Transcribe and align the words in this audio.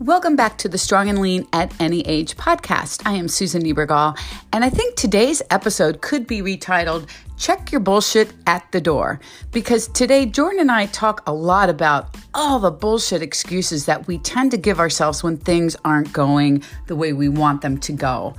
Welcome 0.00 0.36
back 0.36 0.58
to 0.58 0.68
the 0.68 0.78
Strong 0.78 1.08
and 1.08 1.20
Lean 1.20 1.48
at 1.52 1.74
Any 1.80 2.02
Age 2.02 2.36
podcast. 2.36 3.02
I 3.04 3.14
am 3.14 3.26
Susan 3.26 3.64
Niebergall, 3.64 4.16
and 4.52 4.64
I 4.64 4.70
think 4.70 4.94
today's 4.94 5.42
episode 5.50 6.02
could 6.02 6.24
be 6.24 6.40
retitled 6.40 7.08
Check 7.36 7.72
Your 7.72 7.80
Bullshit 7.80 8.32
at 8.46 8.70
the 8.70 8.80
Door. 8.80 9.18
Because 9.50 9.88
today, 9.88 10.24
Jordan 10.24 10.60
and 10.60 10.70
I 10.70 10.86
talk 10.86 11.22
a 11.26 11.32
lot 11.32 11.68
about 11.68 12.16
all 12.32 12.60
the 12.60 12.70
bullshit 12.70 13.22
excuses 13.22 13.86
that 13.86 14.06
we 14.06 14.18
tend 14.18 14.52
to 14.52 14.56
give 14.56 14.78
ourselves 14.78 15.24
when 15.24 15.36
things 15.36 15.74
aren't 15.84 16.12
going 16.12 16.62
the 16.86 16.94
way 16.94 17.12
we 17.12 17.28
want 17.28 17.62
them 17.62 17.76
to 17.78 17.92
go. 17.92 18.36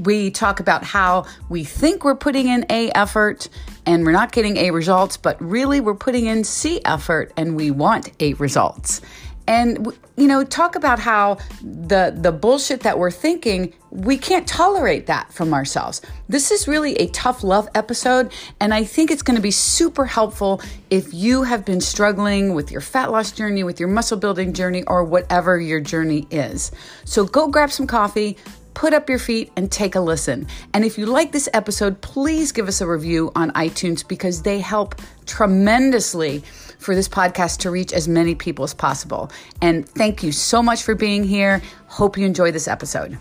We 0.00 0.30
talk 0.30 0.60
about 0.60 0.84
how 0.84 1.24
we 1.48 1.64
think 1.64 2.04
we're 2.04 2.16
putting 2.16 2.48
in 2.48 2.66
A 2.68 2.90
effort 2.90 3.48
and 3.86 4.04
we're 4.04 4.12
not 4.12 4.32
getting 4.32 4.58
A 4.58 4.72
results, 4.72 5.16
but 5.16 5.40
really 5.40 5.80
we're 5.80 5.94
putting 5.94 6.26
in 6.26 6.44
C 6.44 6.82
effort 6.84 7.32
and 7.38 7.56
we 7.56 7.70
want 7.70 8.10
A 8.20 8.34
results 8.34 9.00
and 9.48 9.98
you 10.16 10.28
know 10.28 10.44
talk 10.44 10.76
about 10.76 11.00
how 11.00 11.38
the 11.62 12.14
the 12.14 12.30
bullshit 12.30 12.80
that 12.80 12.98
we're 12.98 13.10
thinking 13.10 13.72
we 13.90 14.18
can't 14.18 14.46
tolerate 14.46 15.06
that 15.06 15.32
from 15.32 15.54
ourselves 15.54 16.02
this 16.28 16.50
is 16.50 16.68
really 16.68 16.94
a 16.96 17.08
tough 17.08 17.42
love 17.42 17.66
episode 17.74 18.30
and 18.60 18.72
i 18.74 18.84
think 18.84 19.10
it's 19.10 19.22
going 19.22 19.34
to 19.34 19.42
be 19.42 19.50
super 19.50 20.04
helpful 20.04 20.60
if 20.90 21.12
you 21.12 21.42
have 21.42 21.64
been 21.64 21.80
struggling 21.80 22.54
with 22.54 22.70
your 22.70 22.82
fat 22.82 23.10
loss 23.10 23.32
journey 23.32 23.64
with 23.64 23.80
your 23.80 23.88
muscle 23.88 24.18
building 24.18 24.52
journey 24.52 24.84
or 24.84 25.02
whatever 25.02 25.58
your 25.58 25.80
journey 25.80 26.26
is 26.30 26.70
so 27.04 27.24
go 27.24 27.48
grab 27.48 27.72
some 27.72 27.86
coffee 27.86 28.36
put 28.74 28.94
up 28.94 29.08
your 29.08 29.18
feet 29.18 29.50
and 29.56 29.72
take 29.72 29.96
a 29.96 30.00
listen. 30.00 30.46
And 30.72 30.84
if 30.84 30.96
you 30.98 31.06
like 31.06 31.32
this 31.32 31.48
episode, 31.52 32.00
please 32.00 32.52
give 32.52 32.68
us 32.68 32.80
a 32.80 32.86
review 32.86 33.32
on 33.34 33.50
iTunes 33.52 34.06
because 34.06 34.42
they 34.42 34.60
help 34.60 34.94
tremendously 35.26 36.44
for 36.78 36.94
this 36.94 37.08
podcast 37.08 37.58
to 37.60 37.70
reach 37.70 37.92
as 37.92 38.08
many 38.08 38.34
people 38.34 38.64
as 38.64 38.74
possible. 38.74 39.30
And 39.60 39.88
thank 39.88 40.22
you 40.22 40.32
so 40.32 40.62
much 40.62 40.82
for 40.82 40.94
being 40.94 41.24
here. 41.24 41.62
Hope 41.86 42.16
you 42.16 42.26
enjoy 42.26 42.50
this 42.50 42.68
episode. 42.68 43.18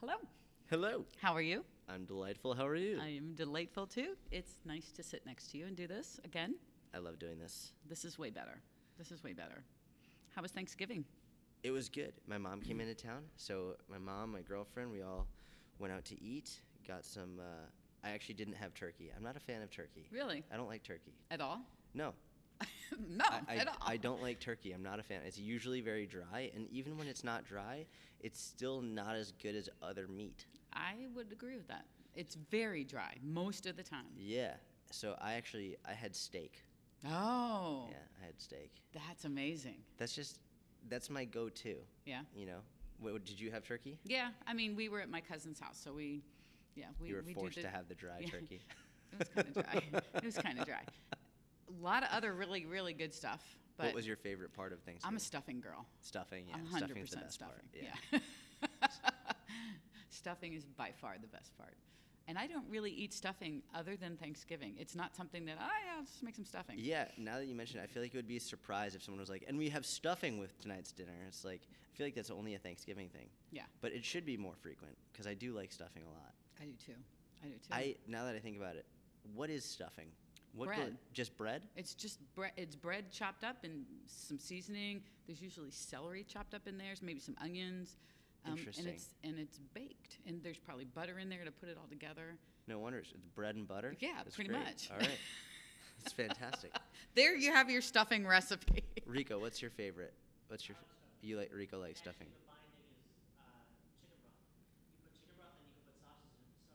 Hello. 0.00 0.16
Hello. 0.70 1.04
How 1.20 1.34
are 1.34 1.42
you? 1.42 1.64
I'm 1.88 2.04
delightful. 2.04 2.54
How 2.54 2.66
are 2.66 2.76
you? 2.76 2.98
I 3.00 3.08
am 3.08 3.34
delightful 3.34 3.86
too. 3.86 4.16
It's 4.30 4.54
nice 4.64 4.90
to 4.92 5.02
sit 5.02 5.24
next 5.24 5.50
to 5.52 5.58
you 5.58 5.66
and 5.66 5.76
do 5.76 5.86
this 5.86 6.20
again. 6.24 6.56
I 6.94 6.98
love 6.98 7.18
doing 7.18 7.38
this. 7.38 7.72
This 7.88 8.04
is 8.04 8.18
way 8.18 8.30
better. 8.30 8.60
This 8.98 9.12
is 9.12 9.22
way 9.22 9.32
better. 9.32 9.62
How 10.34 10.42
was 10.42 10.50
Thanksgiving? 10.50 11.04
It 11.62 11.70
was 11.70 11.88
good. 11.88 12.12
My 12.26 12.38
mom 12.38 12.60
came 12.60 12.80
into 12.80 12.94
town, 12.94 13.22
so 13.36 13.76
my 13.90 13.98
mom, 13.98 14.32
my 14.32 14.40
girlfriend, 14.40 14.90
we 14.92 15.02
all 15.02 15.26
went 15.78 15.92
out 15.92 16.04
to 16.06 16.22
eat. 16.22 16.60
Got 16.86 17.04
some. 17.04 17.38
Uh, 17.38 18.06
I 18.06 18.10
actually 18.10 18.36
didn't 18.36 18.54
have 18.54 18.74
turkey. 18.74 19.10
I'm 19.16 19.22
not 19.22 19.36
a 19.36 19.40
fan 19.40 19.62
of 19.62 19.70
turkey. 19.70 20.06
Really? 20.12 20.44
I 20.52 20.56
don't 20.56 20.68
like 20.68 20.82
turkey. 20.82 21.14
At 21.30 21.40
all? 21.40 21.60
No. 21.94 22.12
no, 23.08 23.24
I, 23.28 23.40
I, 23.48 23.56
at 23.56 23.68
all. 23.68 23.74
I 23.84 23.96
don't 23.96 24.22
like 24.22 24.40
turkey. 24.40 24.72
I'm 24.72 24.82
not 24.82 24.98
a 24.98 25.02
fan. 25.02 25.20
It's 25.26 25.38
usually 25.38 25.80
very 25.80 26.06
dry, 26.06 26.50
and 26.54 26.66
even 26.70 26.96
when 26.96 27.06
it's 27.06 27.24
not 27.24 27.44
dry, 27.44 27.84
it's 28.20 28.40
still 28.40 28.80
not 28.80 29.16
as 29.16 29.32
good 29.42 29.54
as 29.54 29.68
other 29.82 30.06
meat. 30.08 30.46
I 30.72 30.94
would 31.14 31.32
agree 31.32 31.56
with 31.56 31.68
that. 31.68 31.84
It's 32.14 32.36
very 32.50 32.84
dry 32.84 33.14
most 33.22 33.66
of 33.66 33.76
the 33.76 33.82
time. 33.82 34.06
Yeah. 34.16 34.54
So 34.90 35.16
I 35.20 35.34
actually 35.34 35.76
I 35.86 35.92
had 35.92 36.14
steak. 36.14 36.62
Oh. 37.06 37.86
Yeah, 37.90 37.96
I 38.22 38.26
had 38.26 38.40
steak. 38.40 38.70
That's 38.94 39.24
amazing. 39.24 39.76
That's 39.98 40.14
just 40.14 40.38
that's 40.88 41.10
my 41.10 41.24
go-to. 41.24 41.76
Yeah. 42.04 42.20
You 42.34 42.46
know. 42.46 42.58
What, 42.98 43.24
did 43.26 43.38
you 43.38 43.50
have 43.50 43.64
turkey? 43.64 43.98
Yeah. 44.04 44.28
I 44.46 44.54
mean, 44.54 44.74
we 44.74 44.88
were 44.88 45.00
at 45.00 45.10
my 45.10 45.20
cousin's 45.20 45.60
house, 45.60 45.78
so 45.82 45.92
we, 45.92 46.22
yeah, 46.76 46.86
we, 47.00 47.08
you 47.08 47.16
were 47.16 47.22
we 47.26 47.34
forced 47.34 47.56
the- 47.56 47.62
to 47.62 47.68
have 47.68 47.88
the 47.88 47.94
dry 47.94 48.20
yeah. 48.20 48.28
turkey. 48.30 48.60
It 49.12 49.18
was 49.18 49.28
kind 49.28 49.48
of 49.48 49.54
dry. 49.54 49.82
it 50.14 50.24
was 50.24 50.38
kind 50.38 50.58
of 50.58 50.66
dry. 50.66 50.82
A 51.12 51.84
lot 51.84 52.02
of 52.02 52.10
other 52.12 52.32
really, 52.34 52.66
really 52.66 52.92
good 52.92 53.12
stuff. 53.12 53.42
But 53.76 53.86
what 53.86 53.94
was 53.94 54.06
your 54.06 54.16
favorite 54.16 54.52
part 54.54 54.72
of 54.72 54.80
Thanksgiving? 54.80 55.12
I'm 55.12 55.16
a 55.16 55.20
stuffing 55.20 55.60
girl. 55.60 55.86
stuffing. 56.00 56.44
Yeah, 56.48 56.54
I'm 56.56 56.66
100% 56.66 56.76
stuffing's 56.78 57.10
the 57.10 57.16
best 57.16 57.34
stuffing. 57.34 57.54
part. 57.72 58.22
Yeah. 58.62 58.68
stuffing 60.10 60.54
is 60.54 60.64
by 60.64 60.92
far 61.00 61.16
the 61.20 61.28
best 61.28 61.56
part. 61.58 61.74
And 62.28 62.36
I 62.36 62.48
don't 62.48 62.64
really 62.68 62.90
eat 62.90 63.12
stuffing 63.12 63.62
other 63.74 63.94
than 63.96 64.16
Thanksgiving. 64.16 64.74
It's 64.80 64.96
not 64.96 65.14
something 65.14 65.44
that, 65.44 65.58
oh, 65.60 65.64
yeah, 65.86 65.98
I'll 65.98 66.04
just 66.04 66.22
make 66.24 66.34
some 66.34 66.44
stuffing. 66.44 66.74
Yeah, 66.76 67.04
now 67.16 67.36
that 67.36 67.46
you 67.46 67.54
mention 67.54 67.78
it, 67.78 67.84
I 67.84 67.86
feel 67.86 68.02
like 68.02 68.14
it 68.14 68.16
would 68.16 68.26
be 68.26 68.38
a 68.38 68.40
surprise 68.40 68.96
if 68.96 69.02
someone 69.04 69.20
was 69.20 69.30
like, 69.30 69.44
and 69.46 69.56
we 69.56 69.68
have 69.68 69.86
stuffing 69.86 70.38
with 70.38 70.58
tonight's 70.60 70.90
dinner. 70.90 71.12
It's 71.28 71.44
like, 71.44 71.60
I 71.62 71.96
feel 71.96 72.06
like 72.06 72.16
that's 72.16 72.32
only 72.32 72.54
a 72.54 72.58
Thanksgiving 72.58 73.08
thing. 73.10 73.28
Yeah, 73.52 73.62
But 73.80 73.92
it 73.92 74.04
should 74.04 74.26
be 74.26 74.36
more 74.36 74.54
frequent 74.60 74.96
because 75.12 75.28
I 75.28 75.34
do 75.34 75.52
like 75.52 75.70
stuffing 75.70 76.02
a 76.02 76.10
lot. 76.10 76.34
I 76.60 76.64
do 76.64 76.72
too. 76.84 76.92
I 77.44 77.46
do 77.48 77.52
too. 77.54 77.58
I 77.72 77.94
Now 78.08 78.24
that 78.24 78.34
I 78.34 78.38
think 78.38 78.56
about 78.56 78.76
it, 78.76 78.84
what 79.34 79.50
is 79.50 79.64
stuffing? 79.64 80.06
What 80.54 80.68
go- 80.70 80.74
Bread. 80.76 80.96
just 81.12 81.36
bread? 81.36 81.62
It's 81.76 81.92
just 81.94 82.18
bread. 82.34 82.52
It's 82.56 82.74
bread 82.76 83.10
chopped 83.12 83.44
up 83.44 83.56
and 83.64 83.84
some 84.06 84.38
seasoning. 84.38 85.02
There's 85.26 85.42
usually 85.42 85.70
celery 85.70 86.24
chopped 86.24 86.54
up 86.54 86.66
in 86.66 86.78
there, 86.78 86.94
so 86.94 87.04
maybe 87.04 87.20
some 87.20 87.36
onions. 87.42 87.96
Um, 88.46 88.52
Interesting. 88.56 88.86
And 88.86 88.94
it's 88.94 89.08
and 89.24 89.38
it's 89.38 89.58
baked, 89.74 90.18
and 90.26 90.42
there's 90.42 90.56
probably 90.56 90.84
butter 90.86 91.18
in 91.18 91.28
there 91.28 91.44
to 91.44 91.50
put 91.50 91.68
it 91.68 91.76
all 91.78 91.88
together. 91.88 92.36
No 92.68 92.78
wonder 92.78 92.98
it's 93.00 93.10
it's 93.12 93.26
bread 93.34 93.54
and 93.56 93.68
butter. 93.68 93.94
Yeah, 94.00 94.10
That's 94.24 94.34
pretty 94.36 94.50
great. 94.50 94.64
much. 94.64 94.88
All 94.90 94.98
right, 94.98 95.10
it's 96.04 96.12
fantastic. 96.12 96.74
There 97.14 97.36
you 97.36 97.52
have 97.52 97.68
your 97.68 97.82
stuffing 97.82 98.26
recipe. 98.26 98.82
Rico, 99.04 99.38
what's 99.38 99.60
your 99.60 99.70
favorite? 99.72 100.14
What's 100.48 100.68
your? 100.68 100.76
You 101.22 101.36
like 101.38 101.50
Rico 101.54 101.78
likes 101.80 102.00
stuffing? 102.00 102.28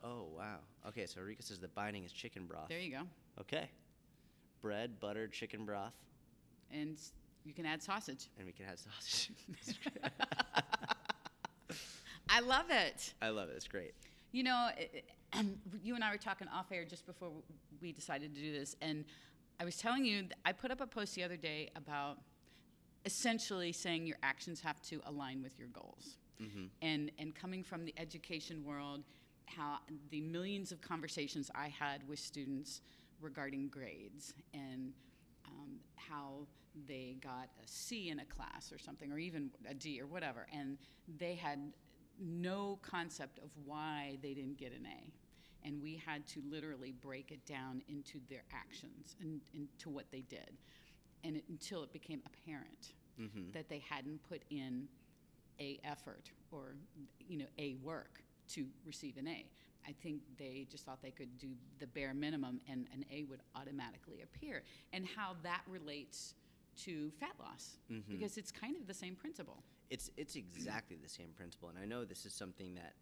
Oh 0.03 0.28
wow. 0.35 0.57
Okay, 0.88 1.06
so 1.06 1.22
Rico 1.22 1.41
says 1.41 1.59
the 1.59 1.67
binding 1.67 2.03
is 2.03 2.12
chicken 2.12 2.45
broth. 2.45 2.69
there 2.69 2.79
you 2.79 2.91
go, 2.91 3.01
Okay. 3.39 3.69
Bread, 4.62 5.00
butter, 5.00 5.28
chicken 5.28 5.66
broth, 5.66 5.94
and 6.72 6.97
you 7.44 7.53
can 7.53 7.66
add 7.66 7.81
sausage. 7.81 8.29
and 8.38 8.45
we 8.45 8.51
can 8.53 8.66
add 8.66 8.78
sausage. 8.79 9.31
I 12.29 12.39
love 12.39 12.66
it. 12.69 13.13
I 13.22 13.29
love 13.29 13.50
it. 13.50 13.53
It's 13.56 13.67
great. 13.67 13.94
You 14.31 14.44
know, 14.44 14.69
it, 14.78 15.06
you 15.84 15.95
and 15.95 16.03
I 16.03 16.12
were 16.12 16.18
talking 16.18 16.47
off 16.47 16.72
air 16.72 16.85
just 16.85 17.06
before 17.06 17.29
we 17.81 17.91
decided 17.91 18.35
to 18.35 18.41
do 18.41 18.53
this, 18.53 18.75
and 18.81 19.06
I 19.59 19.66
was 19.66 19.78
telling 19.78 20.06
you, 20.06 20.25
I 20.45 20.53
put 20.53 20.72
up 20.72 20.81
a 20.81 20.88
post 20.88 21.16
the 21.16 21.23
other 21.23 21.38
day 21.38 21.69
about 21.75 22.18
essentially 23.06 23.72
saying 23.72 24.06
your 24.06 24.18
actions 24.23 24.62
have 24.62 24.81
to 24.83 25.01
align 25.06 25.41
with 25.41 25.57
your 25.57 25.68
goals. 25.69 26.18
Mm-hmm. 26.41 26.66
And, 26.81 27.12
and 27.19 27.35
coming 27.35 27.63
from 27.63 27.85
the 27.85 27.94
education 27.97 28.63
world, 28.66 29.03
how 29.46 29.79
the 30.09 30.22
millions 30.22 30.72
of 30.72 30.81
conversations 30.81 31.50
I 31.53 31.68
had 31.68 32.07
with 32.07 32.19
students 32.19 32.81
regarding 33.22 33.68
grades 33.69 34.34
and 34.53 34.94
um, 35.46 35.79
how 35.96 36.47
they 36.88 37.18
got 37.22 37.50
a 37.63 37.68
C 37.68 38.09
in 38.09 38.19
a 38.19 38.25
class 38.25 38.72
or 38.72 38.80
something, 38.80 39.12
or 39.12 39.19
even 39.19 39.51
a 39.69 39.74
D 39.74 40.01
or 40.01 40.07
whatever, 40.07 40.47
and 40.53 40.78
they 41.18 41.35
had 41.35 41.59
no 42.19 42.80
concept 42.81 43.40
of 43.40 43.50
why 43.66 44.18
they 44.22 44.34
didn't 44.34 44.57
get 44.57 44.72
an 44.72 44.85
A. 44.85 45.12
And 45.68 45.81
we 45.81 46.01
had 46.03 46.25
to 46.28 46.41
literally 46.50 46.91
break 46.91 47.31
it 47.31 47.46
down 47.46 47.84
into 47.88 48.19
their 48.30 48.44
actions 48.51 49.16
and 49.22 49.41
into 49.53 49.90
what 49.90 50.06
they 50.12 50.22
did, 50.22 50.57
and 51.24 51.38
it, 51.38 51.44
until 51.50 51.84
it 51.84 51.91
became 51.94 52.22
apparent 52.25 52.94
that 53.53 53.69
they 53.69 53.84
hadn't 53.88 54.19
put 54.28 54.41
in 54.50 54.88
a 55.59 55.80
effort 55.84 56.31
or 56.51 56.75
you 57.19 57.38
know 57.38 57.46
a 57.59 57.75
work 57.84 58.24
to 58.53 58.66
receive 58.85 59.17
an 59.17 59.28
A. 59.28 59.45
I 59.88 59.94
think 60.03 60.22
they 60.38 60.67
just 60.69 60.85
thought 60.85 61.01
they 61.01 61.12
could 61.12 61.38
do 61.38 61.50
the 61.79 61.88
bare 61.88 62.13
minimum 62.13 62.62
and 62.69 62.88
an 62.94 63.03
A 63.12 63.23
would 63.23 63.41
automatically 63.56 64.22
appear. 64.22 64.63
And 64.94 65.06
how 65.06 65.35
that 65.44 65.62
relates 65.67 66.35
to 66.78 67.12
fat 67.19 67.34
loss 67.39 67.78
mm-hmm. 67.91 68.12
because 68.12 68.38
it's 68.38 68.51
kind 68.51 68.78
of 68.78 68.88
the 68.88 68.94
same 68.94 69.16
principle. 69.16 69.63
It's 69.89 70.09
it's 70.17 70.35
exactly 70.35 70.97
the 71.01 71.09
same 71.09 71.29
principle, 71.35 71.69
and 71.69 71.78
I 71.78 71.85
know 71.85 72.06
this 72.06 72.25
is 72.25 72.34
something 72.34 72.75
that 72.75 72.94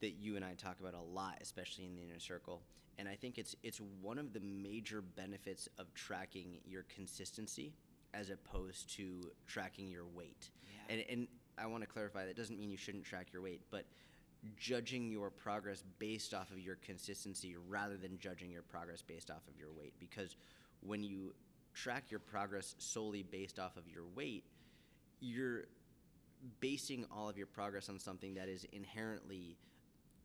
that 0.00 0.14
you 0.20 0.36
and 0.36 0.44
I 0.44 0.54
talk 0.54 0.80
about 0.80 0.94
a 0.94 1.00
lot, 1.00 1.38
especially 1.40 1.84
in 1.84 1.94
the 1.94 2.02
inner 2.02 2.20
circle. 2.20 2.62
And 2.98 3.08
I 3.08 3.14
think 3.14 3.38
it's 3.38 3.54
it's 3.62 3.80
one 4.00 4.18
of 4.18 4.32
the 4.32 4.40
major 4.40 5.02
benefits 5.02 5.68
of 5.78 5.92
tracking 5.94 6.58
your 6.64 6.84
consistency 6.94 7.74
as 8.14 8.30
opposed 8.30 8.94
to 8.96 9.30
tracking 9.46 9.88
your 9.88 10.06
weight. 10.06 10.50
Yeah. 10.64 10.94
And 10.94 11.04
and 11.10 11.28
I 11.58 11.66
want 11.66 11.82
to 11.82 11.88
clarify 11.88 12.24
that 12.24 12.36
doesn't 12.36 12.58
mean 12.58 12.70
you 12.70 12.76
shouldn't 12.76 13.04
track 13.04 13.28
your 13.32 13.42
weight, 13.42 13.60
but 13.70 13.84
judging 14.56 15.10
your 15.10 15.30
progress 15.30 15.82
based 15.98 16.32
off 16.32 16.50
of 16.50 16.58
your 16.58 16.76
consistency 16.76 17.56
rather 17.68 17.96
than 17.96 18.18
judging 18.18 18.50
your 18.50 18.62
progress 18.62 19.02
based 19.02 19.30
off 19.30 19.42
of 19.48 19.58
your 19.58 19.70
weight 19.76 19.94
because 19.98 20.36
when 20.80 21.02
you 21.02 21.34
track 21.74 22.04
your 22.10 22.20
progress 22.20 22.74
solely 22.78 23.22
based 23.22 23.58
off 23.58 23.76
of 23.76 23.88
your 23.88 24.04
weight, 24.14 24.44
you're 25.20 25.64
basing 26.60 27.04
all 27.12 27.28
of 27.28 27.36
your 27.36 27.46
progress 27.46 27.88
on 27.88 27.98
something 27.98 28.34
that 28.34 28.48
is 28.48 28.66
inherently 28.72 29.56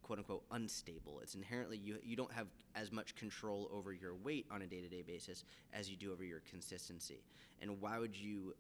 quote 0.04 0.20
unquote 0.20 0.44
unstable. 0.52 1.20
It's 1.22 1.36
inherently 1.36 1.78
you 1.78 1.98
you 2.04 2.16
don't 2.16 2.32
have 2.32 2.48
as 2.76 2.92
much 2.92 3.16
control 3.16 3.70
over 3.74 3.94
your 3.94 4.16
weight 4.16 4.46
on 4.52 4.62
a 4.62 4.68
day-to-day 4.68 5.04
basis 5.04 5.46
as 5.74 5.90
you 5.90 5.96
do 5.96 6.12
over 6.12 6.24
your 6.24 6.42
consistency. 6.50 7.24
And 7.62 7.80
why 7.82 8.00
would 8.00 8.16
you 8.16 8.54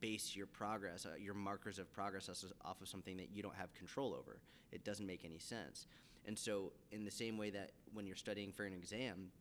base 0.00 0.34
your 0.34 0.46
progress, 0.46 1.06
uh, 1.06 1.16
your 1.18 1.34
markers 1.34 1.78
of 1.78 1.92
progress 1.92 2.28
off 2.64 2.80
of- 2.80 2.88
something 2.88 3.16
that 3.16 3.30
you 3.30 3.42
don't 3.42 3.54
have 3.56 3.72
control 3.74 4.14
over? 4.14 4.38
It 4.70 4.84
doesn't 4.84 5.06
make 5.06 5.24
any 5.24 5.38
sense. 5.38 5.86
And 6.24 6.38
so 6.38 6.72
in 6.90 7.04
the 7.04 7.10
same 7.10 7.36
way 7.36 7.50
that 7.50 7.72
when 7.92 8.06
you're 8.06 8.16
studying 8.16 8.52
for 8.52 8.64
an 8.64 8.72
exam, 8.72 9.32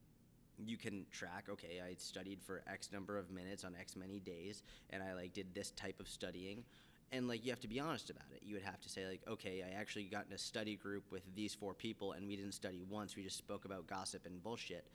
you 0.65 0.77
can 0.77 1.05
track 1.11 1.45
okay 1.49 1.81
i 1.83 1.93
studied 1.97 2.41
for 2.41 2.61
x 2.67 2.91
number 2.91 3.17
of 3.17 3.31
minutes 3.31 3.63
on 3.63 3.75
x 3.79 3.95
many 3.95 4.19
days 4.19 4.63
and 4.91 5.01
i 5.01 5.13
like 5.13 5.33
did 5.33 5.47
this 5.53 5.71
type 5.71 5.99
of 5.99 6.07
studying 6.07 6.63
and 7.11 7.27
like 7.27 7.43
you 7.43 7.51
have 7.51 7.59
to 7.59 7.67
be 7.67 7.79
honest 7.79 8.09
about 8.09 8.25
it 8.33 8.41
you 8.43 8.53
would 8.53 8.63
have 8.63 8.79
to 8.79 8.89
say 8.89 9.07
like 9.07 9.21
okay 9.27 9.63
i 9.63 9.79
actually 9.79 10.03
got 10.03 10.25
in 10.27 10.33
a 10.33 10.37
study 10.37 10.75
group 10.75 11.03
with 11.11 11.23
these 11.35 11.53
four 11.53 11.73
people 11.73 12.13
and 12.13 12.27
we 12.27 12.35
didn't 12.35 12.53
study 12.53 12.81
once 12.89 13.15
we 13.15 13.23
just 13.23 13.37
spoke 13.37 13.65
about 13.65 13.87
gossip 13.87 14.25
and 14.25 14.43
bullshit 14.43 14.85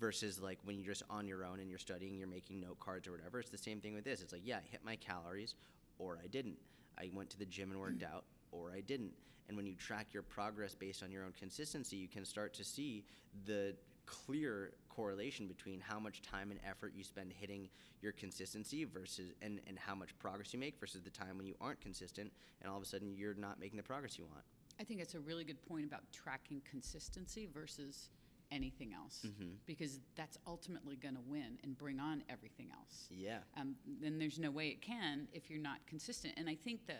versus 0.00 0.40
like 0.40 0.58
when 0.64 0.78
you're 0.78 0.94
just 0.94 1.02
on 1.10 1.28
your 1.28 1.44
own 1.44 1.60
and 1.60 1.68
you're 1.68 1.78
studying 1.78 2.16
you're 2.16 2.26
making 2.26 2.60
note 2.60 2.80
cards 2.80 3.06
or 3.06 3.12
whatever 3.12 3.38
it's 3.38 3.50
the 3.50 3.58
same 3.58 3.80
thing 3.80 3.94
with 3.94 4.04
this. 4.04 4.22
It's 4.22 4.32
like 4.32 4.42
yeah 4.44 4.56
i 4.56 4.70
hit 4.70 4.80
my 4.84 4.96
calories 4.96 5.54
or 5.98 6.18
i 6.22 6.26
didn't. 6.26 6.56
I 6.98 7.10
went 7.14 7.30
to 7.30 7.38
the 7.38 7.46
gym 7.46 7.70
and 7.70 7.80
worked 7.80 8.02
out 8.02 8.24
or 8.50 8.72
i 8.72 8.80
didn't. 8.80 9.12
And 9.48 9.56
when 9.56 9.66
you 9.66 9.74
track 9.74 10.08
your 10.12 10.22
progress 10.22 10.74
based 10.74 11.02
on 11.02 11.12
your 11.12 11.24
own 11.24 11.32
consistency 11.38 11.96
you 11.96 12.08
can 12.08 12.24
start 12.24 12.54
to 12.54 12.64
see 12.64 13.04
the 13.46 13.74
clear 14.06 14.72
correlation 14.88 15.46
between 15.46 15.80
how 15.80 16.00
much 16.00 16.20
time 16.20 16.50
and 16.50 16.58
effort 16.68 16.92
you 16.96 17.04
spend 17.04 17.32
hitting 17.32 17.68
your 18.02 18.12
consistency 18.12 18.84
versus 18.84 19.32
and, 19.40 19.60
and 19.68 19.78
how 19.78 19.94
much 19.94 20.18
progress 20.18 20.52
you 20.52 20.58
make 20.58 20.78
versus 20.80 21.02
the 21.02 21.10
time 21.10 21.36
when 21.36 21.46
you 21.46 21.54
aren't 21.60 21.80
consistent 21.80 22.32
and 22.60 22.70
all 22.70 22.76
of 22.76 22.82
a 22.82 22.86
sudden 22.86 23.14
you're 23.14 23.34
not 23.34 23.60
making 23.60 23.76
the 23.76 23.82
progress 23.82 24.18
you 24.18 24.24
want. 24.24 24.42
I 24.80 24.84
think 24.84 25.00
it's 25.00 25.14
a 25.14 25.20
really 25.20 25.44
good 25.44 25.62
point 25.68 25.84
about 25.84 26.00
tracking 26.10 26.62
consistency 26.68 27.46
versus 27.52 28.08
anything 28.52 28.92
else 28.92 29.24
Mm-hmm. 29.26 29.50
because 29.66 30.00
that's 30.16 30.38
ultimately 30.46 30.96
going 30.96 31.14
to 31.14 31.20
win 31.26 31.58
and 31.62 31.76
bring 31.76 32.00
on 32.00 32.22
everything 32.28 32.68
else. 32.72 33.06
Yeah. 33.10 33.38
Um, 33.58 33.74
then 34.00 34.18
there's 34.18 34.38
no 34.38 34.50
way 34.50 34.68
it 34.68 34.80
can 34.82 35.28
if 35.32 35.50
you're 35.50 35.60
not 35.60 35.78
consistent. 35.86 36.34
And 36.36 36.48
I 36.48 36.54
think 36.54 36.86
the 36.86 36.94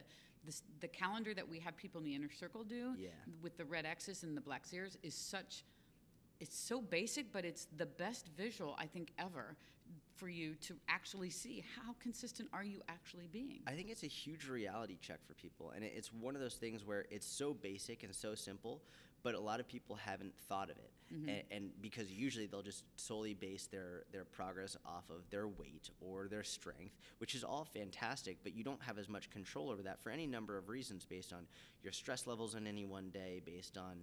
this, 0.45 0.63
the 0.81 0.89
calendar 0.89 1.35
that 1.35 1.47
we 1.47 1.59
have 1.61 1.77
people 1.77 1.99
in 1.99 2.05
the 2.07 2.15
inner 2.15 2.31
circle 2.31 2.65
do 2.65 2.95
Yeah. 2.99 3.11
with 3.43 3.57
the 3.59 3.65
red 3.65 3.85
X's 3.85 4.23
and 4.23 4.37
the 4.37 4.41
black 4.41 4.67
zeros 4.67 4.97
is 5.03 5.15
such 5.15 5.65
it's 6.41 6.57
so 6.59 6.81
basic, 6.81 7.31
but 7.33 7.45
it's 7.45 7.67
the 7.77 7.85
best 7.85 8.29
visual 8.37 8.75
I 8.79 8.87
think 8.87 9.13
ever 9.19 9.57
for 10.17 10.29
you 10.29 10.55
to 10.55 10.75
actually 10.89 11.29
see 11.29 11.63
how 11.77 11.95
consistent 12.01 12.49
are 12.55 12.65
you 12.65 12.81
actually 12.89 13.27
being. 13.27 13.61
I 13.67 13.73
think 13.73 13.91
it's 13.91 14.05
a 14.05 14.07
huge 14.07 14.49
reality 14.49 14.97
check 15.03 15.19
for 15.27 15.35
people, 15.35 15.73
and 15.75 15.85
it's 15.85 16.11
one 16.13 16.35
of 16.37 16.41
those 16.41 16.55
things 16.55 16.83
where 16.85 17.05
it's 17.11 17.27
so 17.27 17.53
basic 17.53 18.03
and 18.05 18.15
so 18.15 18.35
simple, 18.35 18.81
but 19.23 19.35
a 19.35 19.41
lot 19.41 19.61
of 19.61 19.69
people 19.69 19.97
haven't 19.97 20.35
thought 20.49 20.71
of 20.71 20.77
it, 20.79 20.93
and, 21.29 21.43
and 21.51 21.71
because 21.83 22.11
usually 22.11 22.47
they'll 22.47 22.63
just 22.63 22.85
solely 22.97 23.35
base 23.35 23.67
their 23.67 24.05
their 24.13 24.25
progress 24.25 24.77
off 24.85 25.11
of 25.11 25.29
their 25.31 25.49
weight 25.49 25.91
or 26.01 26.29
their 26.29 26.45
strength, 26.45 26.97
which 27.19 27.35
is 27.35 27.43
all 27.45 27.65
fantastic, 27.65 28.39
but 28.43 28.55
you 28.55 28.63
don't 28.65 28.83
have 28.83 28.99
as 28.99 29.09
much 29.09 29.31
control 29.31 29.71
over 29.71 29.83
that 29.83 30.01
for 30.03 30.11
any 30.11 30.27
number 30.27 30.57
of 30.57 30.69
reasons, 30.69 31.05
based 31.05 31.33
on 31.33 31.47
your 31.83 31.93
stress 31.93 32.27
levels 32.27 32.55
in 32.55 32.67
any 32.67 32.85
one 32.85 33.11
day, 33.11 33.41
based 33.45 33.77
on 33.77 33.97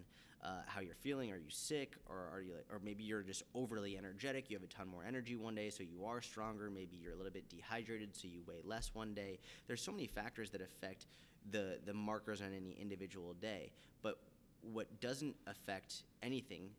uh, 0.43 0.61
how 0.67 0.81
you're 0.81 0.95
feeling. 0.95 1.31
Are 1.31 1.37
you 1.37 1.49
sick, 1.49 1.95
or 2.07 2.29
are 2.31 2.41
you, 2.41 2.53
like, 2.53 2.65
or 2.71 2.79
maybe 2.83 3.03
you're 3.03 3.23
just 3.23 3.43
overly 3.55 3.97
energetic. 3.97 4.49
You 4.49 4.57
have 4.57 4.63
a 4.63 4.67
ton 4.67 4.87
more 4.87 5.03
energy 5.03 5.35
one 5.35 5.55
day, 5.55 5.69
so 5.69 5.83
you 5.83 6.05
are 6.05 6.21
stronger. 6.21 6.69
Maybe 6.69 6.97
you're 6.97 7.13
a 7.13 7.15
little 7.15 7.31
bit 7.31 7.49
dehydrated, 7.49 8.15
so 8.15 8.27
you 8.27 8.41
weigh 8.47 8.61
less 8.63 8.91
one 8.93 9.13
day. 9.13 9.39
There's 9.67 9.81
so 9.81 9.91
many 9.91 10.07
factors 10.07 10.49
that 10.51 10.61
affect 10.61 11.07
the 11.49 11.79
the 11.85 11.93
markers 11.93 12.41
on 12.41 12.53
any 12.53 12.77
individual 12.79 13.33
day. 13.33 13.71
But 14.03 14.19
what 14.61 15.01
doesn't 15.01 15.35
affect 15.47 16.03
anything 16.21 16.69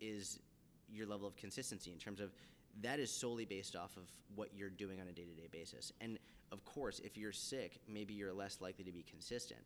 is 0.00 0.38
your 0.90 1.06
level 1.06 1.26
of 1.26 1.36
consistency 1.36 1.92
in 1.92 1.98
terms 1.98 2.20
of 2.20 2.30
that 2.82 2.98
is 2.98 3.10
solely 3.10 3.44
based 3.44 3.76
off 3.76 3.96
of 3.96 4.04
what 4.34 4.50
you're 4.54 4.70
doing 4.70 5.00
on 5.00 5.08
a 5.08 5.12
day-to-day 5.12 5.48
basis. 5.50 5.92
And 6.00 6.18
of 6.52 6.64
course, 6.64 7.00
if 7.00 7.16
you're 7.16 7.32
sick, 7.32 7.80
maybe 7.88 8.14
you're 8.14 8.32
less 8.32 8.60
likely 8.60 8.84
to 8.84 8.92
be 8.92 9.02
consistent. 9.02 9.60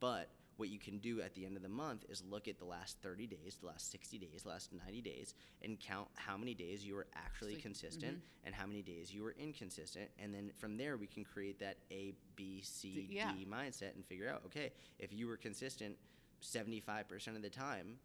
But 0.00 0.28
what 0.56 0.68
you 0.68 0.78
can 0.78 0.98
do 0.98 1.20
at 1.20 1.34
the 1.34 1.44
end 1.44 1.56
of 1.56 1.62
the 1.62 1.68
month 1.68 2.04
is 2.08 2.22
look 2.28 2.48
at 2.48 2.58
the 2.58 2.64
last 2.64 2.96
30 3.02 3.26
days, 3.26 3.58
the 3.60 3.66
last 3.66 3.90
60 3.92 4.18
days, 4.18 4.42
the 4.42 4.48
last 4.48 4.70
90 4.72 5.00
days, 5.02 5.34
and 5.62 5.78
count 5.78 6.08
how 6.14 6.36
many 6.36 6.54
days 6.54 6.84
you 6.84 6.94
were 6.94 7.06
actually 7.14 7.52
Actually, 7.52 7.62
consistent 7.62 8.12
mm-hmm. 8.12 8.46
and 8.46 8.54
how 8.54 8.66
many 8.66 8.82
days 8.82 9.12
you 9.12 9.22
were 9.22 9.34
inconsistent. 9.38 10.08
And 10.18 10.34
then 10.34 10.50
from 10.56 10.76
there, 10.76 10.96
we 10.96 11.06
can 11.06 11.24
create 11.24 11.58
that 11.60 11.76
A, 11.90 12.14
B, 12.36 12.60
C, 12.62 13.06
D 13.08 13.16
yeah. 13.16 13.32
mindset 13.50 13.94
and 13.94 14.04
figure 14.06 14.28
out 14.28 14.42
okay, 14.46 14.72
if 14.98 15.12
you 15.12 15.28
were 15.28 15.36
consistent 15.36 15.96
75% 16.42 17.36
of 17.36 17.42
the 17.42 17.50
time, 17.50 17.98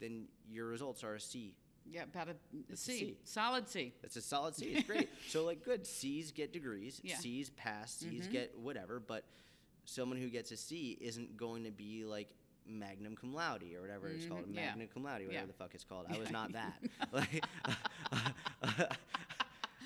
then 0.00 0.26
your 0.50 0.66
results 0.66 1.02
are 1.04 1.14
a 1.14 1.20
C. 1.20 1.54
Yeah, 1.86 2.04
about 2.04 2.28
a 2.28 2.76
C, 2.76 3.16
solid 3.24 3.68
C. 3.68 3.92
That's 4.00 4.16
a 4.16 4.22
solid 4.22 4.54
C. 4.54 4.66
It's 4.66 4.86
great. 4.88 5.08
so 5.28 5.44
like 5.44 5.62
good. 5.64 5.86
C's 5.86 6.32
get 6.32 6.52
degrees. 6.52 7.00
Yeah. 7.04 7.16
C's 7.16 7.50
pass. 7.50 7.94
C's 7.96 8.26
get 8.26 8.56
whatever. 8.58 8.98
But 9.00 9.24
someone 9.84 10.18
who 10.18 10.30
gets 10.30 10.50
a 10.50 10.56
C 10.56 10.96
isn't 11.00 11.36
going 11.36 11.64
to 11.64 11.70
be 11.70 12.04
like 12.06 12.28
magnum 12.66 13.14
cum 13.16 13.34
laude 13.34 13.62
or 13.76 13.82
whatever 13.82 14.08
it's 14.08 14.24
called. 14.24 14.46
Mhm, 14.50 14.54
yeah. 14.56 14.66
Magna 14.70 14.86
cum 14.86 15.04
laude, 15.04 15.20
whatever 15.26 15.32
Yeah. 15.32 15.44
the 15.46 15.52
fuck 15.52 15.74
it's 15.74 15.84
called. 15.84 16.06
I 16.08 16.16
was 16.18 16.30
not 16.30 16.52
that. 16.54 16.72
like, 17.12 17.44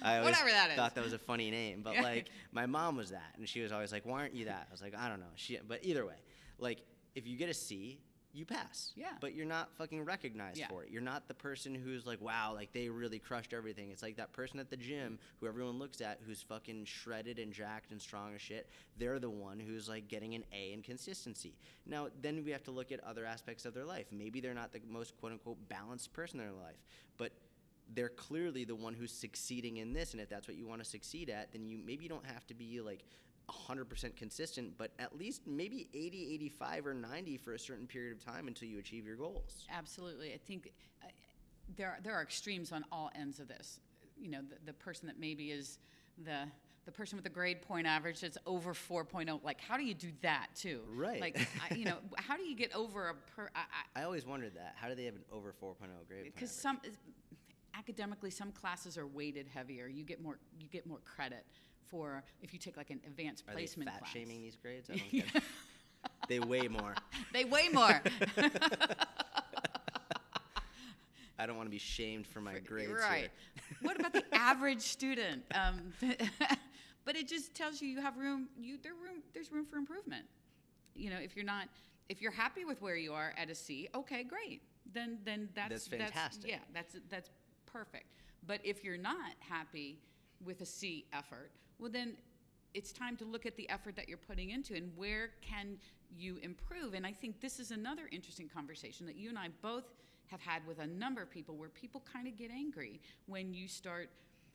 I 0.00 0.20
Whatever 0.22 0.48
that 0.50 0.70
is. 0.70 0.76
thought 0.76 0.94
that 0.94 1.02
was 1.02 1.12
a 1.12 1.18
funny 1.18 1.50
name, 1.50 1.80
but 1.82 1.96
like 1.96 2.28
my 2.52 2.66
mom 2.66 2.96
was 2.96 3.10
that, 3.10 3.34
and 3.36 3.48
she 3.48 3.60
was 3.60 3.72
always 3.72 3.90
like, 3.90 4.06
"Why 4.06 4.20
aren't 4.20 4.34
you 4.34 4.44
that?" 4.44 4.68
I 4.70 4.72
was 4.72 4.80
like, 4.80 4.94
"I 4.94 5.08
don't 5.08 5.18
know." 5.18 5.26
She, 5.34 5.58
but 5.66 5.80
either 5.84 6.06
way, 6.06 6.14
like 6.60 6.82
if 7.18 7.26
you 7.26 7.36
get 7.36 7.48
a 7.50 7.54
C, 7.54 7.98
you 8.32 8.44
pass. 8.44 8.92
Yeah. 8.94 9.12
But 9.20 9.34
you're 9.34 9.46
not 9.46 9.72
fucking 9.76 10.04
recognized 10.04 10.58
Yeah. 10.58 10.68
for 10.68 10.84
it. 10.84 10.90
You're 10.90 11.02
not 11.02 11.26
the 11.28 11.34
person 11.34 11.74
who's 11.74 12.06
like, 12.06 12.20
wow, 12.20 12.52
like 12.54 12.72
they 12.72 12.88
really 12.88 13.18
crushed 13.18 13.52
everything. 13.52 13.90
It's 13.90 14.02
like 14.02 14.16
that 14.16 14.32
person 14.32 14.60
at 14.60 14.70
the 14.70 14.76
gym 14.76 15.18
who 15.40 15.46
everyone 15.46 15.78
looks 15.78 16.00
at 16.00 16.20
who's 16.26 16.42
fucking 16.42 16.84
shredded 16.84 17.38
and 17.38 17.52
jacked 17.52 17.90
and 17.90 18.00
strong 18.00 18.34
as 18.34 18.40
shit. 18.40 18.68
They're 18.98 19.18
the 19.18 19.30
one 19.30 19.58
who's 19.58 19.88
like 19.88 20.08
getting 20.08 20.34
an 20.34 20.44
A 20.52 20.72
in 20.72 20.82
consistency. 20.82 21.54
Now, 21.86 22.08
then 22.20 22.44
we 22.44 22.50
have 22.52 22.62
to 22.64 22.70
look 22.70 22.92
at 22.92 23.00
other 23.02 23.24
aspects 23.24 23.64
of 23.64 23.74
their 23.74 23.86
life. 23.86 24.06
Maybe 24.12 24.40
they're 24.40 24.54
not 24.54 24.72
the 24.72 24.80
most 24.88 25.16
quote 25.18 25.32
unquote 25.32 25.68
balanced 25.68 26.12
person 26.12 26.38
in 26.38 26.46
their 26.46 26.54
life, 26.54 26.84
but 27.16 27.32
they're 27.94 28.10
clearly 28.10 28.64
the 28.64 28.76
one 28.76 28.92
who's 28.92 29.10
succeeding 29.10 29.78
in 29.78 29.94
this. 29.94 30.12
And 30.12 30.20
if 30.20 30.28
that's 30.28 30.46
what 30.46 30.58
you 30.58 30.66
want 30.66 30.84
to 30.84 30.88
succeed 30.88 31.30
at, 31.30 31.50
then 31.52 31.66
you 31.66 31.78
maybe 31.78 32.04
you 32.04 32.10
don't 32.10 32.26
have 32.26 32.46
to 32.48 32.54
be 32.54 32.82
like 32.82 33.02
100% 33.50 34.16
consistent, 34.16 34.76
but 34.78 34.92
at 34.98 35.16
least 35.16 35.46
maybe 35.46 35.88
80, 35.94 36.34
85, 36.34 36.86
or 36.86 36.94
90 36.94 37.36
for 37.38 37.54
a 37.54 37.58
certain 37.58 37.86
period 37.86 38.16
of 38.16 38.24
time 38.24 38.48
until 38.48 38.68
you 38.68 38.78
achieve 38.78 39.06
your 39.06 39.16
goals. 39.16 39.66
Absolutely. 39.72 40.32
I 40.32 40.38
think 40.38 40.72
uh, 41.02 41.06
there 41.76 41.88
are, 41.88 41.98
there 42.02 42.14
are 42.14 42.22
extremes 42.22 42.72
on 42.72 42.84
all 42.92 43.10
ends 43.14 43.40
of 43.40 43.48
this. 43.48 43.80
You 44.20 44.30
know, 44.30 44.40
the, 44.48 44.56
the 44.66 44.72
person 44.72 45.06
that 45.06 45.18
maybe 45.18 45.50
is 45.50 45.78
the 46.24 46.44
the 46.84 46.92
person 46.92 47.18
with 47.18 47.24
the 47.24 47.30
grade 47.30 47.60
point 47.60 47.86
average 47.86 48.22
that's 48.22 48.38
over 48.46 48.72
4.0 48.72 49.44
like 49.44 49.60
how 49.60 49.76
do 49.76 49.84
you 49.84 49.92
do 49.92 50.08
that 50.22 50.46
too 50.56 50.80
Right. 50.94 51.20
like 51.20 51.38
I, 51.70 51.74
you 51.74 51.84
know 51.84 51.98
how 52.16 52.34
do 52.34 52.42
you 52.44 52.56
get 52.56 52.74
over 52.74 53.10
a 53.10 53.14
per 53.36 53.50
I, 53.54 54.00
I 54.00 54.04
always 54.04 54.24
wondered 54.24 54.54
that. 54.54 54.74
How 54.74 54.88
do 54.88 54.94
they 54.94 55.04
have 55.04 55.14
an 55.14 55.24
over 55.30 55.52
4.0 55.62 55.74
grade? 56.08 56.24
because 56.24 56.50
some 56.50 56.80
academically 57.76 58.30
some 58.30 58.52
classes 58.52 58.96
are 58.96 59.06
weighted 59.06 59.46
heavier 59.46 59.86
you 59.86 60.02
get 60.02 60.22
more 60.22 60.38
you 60.58 60.66
get 60.68 60.86
more 60.86 61.00
credit 61.04 61.44
for 61.90 62.22
if 62.42 62.52
you 62.52 62.58
take 62.58 62.76
like 62.76 62.90
an 62.90 63.00
advanced 63.06 63.44
Are 63.48 63.52
they 63.52 63.60
placement 63.62 63.90
fat 63.90 63.98
class 64.00 64.12
shaming 64.12 64.40
these 64.42 64.56
grades? 64.56 64.88
I 64.90 64.96
don't 64.96 65.10
get 65.10 65.24
it. 65.34 65.42
They 66.28 66.40
weigh 66.40 66.68
more. 66.68 66.94
they 67.32 67.44
weigh 67.44 67.68
more 67.72 68.00
I 71.40 71.46
don't 71.46 71.56
want 71.56 71.66
to 71.68 71.70
be 71.70 71.78
shamed 71.78 72.26
for 72.26 72.40
my 72.40 72.58
grades. 72.58 72.90
right 72.90 73.18
Here. 73.20 73.30
what 73.82 73.98
about 73.98 74.12
the 74.12 74.24
average 74.34 74.80
student 74.82 75.44
um, 75.54 75.92
but 77.04 77.16
it 77.16 77.28
just 77.28 77.54
tells 77.54 77.80
you 77.80 77.88
you 77.88 78.00
have 78.00 78.16
room 78.16 78.48
you 78.58 78.76
there 78.82 78.92
room 78.94 79.22
there's 79.34 79.52
room 79.52 79.64
for 79.64 79.76
improvement 79.76 80.24
you 80.96 81.10
know 81.10 81.16
if 81.22 81.36
you're 81.36 81.44
not 81.44 81.68
if 82.08 82.20
you're 82.20 82.32
happy 82.32 82.64
with 82.64 82.80
where 82.82 82.96
you 82.96 83.12
are 83.12 83.32
at 83.36 83.50
a 83.50 83.54
c 83.54 83.88
okay 83.94 84.24
great 84.24 84.62
then 84.92 85.18
then 85.24 85.48
that's 85.54 85.70
That's 85.70 85.86
fantastic. 85.88 86.50
yeah 86.50 86.58
that's 86.74 86.96
that's 87.08 87.30
perfect 87.66 88.06
but 88.46 88.60
if 88.64 88.82
you're 88.82 88.96
not 88.98 89.32
happy 89.38 90.00
with 90.44 90.60
a 90.62 90.66
c 90.66 91.04
effort 91.12 91.50
well 91.78 91.90
then 91.90 92.14
it's 92.74 92.92
time 92.92 93.16
to 93.16 93.24
look 93.24 93.46
at 93.46 93.56
the 93.56 93.68
effort 93.70 93.96
that 93.96 94.08
you're 94.08 94.18
putting 94.18 94.50
into 94.50 94.74
and 94.74 94.90
where 94.96 95.30
can 95.40 95.78
you 96.16 96.38
improve? 96.42 96.94
And 96.94 97.06
i 97.06 97.12
think 97.12 97.40
this 97.40 97.58
is 97.60 97.70
another 97.70 98.08
interesting 98.12 98.48
conversation 98.48 99.06
that 99.06 99.16
you 99.16 99.28
and 99.28 99.38
i 99.38 99.48
both 99.62 99.84
have 100.26 100.40
had 100.40 100.66
with 100.66 100.78
a 100.78 100.86
number 100.86 101.22
of 101.22 101.30
people 101.30 101.56
where 101.56 101.70
people 101.70 102.02
kind 102.12 102.28
of 102.28 102.36
get 102.36 102.50
angry 102.50 103.00
when 103.26 103.54
you 103.54 103.66
start 103.68 104.10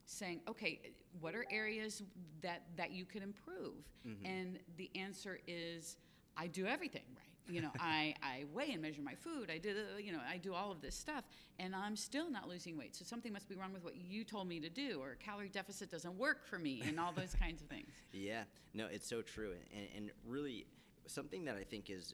saying 0.06 0.42
okay 0.48 0.80
what 1.20 1.36
are 1.36 1.46
areas 1.52 2.04
that 2.42 2.64
that 2.76 2.92
you 2.92 3.06
could 3.06 3.24
improve? 3.24 3.74
Mm-hmm. 4.08 4.26
And 4.26 4.60
the 4.78 4.90
answer 4.96 5.40
is 5.48 5.98
i 6.38 6.48
do 6.48 6.66
everything 6.66 7.04
right 7.16 7.33
you 7.50 7.62
know 7.62 7.72
i 7.80 8.16
i 8.24 8.44
weigh 8.54 8.72
and 8.72 8.82
measure 8.82 9.02
my 9.02 9.16
food 9.16 9.52
i 9.52 9.58
did 9.58 9.76
uh, 9.78 9.98
you 9.98 10.12
know 10.12 10.20
i 10.30 10.38
do 10.38 10.54
all 10.54 10.72
of 10.72 10.82
this 10.82 10.96
stuff 10.96 11.24
and 11.60 11.76
i'm 11.76 11.96
still 11.96 12.30
not 12.30 12.48
losing 12.48 12.78
weight 12.78 12.96
so 12.96 13.04
something 13.04 13.34
must 13.34 13.50
be 13.50 13.56
wrong 13.56 13.74
with 13.74 13.84
what 13.84 13.96
you 13.96 14.24
told 14.24 14.48
me 14.48 14.60
to 14.60 14.70
do 14.70 15.00
or 15.02 15.16
calorie 15.16 15.50
deficit 15.50 15.92
doesn't 15.92 16.18
work 16.18 16.46
for 16.46 16.58
me 16.58 16.82
and 16.88 17.00
all 17.00 17.12
those 17.12 17.36
kinds 17.36 17.62
of 17.62 17.68
things 17.68 17.90
Yeah, 18.14 18.44
no, 18.74 18.86
it's 18.86 19.08
so 19.10 19.22
true, 19.22 19.54
and, 19.76 19.88
and 19.96 20.12
really 20.28 20.68
something 21.08 21.46
that 21.46 21.56
I 21.58 21.64
think 21.64 21.90
is 21.90 22.14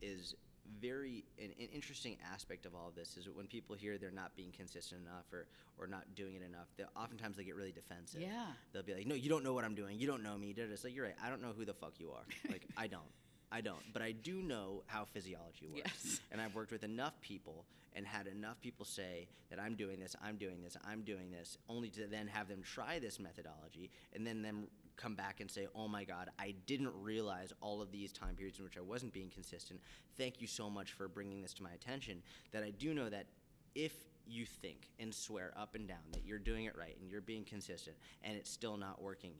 is 0.00 0.34
very 0.80 1.24
an, 1.38 1.50
an 1.58 1.68
interesting 1.72 2.16
aspect 2.32 2.66
of 2.66 2.74
all 2.74 2.88
of 2.88 2.94
this 2.94 3.16
is 3.16 3.28
when 3.34 3.46
people 3.46 3.74
hear 3.74 3.98
they're 3.98 4.10
not 4.10 4.36
being 4.36 4.52
consistent 4.52 5.00
enough 5.06 5.24
or 5.32 5.46
or 5.78 5.86
not 5.86 6.14
doing 6.14 6.34
it 6.34 6.42
enough. 6.42 6.68
They, 6.76 6.84
oftentimes 6.96 7.36
they 7.36 7.44
get 7.44 7.56
really 7.56 7.72
defensive. 7.72 8.20
Yeah. 8.20 8.46
they'll 8.72 8.82
be 8.82 8.94
like, 8.94 9.06
"No, 9.06 9.14
you 9.14 9.28
don't 9.28 9.42
know 9.42 9.54
what 9.54 9.64
I'm 9.64 9.74
doing. 9.74 9.98
You 9.98 10.06
don't 10.06 10.22
know 10.22 10.36
me." 10.36 10.54
It's 10.56 10.84
like 10.84 10.94
you're 10.94 11.06
right. 11.06 11.16
I 11.24 11.30
don't 11.30 11.42
know 11.42 11.52
who 11.56 11.64
the 11.64 11.74
fuck 11.74 11.94
you 11.98 12.10
are. 12.12 12.24
Like 12.50 12.66
I 12.76 12.86
don't. 12.86 13.10
I 13.52 13.60
don't. 13.60 13.82
But 13.92 14.02
I 14.02 14.12
do 14.12 14.42
know 14.42 14.82
how 14.86 15.04
physiology 15.04 15.68
works. 15.68 15.82
Yes. 15.84 16.20
And 16.32 16.40
I've 16.40 16.54
worked 16.54 16.72
with 16.72 16.82
enough 16.82 17.20
people 17.20 17.66
and 17.94 18.06
had 18.06 18.26
enough 18.26 18.58
people 18.62 18.86
say 18.86 19.28
that 19.50 19.60
I'm 19.60 19.74
doing 19.74 20.00
this, 20.00 20.16
I'm 20.24 20.36
doing 20.36 20.62
this, 20.62 20.78
I'm 20.82 21.02
doing 21.02 21.30
this, 21.30 21.58
only 21.68 21.90
to 21.90 22.06
then 22.06 22.26
have 22.26 22.48
them 22.48 22.62
try 22.62 22.98
this 22.98 23.20
methodology 23.20 23.90
and 24.14 24.26
then 24.26 24.40
them 24.40 24.68
come 24.96 25.14
back 25.14 25.40
and 25.40 25.50
say, 25.50 25.66
oh 25.74 25.88
my 25.88 26.04
God, 26.04 26.30
I 26.38 26.54
didn't 26.66 26.92
realize 27.02 27.52
all 27.60 27.82
of 27.82 27.92
these 27.92 28.12
time 28.12 28.34
periods 28.34 28.58
in 28.58 28.64
which 28.64 28.78
I 28.78 28.80
wasn't 28.80 29.12
being 29.12 29.28
consistent. 29.28 29.80
Thank 30.16 30.40
you 30.40 30.46
so 30.46 30.70
much 30.70 30.92
for 30.92 31.06
bringing 31.06 31.42
this 31.42 31.52
to 31.54 31.62
my 31.62 31.72
attention. 31.72 32.22
That 32.52 32.62
I 32.62 32.70
do 32.70 32.94
know 32.94 33.10
that 33.10 33.26
if 33.74 33.92
you 34.26 34.46
think 34.46 34.88
and 34.98 35.14
swear 35.14 35.52
up 35.56 35.74
and 35.74 35.86
down 35.86 35.98
that 36.12 36.24
you're 36.24 36.38
doing 36.38 36.66
it 36.66 36.76
right 36.78 36.96
and 37.00 37.10
you're 37.10 37.20
being 37.20 37.44
consistent 37.44 37.96
and 38.22 38.36
it's 38.36 38.50
still 38.50 38.76
not 38.76 39.02
working, 39.02 39.32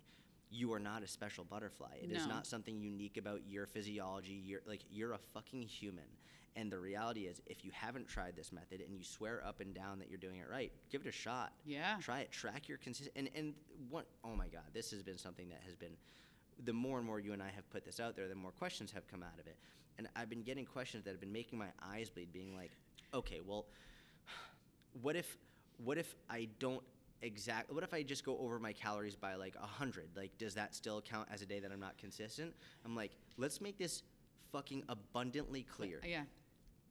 you 0.53 0.73
are 0.73 0.79
not 0.79 1.03
a 1.03 1.09
special 1.09 1.45
butterfly. 1.45 1.97
It 2.03 2.13
is 2.13 2.27
No. 2.27 2.35
not 2.35 2.47
something 2.47 2.79
unique 2.79 3.17
about 3.17 3.41
your 3.47 3.67
physiology. 3.67 4.35
You're 4.35 4.61
like 4.67 4.83
you're 4.91 5.13
a 5.13 5.19
fucking 5.19 5.63
human. 5.63 6.05
And 6.55 6.71
the 6.71 6.79
reality 6.79 7.23
is, 7.23 7.41
if 7.47 7.65
you 7.65 7.71
haven't 7.73 8.07
tried 8.07 8.37
this 8.37 8.53
method 8.53 8.83
and 8.83 8.95
you 8.95 9.03
swear 9.03 9.43
up 9.47 9.61
and 9.61 9.75
down 9.75 9.99
that 10.01 10.11
you're 10.11 10.19
doing 10.19 10.39
it 10.41 10.49
right, 10.51 10.71
give 10.91 11.01
it 11.01 11.09
a 11.09 11.13
shot. 11.13 11.55
Yeah. 11.65 11.97
Try 12.03 12.21
it. 12.21 12.31
Track 12.31 12.69
your 12.69 12.77
consist. 12.79 13.09
And 13.17 13.31
and 13.35 13.55
what? 13.89 14.07
Oh 14.23 14.37
my 14.37 14.49
God, 14.49 14.65
this 14.75 14.91
has 14.91 15.03
been 15.03 15.17
something 15.17 15.49
that 15.49 15.63
has 15.65 15.75
been. 15.75 15.97
The 16.65 16.75
more 16.75 16.99
and 16.99 17.07
more 17.07 17.19
you 17.19 17.33
and 17.33 17.43
I 17.43 17.49
have 17.49 17.69
put 17.71 17.85
this 17.87 17.99
out 17.99 18.15
there, 18.15 18.29
the 18.29 18.35
more 18.35 18.53
questions 18.53 18.93
have 18.93 19.09
come 19.09 19.23
out 19.23 19.41
of 19.41 19.47
it. 19.47 19.57
And 19.97 20.07
I've 20.15 20.29
been 20.29 20.43
getting 20.43 20.67
questions 20.67 21.05
that 21.05 21.11
have 21.11 21.21
been 21.21 21.33
making 21.33 21.59
my 21.59 21.69
eyes 21.83 22.11
bleed, 22.11 22.31
being 22.33 22.55
like, 22.55 22.73
okay, 23.15 23.41
well, 23.41 23.67
what 25.01 25.17
if 25.17 25.39
what 25.79 25.97
if 25.97 26.15
I 26.29 26.49
don't 26.59 26.83
exact 27.23 27.73
what 27.73 27.83
if 27.83 27.95
I 27.95 28.03
just 28.03 28.25
go 28.25 28.37
over 28.39 28.59
my 28.59 28.73
calories 28.73 29.17
by 29.17 29.35
like 29.35 29.55
a 29.63 29.67
hundred? 29.67 30.11
Like 30.17 30.37
does 30.39 30.55
that 30.55 30.75
still 30.75 31.01
count 31.01 31.29
as 31.33 31.43
a 31.43 31.47
day 31.47 31.61
that 31.61 31.71
I'm 31.73 31.81
not 31.81 31.97
consistent? 31.99 32.55
I'm 32.85 32.97
like, 32.97 33.13
let's 33.37 33.61
make 33.61 33.79
this 33.79 34.03
fucking 34.53 34.85
abundantly 34.89 35.63
clear. 35.63 36.01
Yeah. 36.05 36.23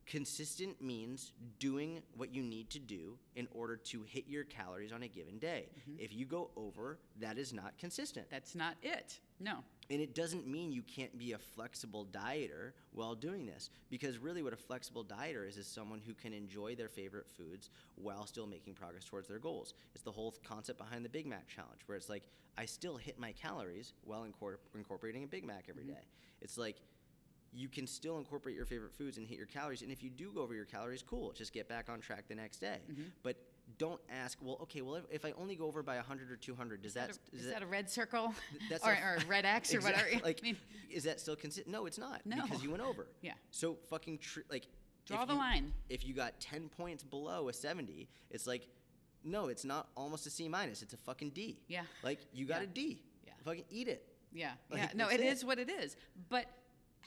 Consistent 0.08 0.82
means 0.82 1.32
doing 1.60 2.02
what 2.18 2.34
you 2.34 2.42
need 2.42 2.70
to 2.72 2.80
do 2.80 3.18
in 3.36 3.48
order 3.52 3.78
to 3.78 4.04
hit 4.04 4.26
your 4.28 4.44
calories 4.44 4.92
on 4.92 5.04
a 5.04 5.08
given 5.08 5.38
day. 5.38 5.70
Mm-hmm. 5.80 6.00
If 6.00 6.14
you 6.14 6.26
go 6.26 6.50
over, 6.58 6.98
that 7.20 7.38
is 7.38 7.54
not 7.54 7.78
consistent. 7.78 8.26
That's 8.30 8.56
not 8.56 8.76
it. 8.82 9.20
No. 9.40 9.60
And 9.92 10.00
it 10.00 10.16
doesn't 10.16 10.48
mean 10.48 10.72
you 10.72 10.84
can't 10.84 11.16
be 11.18 11.34
a 11.34 11.38
flexible 11.38 12.08
dieter 12.12 12.72
while 12.94 13.14
doing 13.14 13.46
this. 13.46 13.70
Because 13.90 14.18
really, 14.18 14.42
what 14.42 14.54
a 14.54 14.58
flexible 14.58 15.04
dieter 15.04 15.48
is, 15.48 15.58
is 15.58 15.68
someone 15.68 16.02
who 16.04 16.14
can 16.14 16.32
enjoy 16.34 16.76
their 16.76 16.88
favorite 16.88 17.28
foods 17.38 17.70
while 17.96 18.26
still 18.26 18.48
making 18.48 18.74
progress 18.74 19.04
towards 19.04 19.28
their 19.28 19.38
goals. 19.38 19.74
It's 19.94 20.04
the 20.04 20.12
whole 20.12 20.34
concept 20.48 20.80
behind 20.80 21.04
the 21.04 21.10
Big 21.10 21.28
Mac 21.28 21.48
challenge, 21.50 21.82
where 21.88 21.98
it's 21.98 22.08
like, 22.08 22.24
I 22.58 22.66
still 22.66 22.96
hit 22.96 23.20
my 23.20 23.34
calories 23.34 23.94
while 24.06 24.26
incor- 24.26 24.58
incorporating 24.74 25.26
a 25.26 25.28
Big 25.28 25.44
Mac 25.44 25.66
every 25.70 25.84
mm-hmm. 25.84 25.94
day. 25.94 26.06
It's 26.42 26.58
like, 26.58 26.78
you 27.54 27.68
can 27.68 27.86
still 27.86 28.18
incorporate 28.18 28.56
your 28.56 28.66
favorite 28.66 28.94
foods 28.94 29.18
and 29.18 29.28
hit 29.28 29.38
your 29.38 29.48
calories. 29.48 29.82
And 29.82 29.92
if 29.92 30.02
you 30.02 30.10
do 30.10 30.32
go 30.34 30.42
over 30.42 30.56
your 30.56 30.64
calories, 30.64 31.04
cool. 31.04 31.34
Just 31.34 31.52
get 31.52 31.68
back 31.68 31.90
on 31.90 32.00
track 32.00 32.30
the 32.30 32.36
next 32.36 32.60
day. 32.60 32.80
Mm-hmm. 32.90 33.04
But 33.24 33.36
don't 33.82 34.00
ask, 34.12 34.38
well, 34.44 34.60
okay, 34.62 34.82
well, 34.82 34.96
if, 34.96 35.04
if 35.12 35.26
I 35.26 35.34
only 35.40 35.56
go 35.56 35.66
over 35.66 35.82
by 35.82 35.96
100 35.96 36.30
or 36.32 36.36
200, 36.36 36.84
does 36.84 36.94
that, 36.94 37.10
Is 37.34 37.42
is 37.46 37.52
that 37.52 37.64
a 37.64 37.66
red 37.66 37.90
circle? 37.90 38.32
that's 38.70 38.84
or, 38.88 38.92
a- 38.92 39.02
or 39.04 39.16
a 39.16 39.26
red 39.26 39.44
X 39.44 39.74
or 39.74 39.82
whatever? 39.82 40.08
Like, 40.24 40.40
I 40.42 40.44
mean, 40.44 40.58
is 40.92 41.04
that 41.06 41.20
still 41.20 41.36
consistent? 41.36 41.74
No, 41.74 41.88
it's 41.88 41.98
not. 41.98 42.22
No. 42.26 42.44
Because 42.44 42.64
you 42.64 42.70
went 42.70 42.84
over. 42.84 43.08
Yeah. 43.22 43.34
So 43.50 43.78
fucking 43.90 44.20
tr- 44.20 44.42
like. 44.52 44.68
Draw 45.08 45.26
the 45.26 45.34
you- 45.34 45.40
line. 45.40 45.74
If 45.90 46.06
you 46.06 46.14
got 46.14 46.40
ten 46.40 46.70
points 46.70 47.04
below 47.04 47.50
a 47.50 47.54
seventy, 47.54 48.08
it's 48.30 48.46
like, 48.46 48.68
no, 49.24 49.48
it's 49.48 49.66
not 49.66 49.88
almost 49.98 50.28
a 50.28 50.30
C 50.30 50.48
minus. 50.48 50.84
It's 50.84 50.94
a 50.94 50.98
fucking 50.98 51.32
D. 51.32 51.58
Yeah. 51.68 51.82
Like 52.04 52.20
you 52.34 52.46
got 52.46 52.58
Yeah. 52.62 52.64
a 52.64 52.68
D. 52.68 53.02
Yeah. 53.26 53.34
Fucking 53.44 53.66
eat 53.72 53.88
it. 53.88 54.08
yeah, 54.32 54.52
Like, 54.70 54.82
yeah. 54.82 54.90
No, 54.94 55.08
it 55.10 55.20
it. 55.20 55.26
is 55.26 55.44
what 55.44 55.58
it 55.58 55.70
is. 55.72 55.96
But 56.30 56.46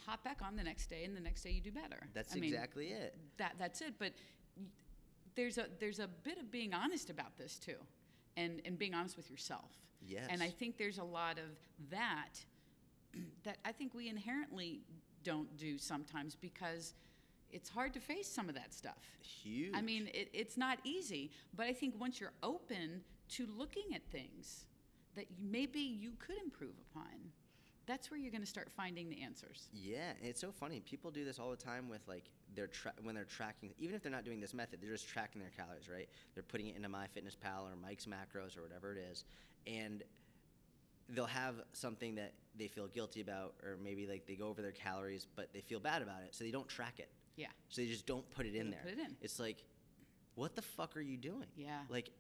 hop 0.05 0.25
back 0.25 0.41
on 0.43 0.57
the 0.57 0.65
next 0.65 0.89
day, 0.89 1.05
and 1.05 1.17
the 1.17 1.21
next 1.21 1.43
day 1.45 1.53
you 1.53 1.61
do 1.61 1.71
better. 1.71 2.01
That's 2.15 2.35
I 2.35 2.41
mean, 2.41 2.53
exactly 2.53 2.89
it. 2.89 3.17
that 3.37 3.55
that's 3.61 3.81
it. 3.81 3.95
But 3.99 4.13
there's 5.37 5.59
a 5.59 5.67
there's 5.81 5.99
a 5.99 6.09
bit 6.09 6.39
of 6.39 6.51
being 6.51 6.75
honest 6.75 7.11
about 7.11 7.37
this 7.37 7.59
too, 7.59 7.77
and 8.37 8.61
and 8.65 8.79
being 8.79 8.95
honest 8.95 9.17
with 9.17 9.31
yourself. 9.31 9.71
Yes. 10.07 10.27
And 10.29 10.43
I 10.43 10.51
think 10.51 10.77
there's 10.77 10.99
a 10.99 11.05
lot 11.05 11.39
of 11.39 11.59
that 11.91 12.45
that 13.45 13.59
I 13.65 13.73
think 13.73 13.95
we 13.95 14.09
inherently 14.09 14.81
don't 15.23 15.57
do 15.57 15.79
sometimes 15.79 16.35
because 16.35 16.95
it's 17.51 17.69
hard 17.69 17.95
to 17.95 18.01
face 18.01 18.29
some 18.29 18.49
of 18.49 18.55
that 18.57 18.75
stuff. 18.75 18.99
Huge. 19.21 19.71
I 19.75 19.81
mean, 19.81 20.09
it, 20.13 20.29
it's 20.33 20.57
not 20.57 20.79
easy, 20.85 21.31
but 21.57 21.67
I 21.67 21.73
think 21.73 21.99
once 21.99 22.21
you're 22.21 22.33
open 22.43 23.03
to 23.31 23.47
looking 23.57 23.95
at 23.95 24.03
things 24.11 24.67
that 25.15 25.27
maybe 25.41 25.81
you 25.81 26.13
could 26.19 26.37
improve 26.43 26.75
upon, 26.91 27.31
that's 27.87 28.11
where 28.11 28.19
you're 28.19 28.31
going 28.31 28.43
to 28.43 28.47
start 28.47 28.71
finding 28.77 29.09
the 29.09 29.23
answers. 29.23 29.69
Yeah, 29.73 30.11
and 30.19 30.29
it's 30.29 30.41
so 30.41 30.51
funny. 30.53 30.81
People 30.81 31.11
do 31.11 31.25
this 31.25 31.39
all 31.39 31.51
the 31.51 31.57
time 31.57 31.89
with 31.89 32.01
like 32.07 32.25
their 32.55 32.67
tra- 32.67 32.95
when 33.03 33.15
they're 33.15 33.25
tracking. 33.25 33.71
Even 33.79 33.95
if 33.95 34.03
they're 34.03 34.13
not 34.13 34.25
doing 34.25 34.41
this 34.41 34.55
method, 34.55 34.81
they're 34.81 34.93
just 34.93 35.09
tracking 35.09 35.41
their 35.41 35.51
calories, 35.51 35.89
right? 35.89 36.09
They're 36.35 36.43
putting 36.43 36.69
it 36.69 36.77
into 36.77 36.89
MyFitnessPal 36.89 37.65
or 37.65 37.77
Mike's 37.83 38.07
Macros 38.07 38.57
or 38.57 38.63
whatever 38.63 38.93
it 38.93 38.99
is, 39.11 39.25
and 39.67 40.03
they'll 41.11 41.27
have 41.27 41.57
something 41.73 42.15
that 42.15 42.33
they 42.57 42.69
feel 42.69 42.87
guilty 42.89 43.21
about, 43.21 43.55
or 43.63 43.77
maybe 43.83 44.07
like 44.07 44.27
they 44.27 44.35
go 44.35 44.49
over 44.49 44.63
their 44.63 44.73
calories, 44.73 45.27
but 45.37 45.53
they 45.53 45.61
feel 45.61 45.81
bad 45.81 46.03
about 46.03 46.23
it, 46.23 46.35
so 46.35 46.45
they 46.45 46.51
don't 46.51 46.69
track 46.69 46.99
it. 46.99 47.09
Yeah. 47.37 47.49
So 47.69 47.83
they 47.83 47.89
just 47.89 48.07
don't 48.07 48.29
put 48.31 48.47
it 48.47 48.55
in 48.55 48.67
don't 48.67 48.71
there. 48.71 48.81
put 48.83 48.93
it 48.93 48.99
in. 48.99 49.17
It's 49.21 49.39
like, 49.41 49.65
what 50.37 50.55
the 50.55 50.63
fuck 50.63 50.97
are 50.97 51.01
you 51.01 51.17
doing? 51.17 51.47
Yeah. 51.57 51.81
Like, 51.89 52.11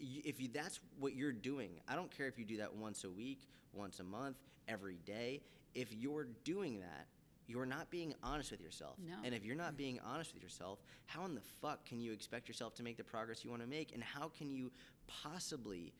if 0.00 0.40
you, 0.40 0.48
that's 0.52 0.80
what 0.98 1.14
you're 1.14 1.32
doing, 1.32 1.80
I 1.88 1.94
don't 1.96 2.10
care 2.10 2.26
if 2.26 2.38
you 2.38 2.44
do 2.44 2.56
that 2.58 2.74
once 2.74 3.04
a 3.04 3.10
week, 3.10 3.46
once 3.72 4.00
a 4.00 4.04
month, 4.04 4.36
every 4.68 4.98
day. 5.04 5.40
If 5.74 5.92
you're 5.92 6.28
doing 6.44 6.80
that, 6.80 7.06
you're 7.46 7.66
not 7.66 7.90
being 7.90 8.14
honest 8.22 8.50
with 8.50 8.60
yourself. 8.60 8.96
No. 9.06 9.14
And 9.22 9.34
if 9.34 9.44
you're 9.44 9.56
not 9.56 9.76
being 9.76 10.00
honest 10.04 10.32
with 10.32 10.42
yourself, 10.42 10.78
how 11.06 11.24
in 11.26 11.34
the 11.34 11.42
fuck 11.60 11.84
can 11.84 12.00
you 12.00 12.12
expect 12.12 12.48
yourself 12.48 12.74
to 12.76 12.82
make 12.82 12.96
the 12.96 13.04
progress 13.04 13.44
you 13.44 13.50
want 13.50 13.62
to 13.62 13.68
make? 13.68 13.92
And 13.92 14.02
how 14.02 14.28
can 14.28 14.50
you 14.50 14.70
possibly 15.06 15.92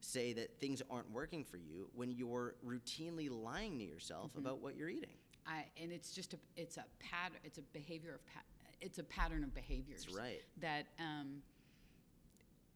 say 0.00 0.32
that 0.34 0.58
things 0.60 0.82
aren't 0.90 1.10
working 1.10 1.44
for 1.44 1.56
you 1.56 1.88
when 1.94 2.10
you're 2.10 2.54
routinely 2.66 3.28
lying 3.30 3.78
to 3.78 3.84
yourself 3.84 4.30
Mm-hmm. 4.32 4.40
about 4.40 4.60
what 4.60 4.76
you're 4.76 4.88
eating? 4.88 5.10
I, 5.46 5.64
and 5.82 5.90
it's 5.90 6.12
just 6.12 6.34
a 6.34 6.38
it's 6.56 6.76
a 6.76 6.84
pattern 7.00 7.38
it's 7.44 7.56
a 7.58 7.62
behavior 7.72 8.14
of 8.14 8.26
pa- 8.26 8.42
it's 8.80 8.98
a 8.98 9.02
pattern 9.04 9.42
of 9.42 9.54
behaviors 9.54 10.04
That's 10.04 10.16
right. 10.16 10.40
that 10.60 10.86
um, 10.98 11.42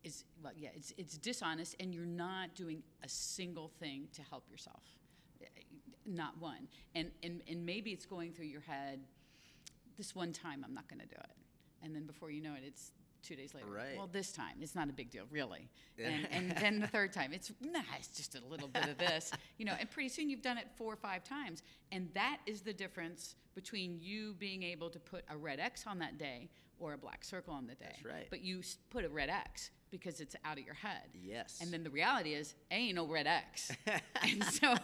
is 0.05 0.25
well 0.43 0.53
yeah 0.57 0.69
it's 0.75 0.93
it's 0.99 1.17
dishonest 1.19 1.75
and 1.81 1.95
you're 1.95 2.05
not 2.05 2.55
doing 2.55 2.83
a 3.03 3.09
single 3.09 3.69
thing 3.81 4.09
to 4.15 4.23
help 4.23 4.45
yourself. 4.51 4.83
Eh, 5.43 5.47
not 6.07 6.39
one. 6.39 6.69
And 6.95 7.11
and, 7.23 7.43
and 7.49 7.65
maybe 7.65 7.91
it's 7.91 8.07
going 8.07 8.33
through 8.33 8.47
your 8.47 8.61
head 8.61 9.01
this 9.97 10.15
one 10.15 10.33
time 10.33 10.65
I'm 10.67 10.75
not 10.75 10.89
going 10.89 11.01
to 11.01 11.07
do 11.07 11.17
it. 11.19 11.37
And 11.83 11.95
then 11.95 12.07
before 12.07 12.31
you 12.31 12.43
know 12.43 12.55
it 12.55 12.63
it's 12.67 12.93
two 13.23 13.37
days 13.37 13.55
later. 13.55 13.67
Right. 13.67 13.97
well 13.97 14.09
this 14.11 14.33
time 14.33 14.57
it's 14.61 14.75
not 14.75 14.89
a 14.91 14.93
big 14.93 15.11
deal 15.11 15.25
really. 15.31 15.69
And, 15.99 16.29
and 16.31 16.51
then 16.61 16.81
the 16.81 16.87
third 16.87 17.13
time 17.13 17.33
it's 17.33 17.51
nah 17.61 17.81
it's 17.99 18.09
just 18.09 18.35
a 18.35 18.45
little 18.51 18.69
bit 18.69 18.89
of 18.89 18.99
this. 18.99 19.31
You 19.57 19.67
know 19.67 19.75
and 19.79 19.91
pretty 19.91 20.09
soon 20.09 20.29
you've 20.29 20.43
done 20.43 20.59
it 20.59 20.67
four 20.77 20.93
or 20.93 20.97
five 20.97 21.25
times. 21.25 21.63
And 21.93 22.09
that 22.15 22.39
is 22.47 22.61
the 22.61 22.73
difference 22.73 23.37
between 23.55 23.99
you 24.01 24.35
being 24.35 24.63
able 24.65 24.91
to 24.91 24.99
put 24.99 25.25
a 25.31 25.37
red 25.37 25.61
x 25.61 25.87
on 25.87 25.99
that 26.01 26.19
day 26.19 26.51
or 26.81 26.93
a 26.93 26.99
black 26.99 27.25
circle 27.25 27.55
on 27.55 27.67
the 27.67 27.75
day. 27.75 27.87
That's 27.93 28.05
right. 28.05 28.27
but 28.31 28.43
you 28.43 28.63
put 28.91 29.05
a 29.05 29.09
red 29.09 29.31
x 29.31 29.71
because 30.01 30.21
it's 30.21 30.35
out 30.45 30.59
of 30.59 30.65
your 30.65 30.75
head 30.75 31.03
Yes. 31.23 31.59
and 31.63 31.73
then 31.73 31.85
the 31.85 31.91
reality 31.91 32.35
is 32.35 32.55
ain't 32.71 32.97
no 32.97 33.07
red 33.07 33.27
x 33.27 33.71
and 34.23 34.43
so 34.45 34.75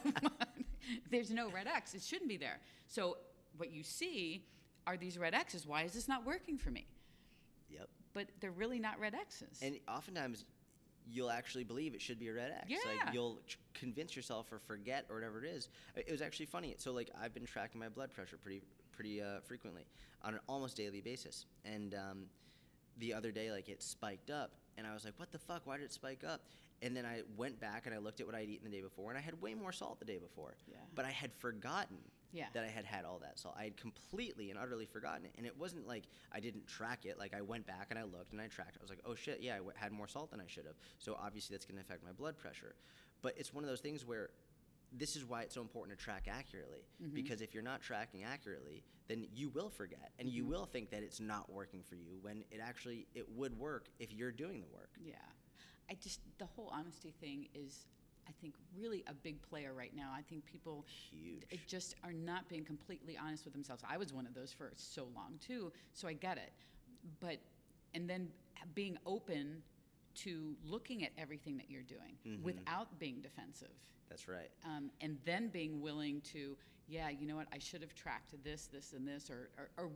there's 1.10 1.30
no 1.30 1.50
red 1.50 1.66
x 1.66 1.94
it 1.94 2.02
shouldn't 2.02 2.28
be 2.28 2.36
there 2.36 2.58
so 2.88 3.16
what 3.56 3.70
you 3.72 3.82
see 3.82 4.44
are 4.86 4.96
these 4.96 5.18
red 5.18 5.34
x's 5.34 5.66
why 5.66 5.82
is 5.82 5.92
this 5.92 6.08
not 6.08 6.24
working 6.24 6.56
for 6.58 6.70
me 6.70 6.86
Yep. 7.70 7.88
but 8.14 8.26
they're 8.40 8.50
really 8.50 8.78
not 8.78 8.98
red 9.00 9.14
x's 9.14 9.58
And 9.62 9.78
oftentimes, 9.88 10.44
you'll 11.12 11.30
actually 11.30 11.64
believe 11.64 11.94
it 11.94 12.00
should 12.00 12.18
be 12.20 12.28
a 12.28 12.32
red 12.32 12.52
X. 12.52 12.66
Yeah. 12.68 12.76
Like 12.86 13.14
you'll 13.14 13.40
ch- 13.46 13.58
convince 13.74 14.14
yourself 14.14 14.52
or 14.52 14.58
forget 14.60 15.06
or 15.08 15.16
whatever 15.16 15.42
it 15.42 15.48
is. 15.48 15.68
It 15.96 16.04
it 16.08 16.12
was 16.12 16.22
actually 16.22 16.46
funny. 16.46 16.74
So 16.78 16.92
like 16.92 17.10
I've 17.20 17.34
been 17.34 17.46
tracking 17.46 17.80
my 17.80 17.88
blood 17.88 18.12
pressure 18.12 18.36
pretty 18.36 18.62
pretty 18.92 19.20
uh, 19.22 19.40
frequently 19.44 19.86
on 20.22 20.34
an 20.34 20.40
almost 20.48 20.76
daily 20.76 21.00
basis. 21.00 21.46
And 21.64 21.94
um, 21.94 22.26
the 22.98 23.12
other 23.14 23.32
day, 23.32 23.50
like 23.50 23.68
it 23.68 23.82
spiked 23.82 24.30
up, 24.30 24.52
and 24.80 24.88
I 24.88 24.94
was 24.94 25.04
like, 25.04 25.14
"What 25.18 25.30
the 25.30 25.38
fuck? 25.38 25.62
Why 25.66 25.76
did 25.76 25.84
it 25.84 25.92
spike 25.92 26.24
up?" 26.26 26.40
And 26.82 26.96
then 26.96 27.04
I 27.06 27.22
went 27.36 27.60
back 27.60 27.84
and 27.86 27.94
I 27.94 27.98
looked 27.98 28.20
at 28.20 28.26
what 28.26 28.34
I'd 28.34 28.48
eaten 28.48 28.64
the 28.68 28.74
day 28.76 28.80
before, 28.82 29.10
and 29.10 29.18
I 29.18 29.20
had 29.20 29.40
way 29.40 29.54
more 29.54 29.70
salt 29.72 29.98
the 30.00 30.04
day 30.06 30.18
before. 30.18 30.56
Yeah. 30.66 30.76
But 30.94 31.04
I 31.04 31.10
had 31.10 31.30
forgotten 31.34 31.98
Yeah. 32.32 32.46
that 32.54 32.64
I 32.64 32.68
had 32.68 32.86
had 32.86 33.04
all 33.04 33.18
that 33.18 33.38
salt. 33.38 33.54
I 33.58 33.64
had 33.64 33.76
completely 33.76 34.50
and 34.50 34.58
utterly 34.58 34.86
forgotten 34.86 35.26
it. 35.26 35.32
And 35.36 35.44
it 35.46 35.56
wasn't 35.58 35.86
like 35.86 36.04
I 36.32 36.40
didn't 36.40 36.66
track 36.66 37.04
it. 37.04 37.18
Like 37.18 37.34
I 37.34 37.42
went 37.42 37.66
back 37.66 37.88
and 37.90 37.98
I 37.98 38.04
looked 38.04 38.32
and 38.32 38.40
I 38.40 38.46
tracked. 38.48 38.76
I 38.78 38.82
was 38.82 38.88
like, 38.88 39.00
oh 39.04 39.14
shit, 39.14 39.40
yeah, 39.42 39.54
I 39.54 39.58
w- 39.58 39.76
had 39.76 39.92
more 39.92 40.08
salt 40.08 40.30
than 40.30 40.40
I 40.40 40.46
should 40.46 40.64
have. 40.64 40.76
So 40.98 41.16
obviously 41.20 41.54
that's 41.54 41.66
going 41.66 41.76
to 41.76 41.82
affect 41.82 42.02
my 42.02 42.12
blood 42.12 42.38
pressure. 42.38 42.74
But 43.20 43.34
it's 43.36 43.52
one 43.52 43.62
of 43.62 43.68
those 43.68 43.80
things 43.80 44.06
where 44.06 44.30
this 44.92 45.16
is 45.16 45.24
why 45.24 45.42
it's 45.42 45.54
so 45.54 45.60
important 45.60 45.98
to 45.98 46.04
track 46.04 46.26
accurately. 46.30 46.86
Mm-hmm. 47.02 47.14
Because 47.14 47.40
if 47.40 47.54
you're 47.54 47.62
not 47.62 47.82
tracking 47.82 48.24
accurately, 48.24 48.82
then 49.08 49.26
you 49.34 49.48
will 49.48 49.70
forget 49.70 50.12
and 50.18 50.28
you 50.28 50.42
mm-hmm. 50.42 50.52
will 50.52 50.64
think 50.66 50.90
that 50.90 51.02
it's 51.02 51.20
not 51.20 51.50
working 51.50 51.82
for 51.88 51.96
you 51.96 52.18
when 52.22 52.44
it 52.50 52.60
actually 52.62 53.06
it 53.14 53.26
would 53.36 53.58
work 53.58 53.86
if 53.98 54.12
you're 54.12 54.32
doing 54.32 54.60
the 54.60 54.68
work. 54.68 54.90
Yeah. 55.02 55.14
I 55.90 55.94
just, 55.94 56.20
the 56.38 56.46
whole 56.46 56.70
honesty 56.72 57.12
thing 57.20 57.48
is, 57.54 57.86
I 58.28 58.32
think, 58.40 58.54
really 58.78 59.02
a 59.08 59.14
big 59.14 59.42
player 59.42 59.72
right 59.74 59.94
now. 59.94 60.12
I 60.16 60.22
think 60.22 60.44
people 60.46 60.84
Huge. 61.10 61.42
it 61.50 61.66
just 61.66 61.96
are 62.04 62.12
not 62.12 62.48
being 62.48 62.64
completely 62.64 63.18
honest 63.18 63.44
with 63.44 63.54
themselves. 63.54 63.82
I 63.88 63.96
was 63.96 64.12
one 64.12 64.26
of 64.26 64.34
those 64.34 64.52
for 64.52 64.70
so 64.76 65.08
long 65.16 65.34
too, 65.44 65.72
so 65.92 66.06
I 66.06 66.12
get 66.12 66.36
it. 66.36 66.52
But 67.18 67.38
and 67.94 68.08
then 68.08 68.28
being 68.74 68.98
open 69.04 69.62
to 70.16 70.54
looking 70.64 71.04
at 71.04 71.10
everything 71.18 71.56
that 71.58 71.70
you're 71.70 71.82
doing 71.82 72.16
Mm-hmm. 72.26 72.42
without 72.42 72.98
being 72.98 73.20
defensive. 73.20 73.68
That's 74.08 74.28
right. 74.28 74.50
Um, 74.64 74.90
and 75.00 75.16
then 75.24 75.48
being 75.48 75.80
willing 75.80 76.20
to, 76.32 76.56
yeah, 76.88 77.08
you 77.10 77.26
know 77.26 77.36
what, 77.36 77.46
I 77.52 77.58
should 77.58 77.80
have 77.80 77.94
tracked 77.94 78.34
this, 78.44 78.66
this, 78.66 78.92
and 78.92 79.06
this, 79.06 79.30
or, 79.30 79.50
or, 79.56 79.70
or 79.84 79.90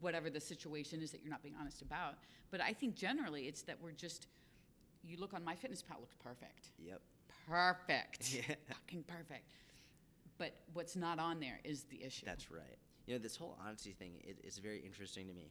whatever 0.00 0.30
the 0.30 0.40
situation 0.40 1.00
is 1.02 1.10
that 1.12 1.20
you're 1.22 1.30
not 1.30 1.42
being 1.42 1.54
honest 1.60 1.82
about. 1.82 2.14
But 2.50 2.60
I 2.62 2.72
think 2.72 2.94
generally 2.94 3.42
it's 3.46 3.62
that 3.62 3.76
we're 3.80 3.92
just, 3.92 4.26
you 5.04 5.18
look 5.18 5.34
on 5.34 5.42
MyFitnessPal 5.42 6.00
looks 6.00 6.16
perfect. 6.22 6.70
Yep. 6.78 7.00
Perfect. 7.46 8.34
Yeah. 8.48 8.54
Fucking 8.68 9.04
perfect. 9.04 9.50
But 10.38 10.54
what's 10.72 10.96
not 10.96 11.18
on 11.18 11.40
there 11.40 11.60
is 11.64 11.84
the 11.84 12.02
issue. 12.02 12.24
That's 12.26 12.50
right. 12.50 12.78
You 13.06 13.14
know, 13.14 13.18
this 13.18 13.36
whole 13.36 13.58
honesty 13.64 13.92
thing 13.92 14.12
is, 14.24 14.38
is 14.54 14.58
very 14.58 14.80
interesting 14.80 15.26
to 15.28 15.34
me. 15.34 15.50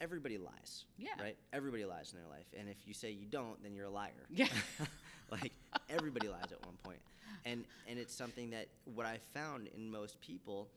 Everybody 0.00 0.38
lies. 0.38 0.84
Yeah. 0.98 1.10
Right? 1.20 1.36
Everybody 1.52 1.84
lies 1.84 2.12
in 2.12 2.18
their 2.18 2.28
life. 2.28 2.46
And 2.58 2.68
if 2.68 2.86
you 2.86 2.94
say 2.94 3.10
you 3.10 3.26
don't, 3.26 3.62
then 3.62 3.74
you're 3.74 3.86
a 3.86 3.90
liar. 3.90 4.10
Yeah. 4.30 4.48
like 5.30 5.52
everybody 5.88 6.28
lies 6.28 6.52
at 6.52 6.64
one 6.64 6.76
point. 6.82 7.00
And 7.44 7.64
and 7.88 7.98
it's 7.98 8.14
something 8.14 8.50
that 8.50 8.66
what 8.94 9.06
I 9.06 9.18
found 9.34 9.68
in 9.74 9.90
most 9.90 10.20
people 10.20 10.68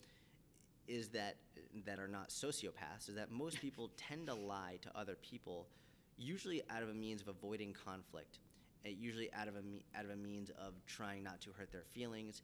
is 0.88 1.10
that 1.10 1.36
that 1.86 2.00
are 2.00 2.08
not 2.08 2.30
sociopaths 2.30 3.10
is 3.10 3.16
that 3.16 3.32
most 3.32 3.62
people 3.62 3.92
tend 3.98 4.28
to 4.28 4.34
lie 4.34 4.78
to 4.82 4.90
other 4.98 5.16
people 5.22 5.68
usually 6.18 6.62
out 6.70 6.84
of 6.84 6.90
a 6.90 6.94
means 6.94 7.22
of 7.22 7.28
avoiding 7.28 7.74
conflict 7.86 8.40
uh, 8.86 8.90
usually 8.90 9.32
out 9.34 9.48
of 9.48 9.56
a 9.56 9.62
me- 9.62 9.86
out 9.96 10.04
of 10.04 10.12
a 10.12 10.16
means 10.16 10.50
of 10.52 10.74
trying 10.88 11.24
not 11.24 11.40
to 11.42 11.52
hurt 11.52 11.72
their 11.72 11.84
feelings 11.94 12.42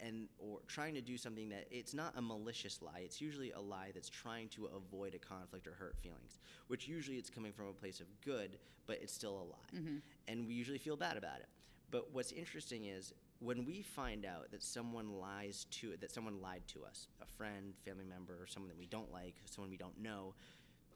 and 0.00 0.28
or 0.38 0.58
trying 0.66 0.94
to 0.94 1.00
do 1.00 1.16
something 1.16 1.48
that 1.48 1.66
it's 1.70 1.94
not 1.94 2.12
a 2.16 2.22
malicious 2.22 2.80
lie 2.80 3.00
it's 3.04 3.20
usually 3.20 3.50
a 3.52 3.60
lie 3.60 3.90
that's 3.92 4.08
trying 4.08 4.48
to 4.48 4.68
avoid 4.74 5.14
a 5.14 5.18
conflict 5.18 5.66
or 5.66 5.72
hurt 5.72 5.96
feelings 6.02 6.38
which 6.68 6.88
usually 6.88 7.16
it's 7.16 7.30
coming 7.30 7.52
from 7.52 7.68
a 7.68 7.72
place 7.72 8.00
of 8.00 8.06
good 8.24 8.58
but 8.86 8.98
it's 9.02 9.12
still 9.12 9.34
a 9.34 9.46
lie 9.50 9.80
mm-hmm. 9.80 9.96
and 10.28 10.46
we 10.46 10.54
usually 10.54 10.78
feel 10.78 10.96
bad 10.96 11.16
about 11.16 11.38
it 11.38 11.48
but 11.90 12.12
what's 12.12 12.32
interesting 12.32 12.86
is 12.86 13.12
when 13.40 13.66
we 13.66 13.82
find 13.82 14.24
out 14.24 14.50
that 14.50 14.62
someone 14.62 15.10
lies 15.20 15.66
to 15.70 15.94
that 16.00 16.10
someone 16.10 16.40
lied 16.40 16.62
to 16.66 16.82
us 16.84 17.08
a 17.20 17.26
friend 17.26 17.74
family 17.84 18.04
member 18.04 18.32
or 18.40 18.46
someone 18.46 18.68
that 18.68 18.78
we 18.78 18.86
don't 18.86 19.12
like 19.12 19.34
someone 19.44 19.70
we 19.70 19.76
don't 19.76 20.00
know 20.00 20.34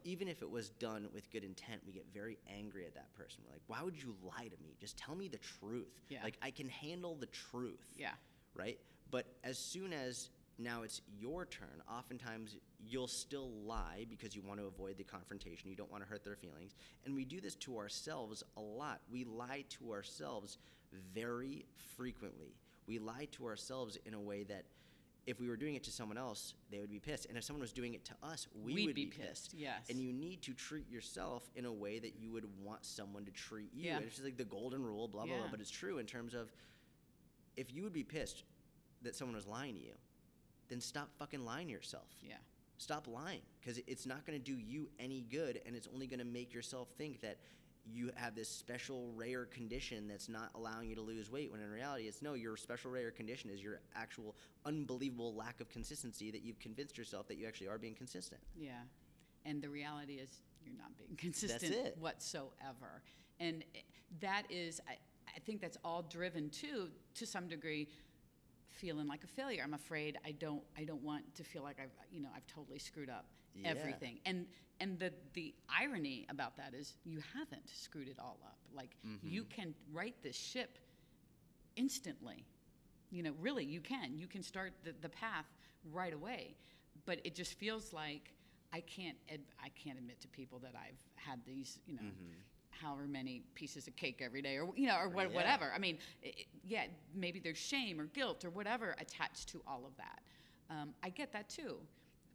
even 0.05 0.29
if 0.29 0.43
it 0.43 0.51
was 0.51 0.71
done 0.71 1.09
with 1.13 1.31
good 1.31 1.45
intent, 1.45 1.83
we 1.87 1.93
get 1.93 2.07
very 2.13 2.39
angry 2.49 2.87
at 2.87 2.95
that 2.95 3.13
person. 3.13 3.43
We're 3.45 3.53
like, 3.53 3.63
why 3.67 3.83
would 3.83 4.01
you 4.01 4.15
lie 4.23 4.45
to 4.49 4.63
me? 4.63 4.75
Just 4.81 4.97
tell 4.97 5.15
me 5.15 5.29
the 5.29 5.39
truth. 5.39 6.01
Yeah. 6.09 6.23
Like, 6.23 6.37
I 6.43 6.51
can 6.51 6.69
handle 6.69 7.17
the 7.17 7.27
truth. 7.27 7.85
Yeah. 7.97 8.13
Right? 8.55 8.79
But 9.11 9.27
as 9.45 9.59
soon 9.59 9.93
as 9.93 10.31
now 10.59 10.83
it's 10.83 11.01
your 11.19 11.47
turn, 11.47 11.83
oftentimes 11.91 12.57
you'll 12.87 13.09
still 13.09 13.51
lie 13.65 14.07
because 14.09 14.37
you 14.37 14.43
want 14.43 14.61
to 14.61 14.67
avoid 14.67 14.99
the 14.99 15.05
confrontation. 15.05 15.69
You 15.71 15.77
don't 15.77 15.91
want 15.91 16.03
to 16.05 16.09
hurt 16.09 16.25
their 16.25 16.37
feelings. 16.37 16.75
And 17.05 17.15
we 17.15 17.25
do 17.25 17.41
this 17.41 17.55
to 17.57 17.79
ourselves 17.79 18.43
a 18.57 18.61
lot. 18.61 19.01
We 19.11 19.25
lie 19.25 19.65
to 19.71 19.93
ourselves 19.93 20.59
very 21.15 21.65
frequently. 21.97 22.55
We 22.87 22.99
lie 22.99 23.29
to 23.33 23.47
ourselves 23.47 23.97
in 24.05 24.15
a 24.15 24.21
way 24.21 24.45
that 24.45 24.65
if 25.27 25.39
we 25.39 25.49
were 25.49 25.57
doing 25.57 25.75
it 25.77 25.85
to 25.85 25.91
someone 25.93 26.19
else, 26.19 26.55
they 26.71 26.81
would 26.81 26.91
be 26.91 26.99
pissed. 26.99 27.27
And 27.27 27.37
if 27.39 27.45
someone 27.45 27.61
was 27.61 27.73
doing 27.73 27.95
it 27.95 28.05
to 28.07 28.15
us, 28.23 28.49
we 28.55 28.75
We'd 28.75 28.87
would 28.87 28.95
be 28.95 29.05
be, 29.05 29.11
pissed, 29.11 29.51
pissed. 29.51 29.55
yes. 29.55 29.89
And 29.89 29.99
you 30.01 30.13
need 30.13 30.43
to 30.43 30.53
treat 30.55 30.91
yourself 30.91 31.49
in 31.55 31.67
a 31.67 31.73
way 31.73 31.99
that 32.01 32.15
you 32.19 32.33
would 32.33 32.47
want 32.63 32.85
someone 32.85 33.25
to 33.27 33.31
treat 33.31 33.71
you. 33.73 33.87
Yeah. 33.91 33.97
And 33.97 34.05
it's 34.07 34.15
just 34.17 34.25
like 34.25 34.37
the 34.39 34.45
golden 34.45 34.83
rule, 34.83 35.09
blah, 35.09 35.25
blah, 35.27 35.35
Yeah. 35.35 35.41
blah. 35.43 35.51
But 35.51 35.61
it's 35.61 35.71
true 35.71 35.99
in 35.99 36.07
terms 36.07 36.35
of 36.35 36.51
if 37.61 37.73
you 37.73 37.83
would 37.83 37.93
be 37.93 38.03
pissed 38.03 38.45
that 39.03 39.15
someone 39.15 39.37
was 39.37 39.47
lying 39.47 39.75
to 39.75 39.81
you, 39.81 39.93
then 40.69 40.81
stop 40.81 41.11
fucking 41.19 41.45
lying 41.45 41.67
to 41.67 41.73
yourself. 41.73 42.09
Yeah. 42.23 42.35
Stop 42.79 43.07
lying 43.07 43.43
because 43.61 43.79
it's 43.87 44.07
not 44.07 44.25
going 44.27 44.39
to 44.39 44.45
do 44.45 44.57
you 44.59 44.89
any 44.99 45.27
good 45.31 45.61
and 45.67 45.77
it's 45.77 45.89
only 45.93 46.07
going 46.07 46.21
to 46.21 46.25
make 46.25 46.55
yourself 46.55 46.89
think 46.97 47.21
that 47.21 47.37
you 47.85 48.11
have 48.15 48.35
this 48.35 48.49
special 48.49 49.13
rare 49.15 49.45
condition 49.45 50.09
that's 50.09 50.29
not 50.29 50.51
allowing 50.55 50.89
you 50.89 50.95
to 50.95 51.03
lose 51.03 51.31
weight 51.31 51.51
when 51.51 51.61
in 51.61 51.71
reality 51.71 52.05
it's 52.05 52.23
no 52.23 52.35
your 52.35 52.57
special 52.57 52.91
rare 52.91 53.11
condition 53.11 53.51
is 53.51 53.63
your 53.63 53.81
actual 53.97 54.37
unbelievable 54.65 55.35
lack 55.35 55.61
of 55.61 55.69
consistency 55.69 56.31
that 56.31 56.43
you've 56.43 56.59
convinced 56.59 56.97
yourself 56.97 57.27
that 57.29 57.37
you 57.37 57.47
actually 57.47 57.69
are 57.69 57.79
being 57.79 57.95
consistent 57.95 58.41
Yeah. 58.59 58.73
And 59.45 59.63
the 59.63 59.69
reality 59.69 60.15
is 60.15 60.41
you're 60.65 60.77
not 60.77 60.97
being 60.97 61.17
consistent 61.17 61.97
whatsoever. 61.99 63.03
And 63.39 63.65
eh, 63.75 63.81
that 64.21 64.43
is, 64.51 64.81
I, 64.89 64.97
I 65.37 65.41
think 65.41 65.61
that's 65.61 65.77
all 65.85 66.03
driven 66.03 66.51
too, 66.51 66.89
to 67.15 67.27
some 67.27 67.49
degree, 67.49 67.89
feeling 68.71 69.07
like 69.07 69.25
a 69.25 69.27
failure. 69.27 69.63
I'm 69.65 69.75
afraid 69.75 70.19
I 70.25 70.33
don't, 70.33 70.63
I 70.77 70.85
don't 70.85 71.03
want 71.03 71.35
to 71.37 71.45
feel 71.45 71.63
like 71.63 71.79
I've, 71.81 71.91
you 72.11 72.21
know, 72.21 72.29
I've 72.35 72.47
totally 72.47 72.79
screwed 72.79 73.11
up 73.11 73.27
Yeah. 73.55 73.71
everything. 73.71 74.21
And, 74.27 74.47
and 74.81 74.99
the, 74.99 75.13
the 75.35 75.55
irony 75.69 76.27
about 76.31 76.57
that 76.57 76.73
is 76.75 76.97
you 77.05 77.21
haven't 77.35 77.69
screwed 77.69 78.09
it 78.09 78.19
all 78.19 78.39
up. 78.45 78.59
Like 78.75 78.97
mm-hmm. 79.07 79.29
you 79.29 79.45
can 79.45 79.75
right 79.93 80.15
this 80.23 80.37
ship 80.37 80.79
instantly. 81.77 82.47
You 83.11 83.23
know, 83.25 83.33
really, 83.41 83.65
you 83.65 83.81
can. 83.81 84.17
You 84.17 84.27
can 84.29 84.43
start 84.43 84.73
the, 84.85 84.95
the 85.01 85.09
path 85.09 85.47
right 85.93 86.15
away. 86.15 86.55
But 87.07 87.21
it 87.25 87.35
just 87.35 87.55
feels 87.59 87.93
like 87.93 88.33
I 88.73 88.81
can't. 88.81 89.17
Ad, 89.33 89.41
I 89.63 89.71
can't 89.71 89.99
admit 89.99 90.21
to 90.21 90.29
people 90.29 90.59
that 90.61 90.75
I've 90.77 91.01
had 91.17 91.41
these. 91.45 91.79
You 91.87 91.95
know, 91.95 92.03
mm-hmm. 92.03 92.33
However 92.81 93.07
many 93.07 93.43
pieces 93.55 93.87
of 93.87 93.97
cake 93.97 94.21
every 94.23 94.43
day, 94.43 94.57
or 94.59 94.71
you 94.77 94.87
know, 94.87 94.97
or 94.99 95.09
what, 95.09 95.29
Yeah. 95.31 95.35
whatever. 95.37 95.71
I 95.73 95.79
mean, 95.79 95.99
i 96.25 96.29
i- 96.29 96.47
yeah, 96.65 96.87
maybe 97.15 97.39
there's 97.41 97.59
shame 97.59 98.01
or 98.01 98.07
guilt 98.07 98.45
or 98.45 98.51
whatever 98.51 98.95
attached 98.99 99.49
to 99.51 99.63
all 99.67 99.85
of 99.87 99.97
that. 99.97 100.23
Um, 100.71 100.95
I 101.03 101.11
get 101.11 101.33
that 101.33 101.49
too, 101.49 101.81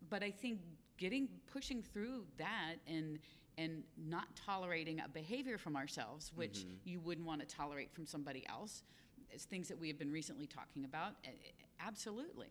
but 0.09 0.23
I 0.23 0.31
think 0.31 0.59
getting 0.97 1.27
pushing 1.47 1.81
through 1.81 2.25
that 2.37 2.75
and 2.87 3.19
and 3.57 3.83
not 3.97 4.35
tolerating 4.35 4.99
a 4.99 5.07
behavior 5.07 5.57
from 5.57 5.77
ourselves, 5.77 6.33
which 6.35 6.65
you 6.83 6.99
wouldn't 6.99 7.25
want 7.25 7.39
to 7.39 7.47
tolerate 7.47 7.89
from 7.93 8.05
somebody 8.05 8.45
else, 8.47 8.83
is 9.31 9.45
things 9.45 9.69
that 9.69 9.79
we 9.79 9.87
have 9.87 9.97
been 9.97 10.11
recently 10.11 10.45
talking 10.45 10.83
about. 10.83 11.15
Absolutely. 11.79 12.49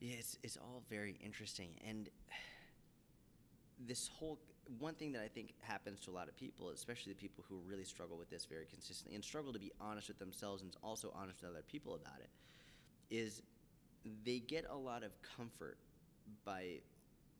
Yeah, 0.00 0.16
it's, 0.18 0.36
it's 0.42 0.58
all 0.58 0.82
very 0.90 1.16
interesting. 1.24 1.70
And 1.82 2.10
this 3.86 4.06
whole 4.08 4.38
one 4.78 4.94
thing 4.94 5.12
that 5.12 5.22
I 5.22 5.28
think 5.28 5.54
happens 5.60 6.00
to 6.00 6.10
a 6.10 6.14
lot 6.14 6.28
of 6.28 6.36
people, 6.36 6.70
especially 6.70 7.12
the 7.12 7.18
people 7.18 7.44
who 7.48 7.60
really 7.66 7.84
struggle 7.84 8.16
with 8.16 8.30
this 8.30 8.44
very 8.44 8.66
consistently 8.66 9.14
and 9.14 9.24
struggle 9.24 9.52
to 9.52 9.58
be 9.58 9.72
honest 9.80 10.08
with 10.08 10.18
themselves 10.18 10.62
and 10.62 10.76
also 10.82 11.12
honest 11.14 11.42
with 11.42 11.50
other 11.50 11.62
people 11.62 11.94
about 11.94 12.20
it, 12.20 12.30
is 13.10 13.42
they 14.24 14.38
get 14.38 14.64
a 14.70 14.76
lot 14.76 15.02
of 15.02 15.12
comfort 15.22 15.78
by 16.44 16.80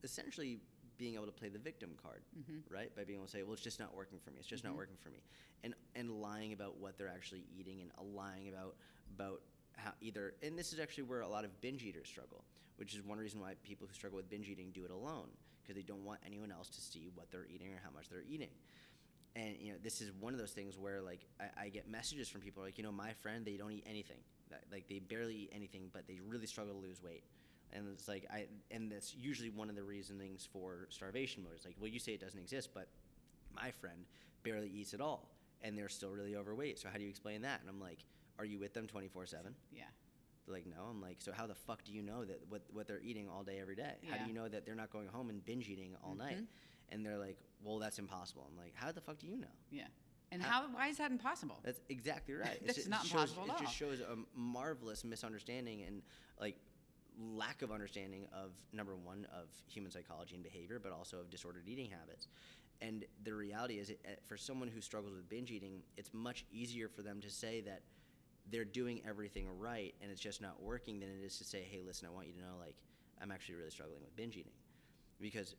essentially 0.05 0.59
being 0.99 1.15
able 1.15 1.27
to 1.27 1.33
play 1.33 1.49
the 1.49 1.59
victim 1.59 1.91
card, 2.03 2.23
mm-hmm. 2.39 2.75
right? 2.75 2.95
By 2.97 3.05
being 3.05 3.19
able 3.19 3.27
to 3.27 3.33
say, 3.33 3.43
"Well, 3.43 3.53
it's 3.53 3.63
just 3.63 3.81
not 3.81 3.95
working 3.95 4.19
for 4.25 4.31
me. 4.31 4.39
It's 4.39 4.49
just 4.49 4.65
not 4.65 4.71
mm-hmm. 4.71 4.79
working 4.79 4.97
for 5.03 5.11
me," 5.11 5.23
and 5.63 5.75
and 5.95 6.11
lying 6.11 6.53
about 6.53 6.79
what 6.79 6.97
they're 6.97 7.09
actually 7.09 7.45
eating 7.59 7.81
and 7.81 7.91
lying 8.15 8.49
about 8.49 8.77
about 9.15 9.43
how 9.77 9.93
either. 10.01 10.35
And 10.43 10.59
this 10.59 10.73
is 10.73 10.81
actually 10.81 11.05
where 11.05 11.21
a 11.21 11.29
lot 11.29 11.45
of 11.45 11.61
binge 11.61 11.83
eaters 11.85 12.09
struggle, 12.09 12.45
which 12.77 12.95
is 12.95 13.03
one 13.03 13.19
reason 13.19 13.41
why 13.41 13.55
people 13.65 13.87
who 13.87 13.95
struggle 13.95 14.17
with 14.17 14.29
binge 14.29 14.49
eating 14.49 14.71
do 14.75 14.85
it 14.85 14.91
alone 14.91 15.29
because 15.63 15.77
they 15.77 15.87
don't 15.87 16.05
want 16.05 16.21
anyone 16.25 16.53
else 16.53 16.69
to 16.69 16.81
see 16.81 17.09
what 17.15 17.31
they're 17.31 17.47
eating 17.53 17.69
or 17.69 17.81
how 17.85 17.91
much 17.95 18.09
they're 18.09 18.25
eating. 18.29 18.51
And 19.35 19.57
you 19.61 19.73
know, 19.73 19.79
this 19.83 20.01
is 20.01 20.13
one 20.19 20.33
of 20.33 20.39
those 20.39 20.53
things 20.53 20.79
where 20.79 21.03
like 21.03 21.21
I, 21.41 21.65
I 21.65 21.69
get 21.69 21.91
messages 21.91 22.29
from 22.29 22.41
people 22.41 22.63
like, 22.63 22.79
you 22.79 22.85
know, 22.85 22.93
my 22.93 23.13
friend, 23.13 23.45
they 23.45 23.57
don't 23.57 23.73
eat 23.73 23.85
anything, 23.89 24.19
like 24.73 24.89
they 24.89 24.99
barely 24.99 25.35
eat 25.35 25.53
anything, 25.55 25.91
but 25.93 26.07
they 26.07 26.19
really 26.27 26.47
struggle 26.47 26.75
to 26.75 26.81
lose 26.81 27.03
weight. 27.03 27.25
And 27.73 27.87
it's 27.93 28.09
like 28.09 28.27
I, 28.33 28.47
and 28.71 28.91
that's 28.91 29.15
usually 29.15 29.51
one 29.51 29.69
of 29.69 29.77
the 29.77 29.83
reasonings 29.83 30.49
for 30.51 30.87
starvation 30.89 31.43
mode. 31.43 31.55
It's 31.57 31.67
like, 31.67 31.77
well, 31.81 31.91
you 31.91 31.99
say 31.99 32.13
it 32.13 32.21
doesn't 32.21 32.39
exist, 32.39 32.71
but 32.73 32.89
my 33.55 33.71
friend 33.71 33.99
barely 34.43 34.69
eats 34.69 34.95
at 34.95 35.01
all, 35.01 35.29
and 35.63 35.77
they're 35.77 35.89
still 35.89 36.11
really 36.11 36.37
overweight. 36.37 36.79
So 36.79 36.89
how 36.91 36.97
do 36.97 37.03
you 37.03 37.11
explain 37.11 37.43
that? 37.43 37.61
And 37.61 37.69
I'm 37.69 37.81
like, 37.81 37.99
are 38.39 38.45
you 38.45 38.59
with 38.59 38.75
them 38.75 38.87
24 38.87 39.27
seven? 39.27 39.55
Yeah. 39.73 39.85
They're 40.47 40.55
like, 40.55 40.67
no. 40.67 40.85
I'm 40.91 41.01
like, 41.01 41.17
so 41.21 41.33
how 41.33 41.47
the 41.47 41.55
fuck 41.55 41.85
do 41.85 41.93
you 41.93 42.03
know 42.03 42.25
that 42.25 42.41
what, 42.49 42.63
what 42.73 42.87
they're 42.87 43.01
eating 43.03 43.29
all 43.29 43.43
day, 43.43 43.59
every 43.61 43.75
day? 43.75 43.95
How 44.09 44.19
do 44.19 44.29
you 44.29 44.35
know 44.35 44.49
that 44.49 44.65
they're 44.65 44.77
not 44.77 44.91
going 44.91 45.09
home 45.09 45.29
and 45.31 45.45
binge 45.45 45.69
eating 45.69 45.97
all 46.05 46.15
night? 46.15 46.39
And 46.91 47.05
they're 47.05 47.19
like, 47.19 47.39
well, 47.65 47.79
that's 47.79 47.99
impossible. 47.99 48.49
I'm 48.49 48.57
like, 48.57 48.73
how 48.75 48.93
the 48.93 49.01
fuck 49.01 49.19
do 49.19 49.27
you 49.27 49.37
know? 49.37 49.47
Yeah. 49.71 49.87
And 50.31 50.43
how? 50.43 50.67
Why 50.73 50.89
is 50.89 50.99
that 50.99 51.11
impossible? 51.11 51.61
That's 51.65 51.81
exactly 51.89 52.35
right. 52.43 52.61
That's 52.65 52.85
ju- 52.85 52.91
not 52.91 53.05
shows, 53.05 53.31
impossible 53.33 53.45
It 53.57 53.61
just 53.61 53.75
shows 53.75 54.01
a 54.01 54.17
marvelous 54.39 55.05
misunderstanding 55.05 55.83
and 55.83 56.03
like 56.41 56.57
lack 57.19 57.63
of 57.63 57.73
understanding 57.73 58.27
of 58.33 58.53
number 58.73 58.95
one 58.95 59.27
of 59.33 59.49
human 59.67 59.91
psychology 59.91 60.35
and 60.35 60.45
behavior, 60.45 60.79
but 60.83 60.93
also 60.93 61.19
of 61.19 61.31
disordered 61.31 61.69
eating 61.69 61.91
habits. 61.91 62.29
And 62.83 63.05
the 63.25 63.33
reality 63.33 63.79
is, 63.79 63.91
it, 63.91 64.01
uh, 64.05 64.11
for 64.27 64.37
someone 64.37 64.69
who 64.69 64.81
struggles 64.81 65.15
with 65.15 65.29
binge 65.29 65.51
eating, 65.51 65.83
it's 65.97 66.11
much 66.13 66.45
easier 66.53 66.89
for 66.89 67.03
them 67.03 67.21
to 67.23 67.31
say 67.31 67.63
that 67.63 67.83
they're 68.51 68.65
doing 68.65 69.03
everything 69.07 69.47
right 69.59 69.95
and 70.01 70.11
it's 70.11 70.21
just 70.21 70.41
not 70.41 70.63
working 70.63 71.01
than 71.01 71.09
it 71.09 71.25
is 71.25 71.39
to 71.39 71.45
say, 71.45 71.63
"Hey, 71.63 71.83
listen, 71.85 72.07
I 72.07 72.11
want 72.11 72.29
you 72.29 72.35
to 72.35 72.41
know, 72.41 72.57
like, 72.59 72.77
I'm 73.21 73.31
actually 73.31 73.57
really 73.57 73.71
struggling 73.71 74.01
with 74.03 74.15
binge 74.17 74.37
eating," 74.37 74.53
because 75.21 75.55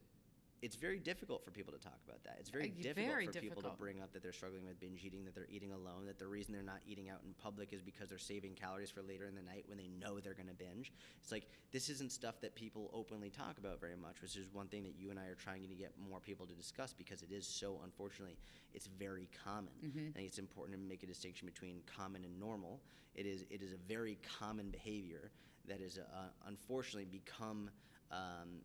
it's 0.61 0.75
very 0.75 0.99
difficult 0.99 1.45
for 1.45 1.51
people 1.51 1.71
to 1.71 1.79
talk 1.79 1.99
about 2.07 2.23
that. 2.23 2.37
It's 2.39 2.49
very 2.49 2.71
Uh, 2.71 2.81
difficult 2.81 3.07
very 3.07 3.25
for 3.27 3.39
people 3.39 3.61
to 3.61 3.69
bring 3.77 4.01
up 4.01 4.11
that 4.13 4.23
they're 4.23 4.33
struggling 4.33 4.65
with 4.65 4.79
binge 4.79 5.03
eating, 5.05 5.23
that 5.25 5.35
they're 5.35 5.47
eating 5.49 5.71
alone, 5.71 6.05
that 6.05 6.17
the 6.17 6.27
reason 6.27 6.53
they're 6.53 6.63
not 6.63 6.81
eating 6.85 7.09
out 7.09 7.21
in 7.23 7.33
public 7.35 7.73
is 7.73 7.81
because 7.83 8.09
they're 8.09 8.17
saving 8.17 8.55
calories 8.55 8.89
for 8.89 9.01
later 9.03 9.27
in 9.27 9.35
the 9.35 9.41
night 9.41 9.65
when 9.67 9.77
they 9.77 9.87
know 9.87 10.19
they're 10.19 10.33
going 10.33 10.47
to 10.47 10.53
binge. 10.53 10.91
It's 11.21 11.31
like 11.31 11.47
this 11.71 11.89
isn't 11.89 12.11
stuff 12.11 12.41
that 12.41 12.55
people 12.55 12.89
openly 12.93 13.29
talk 13.29 13.59
about 13.59 13.79
very 13.79 13.95
much, 13.95 14.21
which 14.21 14.35
is 14.35 14.47
one 14.51 14.67
thing 14.67 14.83
that 14.83 14.95
you 14.97 15.11
and 15.11 15.19
I 15.19 15.25
are 15.27 15.35
trying 15.35 15.67
to 15.67 15.75
get 15.75 15.93
more 16.09 16.19
people 16.19 16.47
to 16.47 16.53
discuss 16.53 16.93
because 16.93 17.21
it 17.21 17.31
is 17.31 17.45
so 17.45 17.79
unfortunately 17.83 18.37
it's 18.73 18.87
very 18.87 19.27
common. 19.43 19.73
Mm-hmm. 19.85 20.09
I 20.09 20.11
think 20.11 20.27
it's 20.27 20.39
important 20.39 20.77
to 20.79 20.83
make 20.83 21.03
a 21.03 21.07
distinction 21.07 21.45
between 21.45 21.81
common 21.85 22.25
and 22.25 22.39
normal. 22.39 22.81
It 23.13 23.25
is 23.25 23.45
it 23.49 23.61
is 23.61 23.73
a 23.73 23.77
very 23.87 24.17
common 24.39 24.71
behavior 24.71 25.31
that 25.67 25.81
is 25.81 25.99
uh, 25.99 26.29
unfortunately 26.47 27.05
become 27.05 27.69
um, 28.11 28.61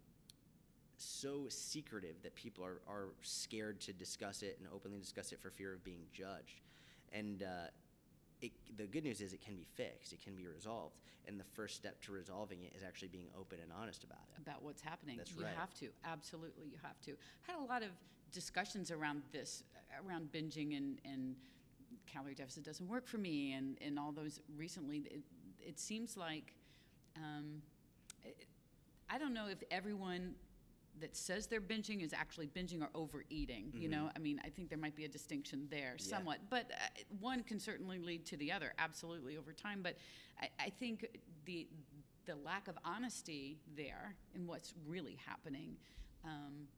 so 1.02 1.46
secretive 1.48 2.22
that 2.22 2.34
people 2.34 2.64
are, 2.64 2.80
are 2.88 3.08
scared 3.22 3.80
to 3.80 3.92
discuss 3.92 4.42
it 4.42 4.58
and 4.58 4.68
openly 4.74 4.98
discuss 4.98 5.32
it 5.32 5.40
for 5.40 5.50
fear 5.50 5.72
of 5.72 5.84
being 5.84 6.02
judged. 6.12 6.60
And 7.12 7.42
uh, 7.42 7.70
it, 8.40 8.52
the 8.76 8.84
good 8.84 9.04
news 9.04 9.20
is 9.20 9.32
it 9.32 9.42
can 9.44 9.54
be 9.54 9.66
fixed, 9.74 10.12
it 10.12 10.22
can 10.22 10.34
be 10.34 10.46
resolved. 10.46 10.96
And 11.28 11.38
the 11.38 11.44
first 11.44 11.76
step 11.76 12.00
to 12.02 12.12
resolving 12.12 12.62
it 12.62 12.72
is 12.76 12.82
actually 12.82 13.08
being 13.08 13.28
open 13.38 13.58
and 13.62 13.70
honest 13.80 14.02
about 14.02 14.18
it. 14.34 14.42
about 14.42 14.62
what's 14.62 14.82
happening. 14.82 15.16
That's 15.18 15.34
you 15.36 15.44
right. 15.44 15.52
have 15.56 15.72
to, 15.74 15.88
absolutely, 16.04 16.66
you 16.66 16.78
have 16.82 17.00
to. 17.02 17.12
Had 17.42 17.56
a 17.56 17.64
lot 17.64 17.82
of 17.82 17.90
discussions 18.32 18.90
around 18.90 19.22
this, 19.32 19.62
around 20.04 20.32
binging 20.32 20.76
and, 20.76 20.98
and 21.04 21.36
calorie 22.06 22.34
deficit 22.34 22.64
doesn't 22.64 22.88
work 22.88 23.06
for 23.06 23.18
me, 23.18 23.52
and, 23.52 23.78
and 23.80 23.98
all 23.98 24.12
those 24.12 24.40
recently. 24.56 25.04
It, 25.10 25.22
it 25.60 25.78
seems 25.78 26.16
like, 26.16 26.54
um, 27.16 27.62
it, 28.24 28.46
I 29.08 29.18
don't 29.18 29.34
know 29.34 29.46
if 29.48 29.62
everyone 29.70 30.34
that 31.00 31.16
says 31.16 31.46
they're 31.46 31.60
binging 31.60 32.04
is 32.04 32.12
actually 32.12 32.46
binging 32.46 32.82
or 32.82 32.90
overeating. 32.94 33.72
You 33.74 33.88
know, 33.88 34.10
I 34.14 34.18
mean, 34.18 34.40
I 34.44 34.50
think 34.50 34.68
there 34.68 34.78
might 34.78 34.94
be 34.94 35.04
a 35.04 35.08
distinction 35.08 35.66
there 35.70 35.94
Mm-hmm. 35.96 36.08
Yeah. 36.10 36.16
somewhat, 36.16 36.38
but 36.50 36.70
uh, 36.72 36.84
one 37.20 37.42
can 37.42 37.58
certainly 37.58 37.98
lead 37.98 38.24
to 38.26 38.36
the 38.36 38.52
other, 38.52 38.72
absolutely 38.78 39.36
over 39.36 39.52
time. 39.52 39.80
But 39.82 39.96
I, 40.40 40.48
I 40.60 40.70
think 40.70 41.06
the 41.44 41.66
the 42.26 42.36
lack 42.36 42.68
of 42.68 42.78
honesty 42.84 43.58
there 43.76 44.14
in 44.34 44.46
what's 44.46 44.74
really 44.86 45.18
happening 45.26 45.76
um, 46.24 46.68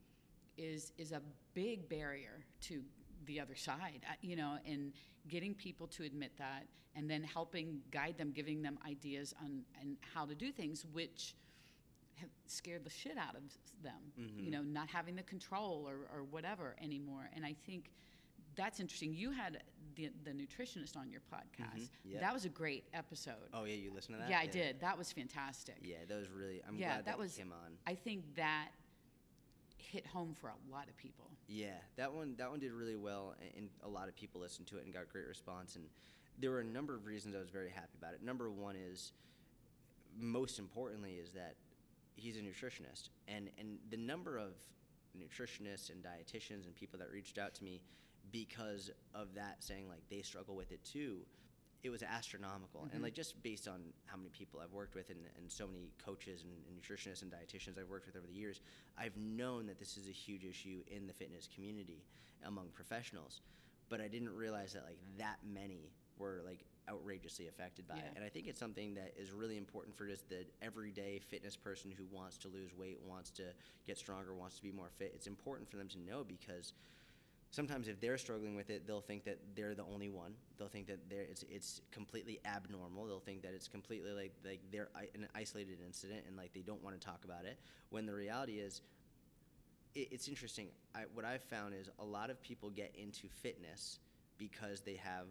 is 0.57 0.91
is 0.97 1.11
a 1.11 1.21
big 1.53 1.87
barrier 1.89 2.43
to 2.61 2.81
the 3.25 3.39
other 3.39 3.55
side. 3.55 4.01
uh, 4.09 4.13
You 4.21 4.37
know, 4.37 4.57
and 4.65 4.93
getting 5.27 5.53
people 5.53 5.87
to 5.87 6.03
admit 6.03 6.31
that, 6.37 6.65
and 6.95 7.09
then 7.09 7.21
helping 7.23 7.81
guide 7.91 8.17
them, 8.17 8.31
giving 8.31 8.61
them 8.61 8.79
ideas 8.87 9.33
on 9.43 9.61
and 9.81 9.97
how 10.13 10.25
to 10.25 10.33
do 10.35 10.51
things, 10.51 10.85
which 10.93 11.35
have 12.19 12.29
scared 12.47 12.83
the 12.83 12.89
shit 12.89 13.17
out 13.17 13.35
of 13.35 13.41
them. 13.83 13.93
You 14.15 14.23
mm-hmm. 14.23 14.51
know, 14.51 14.61
not 14.61 14.89
having 14.89 15.15
the 15.15 15.23
control 15.23 15.85
or, 15.87 16.07
or 16.13 16.23
whatever 16.23 16.75
anymore. 16.81 17.29
And 17.35 17.45
I 17.45 17.55
think 17.65 17.91
that's 18.55 18.79
interesting. 18.79 19.13
You 19.13 19.31
had 19.31 19.61
the, 19.95 20.09
the 20.23 20.31
nutritionist 20.31 20.97
on 20.97 21.09
your 21.09 21.21
podcast. 21.33 21.81
Mm-hmm. 21.81 22.11
yeah. 22.13 22.19
That 22.19 22.33
was 22.33 22.45
a 22.45 22.49
great 22.49 22.85
episode. 22.93 23.49
Oh, 23.53 23.65
yeah, 23.65 23.75
you 23.75 23.91
listened 23.93 24.15
to 24.17 24.21
that? 24.21 24.29
yeah, 24.29 24.39
I 24.39 24.47
did. 24.47 24.79
That 24.81 24.97
was 24.97 25.11
fantastic. 25.11 25.77
Yeah, 25.81 25.97
that 26.07 26.17
was 26.17 26.29
really, 26.29 26.61
I'm 26.67 26.75
Yeah, 26.75 26.87
glad 26.87 26.97
that 26.99 27.05
that, 27.05 27.19
was- 27.19 27.35
came 27.35 27.51
on. 27.51 27.73
I 27.85 27.95
think 27.95 28.23
that 28.35 28.69
hit 29.77 30.05
home 30.07 30.33
for 30.33 30.49
a 30.49 30.71
lot 30.71 30.87
of 30.89 30.97
people. 30.97 31.29
Yeah, 31.47 31.67
that 31.95 32.11
one 32.11 32.35
that 32.37 32.49
one 32.49 32.59
did 32.59 32.71
really 32.71 32.95
well, 32.95 33.35
and 33.55 33.69
a 33.83 33.87
lot 33.87 34.07
of 34.07 34.15
people 34.15 34.41
listened 34.41 34.67
to 34.67 34.77
it 34.77 34.85
and 34.85 34.93
got 34.93 35.07
great 35.09 35.27
response. 35.27 35.75
And 35.75 35.85
there 36.39 36.51
were 36.51 36.59
a 36.59 36.65
number 36.65 36.95
of 36.95 37.05
reasons 37.05 37.35
I 37.35 37.39
was 37.39 37.49
very 37.49 37.69
happy 37.69 37.95
about 37.97 38.13
it. 38.13 38.23
Number 38.23 38.49
one 38.49 38.75
is, 38.75 39.13
most 40.19 40.59
importantly, 40.59 41.13
is 41.13 41.31
that 41.33 41.55
he's 42.15 42.37
a 42.37 42.41
nutritionist, 42.41 43.09
and 43.27 43.49
and 43.57 43.77
the 43.89 43.97
number 43.97 44.37
of 44.37 44.53
nutritionists 45.17 45.89
and 45.89 46.03
dietitians 46.03 46.65
and 46.65 46.75
people 46.75 46.99
that 46.99 47.09
reached 47.11 47.37
out 47.37 47.53
to 47.55 47.63
me 47.63 47.81
because 48.31 48.91
of 49.13 49.33
that, 49.35 49.57
saying 49.59 49.87
like 49.87 50.01
they 50.09 50.21
struggle 50.21 50.55
with 50.55 50.71
it 50.71 50.83
too. 50.83 51.19
It 51.83 51.91
was 51.91 52.01
astronomical, 52.01 52.81
and 52.81 52.93
mm-hmm. 52.93 53.03
like 53.03 53.13
just 53.13 53.41
based 53.43 53.67
on 53.67 53.79
how 54.07 54.17
many 54.17 54.29
people 54.29 54.59
I've 54.59 54.73
worked 54.73 54.95
with 54.95 55.11
and, 55.11 55.19
and 55.37 55.51
so 55.51 55.67
many 55.67 55.91
coaches 56.03 56.43
and, 56.43 56.51
and 56.67 56.81
nutritionists 56.81 57.21
and 57.21 57.31
dietitians 57.31 57.79
I've 57.79 57.89
worked 57.89 58.07
with 58.07 58.15
over 58.15 58.25
the 58.25 58.33
years, 58.33 58.61
I've 58.97 59.15
known 59.17 59.67
that 59.67 59.77
this 59.77 59.95
is 59.95 60.07
a 60.07 60.11
huge 60.11 60.45
issue 60.45 60.81
in 60.87 61.05
the 61.05 61.13
fitness 61.13 61.47
community 61.53 62.03
among 62.43 62.69
professionals. 62.73 63.41
But 63.87 64.01
I 64.01 64.07
didn't 64.07 64.35
realize 64.35 64.73
that 64.73 64.83
like 64.83 64.97
that 65.19 65.37
many 65.47 65.91
were 66.17 66.41
like 66.45 66.63
outrageously 66.89 67.47
affected 67.47 67.87
by 67.87 67.95
it. 67.95 68.13
And 68.15 68.23
I 68.23 68.29
think 68.29 68.47
it's 68.47 68.59
something 68.59 68.93
that 68.95 69.13
is 69.17 69.31
really 69.31 69.57
important 69.57 69.97
for 69.97 70.07
just 70.07 70.29
the 70.29 70.45
everyday 70.61 71.19
fitness 71.19 71.55
person 71.55 71.91
who 71.91 72.05
wants 72.11 72.37
to 72.39 72.47
lose 72.47 72.75
weight, 72.77 72.99
wants 73.05 73.31
to 73.31 73.43
get 73.87 73.97
stronger, 73.97 74.33
wants 74.33 74.55
to 74.57 74.61
be 74.61 74.71
more 74.71 74.89
fit. 74.97 75.11
It's 75.15 75.27
important 75.27 75.69
for 75.69 75.77
them 75.77 75.87
to 75.89 75.99
know 75.99 76.23
because 76.23 76.73
sometimes 77.51 77.87
if 77.87 77.99
they're 77.99 78.17
struggling 78.17 78.55
with 78.55 78.69
it, 78.69 78.85
they'll 78.85 79.01
think 79.01 79.23
that 79.23 79.39
they're 79.55 79.73
the 79.73 79.85
only 79.85 80.09
one. 80.09 80.33
They'll 80.57 80.67
think 80.67 80.87
that 80.87 81.09
they're, 81.09 81.23
it's 81.23 81.43
it's 81.49 81.81
completely 81.91 82.39
abnormal. 82.45 83.07
They'll 83.07 83.19
think 83.19 83.41
that 83.43 83.53
it's 83.53 83.67
completely 83.67 84.11
like 84.11 84.33
like 84.45 84.59
they're 84.71 84.89
an 85.15 85.27
isolated 85.33 85.79
incident 85.85 86.23
and 86.27 86.37
like 86.37 86.53
they 86.53 86.61
don't 86.61 86.83
want 86.83 86.99
to 86.99 87.05
talk 87.05 87.23
about 87.23 87.45
it. 87.45 87.57
When 87.89 88.05
the 88.05 88.13
reality 88.13 88.59
is, 88.59 88.81
it, 89.95 90.09
it's 90.11 90.27
interesting. 90.27 90.67
I, 90.93 91.03
what 91.13 91.25
I've 91.25 91.43
found 91.43 91.73
is 91.73 91.89
a 91.99 92.05
lot 92.05 92.29
of 92.29 92.41
people 92.41 92.69
get 92.69 92.93
into 92.95 93.27
fitness 93.27 93.99
because 94.37 94.81
they 94.81 94.95
have 94.95 95.27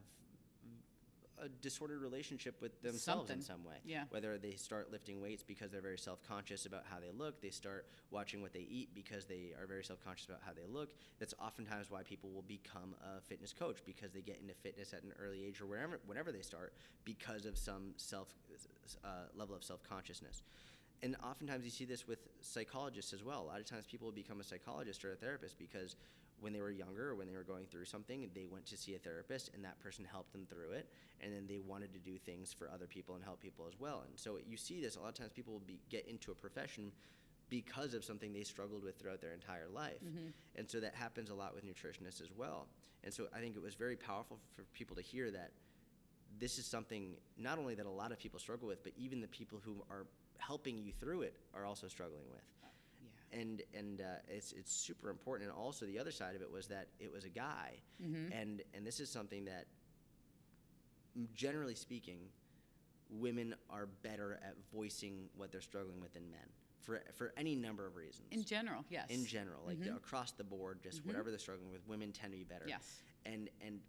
a 1.42 1.48
disordered 1.48 2.00
relationship 2.00 2.60
with 2.60 2.80
themselves 2.82 3.28
Something. 3.28 3.36
in 3.36 3.42
some 3.42 3.64
way. 3.64 3.76
Yeah. 3.84 4.04
Whether 4.10 4.38
they 4.38 4.52
start 4.52 4.90
lifting 4.90 5.20
weights 5.20 5.42
because 5.42 5.70
they're 5.70 5.80
very 5.80 5.98
self-conscious 5.98 6.66
about 6.66 6.84
how 6.90 6.98
they 7.00 7.10
look, 7.16 7.40
they 7.40 7.50
start 7.50 7.86
watching 8.10 8.42
what 8.42 8.52
they 8.52 8.66
eat 8.70 8.90
because 8.94 9.26
they 9.26 9.52
are 9.60 9.66
very 9.66 9.84
self-conscious 9.84 10.26
about 10.26 10.40
how 10.44 10.52
they 10.52 10.66
look. 10.70 10.90
That's 11.18 11.34
oftentimes 11.40 11.90
why 11.90 12.02
people 12.02 12.30
will 12.30 12.42
become 12.42 12.94
a 13.02 13.20
fitness 13.20 13.52
coach 13.52 13.78
because 13.84 14.12
they 14.12 14.20
get 14.20 14.38
into 14.40 14.54
fitness 14.54 14.92
at 14.92 15.02
an 15.02 15.12
early 15.22 15.44
age 15.44 15.60
or 15.60 15.66
wherever, 15.66 16.00
whenever 16.06 16.32
they 16.32 16.42
start 16.42 16.72
because 17.04 17.46
of 17.46 17.58
some 17.58 17.94
self 17.96 18.28
uh, 19.04 19.08
level 19.36 19.54
of 19.54 19.64
self-consciousness. 19.64 20.42
And 21.02 21.16
oftentimes 21.22 21.64
you 21.64 21.70
see 21.70 21.84
this 21.84 22.08
with 22.08 22.20
psychologists 22.40 23.12
as 23.12 23.22
well. 23.22 23.42
A 23.42 23.46
lot 23.46 23.60
of 23.60 23.66
times 23.66 23.84
people 23.86 24.06
will 24.06 24.14
become 24.14 24.40
a 24.40 24.44
psychologist 24.44 25.04
or 25.04 25.12
a 25.12 25.16
therapist 25.16 25.58
because 25.58 25.96
when 26.44 26.52
they 26.52 26.60
were 26.60 26.70
younger 26.70 27.08
or 27.08 27.14
when 27.14 27.26
they 27.26 27.34
were 27.34 27.42
going 27.42 27.64
through 27.64 27.86
something, 27.86 28.28
they 28.34 28.44
went 28.44 28.66
to 28.66 28.76
see 28.76 28.94
a 28.94 28.98
therapist 28.98 29.50
and 29.54 29.64
that 29.64 29.80
person 29.80 30.04
helped 30.04 30.30
them 30.32 30.46
through 30.46 30.72
it. 30.72 30.90
And 31.22 31.32
then 31.32 31.46
they 31.48 31.58
wanted 31.58 31.90
to 31.94 31.98
do 31.98 32.18
things 32.18 32.52
for 32.52 32.68
other 32.68 32.86
people 32.86 33.14
and 33.14 33.24
help 33.24 33.40
people 33.40 33.64
as 33.66 33.80
well. 33.80 34.02
And 34.06 34.18
so 34.18 34.36
you 34.46 34.58
see 34.58 34.82
this 34.82 34.96
a 34.96 35.00
lot 35.00 35.08
of 35.08 35.14
times 35.14 35.30
people 35.34 35.54
will 35.54 35.60
be, 35.60 35.80
get 35.88 36.06
into 36.06 36.32
a 36.32 36.34
profession 36.34 36.92
because 37.48 37.94
of 37.94 38.04
something 38.04 38.34
they 38.34 38.42
struggled 38.42 38.84
with 38.84 38.98
throughout 38.98 39.22
their 39.22 39.32
entire 39.32 39.68
life. 39.72 40.04
Mm-hmm. 40.04 40.28
And 40.56 40.68
so 40.68 40.80
that 40.80 40.94
happens 40.94 41.30
a 41.30 41.34
lot 41.34 41.54
with 41.54 41.64
nutritionists 41.64 42.20
as 42.20 42.28
well. 42.36 42.66
And 43.04 43.12
so 43.12 43.26
I 43.34 43.40
think 43.40 43.56
it 43.56 43.62
was 43.62 43.74
very 43.74 43.96
powerful 43.96 44.38
for 44.54 44.64
people 44.74 44.96
to 44.96 45.02
hear 45.02 45.30
that 45.30 45.50
this 46.38 46.58
is 46.58 46.66
something 46.66 47.14
not 47.38 47.58
only 47.58 47.74
that 47.74 47.86
a 47.86 47.90
lot 47.90 48.12
of 48.12 48.18
people 48.18 48.38
struggle 48.38 48.68
with, 48.68 48.82
but 48.82 48.92
even 48.98 49.22
the 49.22 49.28
people 49.28 49.60
who 49.64 49.82
are 49.90 50.04
helping 50.36 50.76
you 50.76 50.92
through 51.00 51.22
it 51.22 51.36
are 51.54 51.64
also 51.64 51.88
struggling 51.88 52.24
with. 52.30 52.42
And 53.38 53.62
and 53.76 54.00
uh, 54.00 54.04
it's 54.28 54.52
it's 54.52 54.72
super 54.72 55.10
important. 55.10 55.50
And 55.50 55.58
also 55.58 55.86
the 55.86 55.98
other 55.98 56.12
side 56.12 56.36
of 56.36 56.42
it 56.42 56.50
was 56.50 56.68
that 56.68 56.86
it 57.00 57.12
was 57.12 57.24
a 57.24 57.28
guy, 57.28 57.80
mm-hmm. 58.02 58.32
and 58.32 58.62
and 58.74 58.86
this 58.86 59.00
is 59.00 59.10
something 59.10 59.44
that, 59.46 59.66
generally 61.34 61.74
speaking, 61.74 62.20
women 63.10 63.54
are 63.70 63.86
better 64.02 64.38
at 64.46 64.54
voicing 64.72 65.28
what 65.36 65.50
they're 65.50 65.60
struggling 65.60 66.00
with 66.00 66.14
than 66.14 66.30
men 66.30 66.48
for 66.80 67.02
for 67.14 67.32
any 67.36 67.56
number 67.56 67.86
of 67.86 67.96
reasons. 67.96 68.28
In 68.30 68.44
general, 68.44 68.84
yes. 68.88 69.06
in 69.08 69.26
general, 69.26 69.62
like 69.66 69.78
mm-hmm. 69.78 69.96
across 69.96 70.32
the 70.32 70.44
board, 70.44 70.80
just 70.82 70.98
mm-hmm. 70.98 71.08
whatever 71.08 71.30
they're 71.30 71.38
struggling 71.38 71.70
with, 71.72 71.86
women 71.88 72.12
tend 72.12 72.32
to 72.32 72.38
be 72.38 72.44
better. 72.44 72.66
Yes. 72.68 73.02
And 73.26 73.48
and 73.66 73.80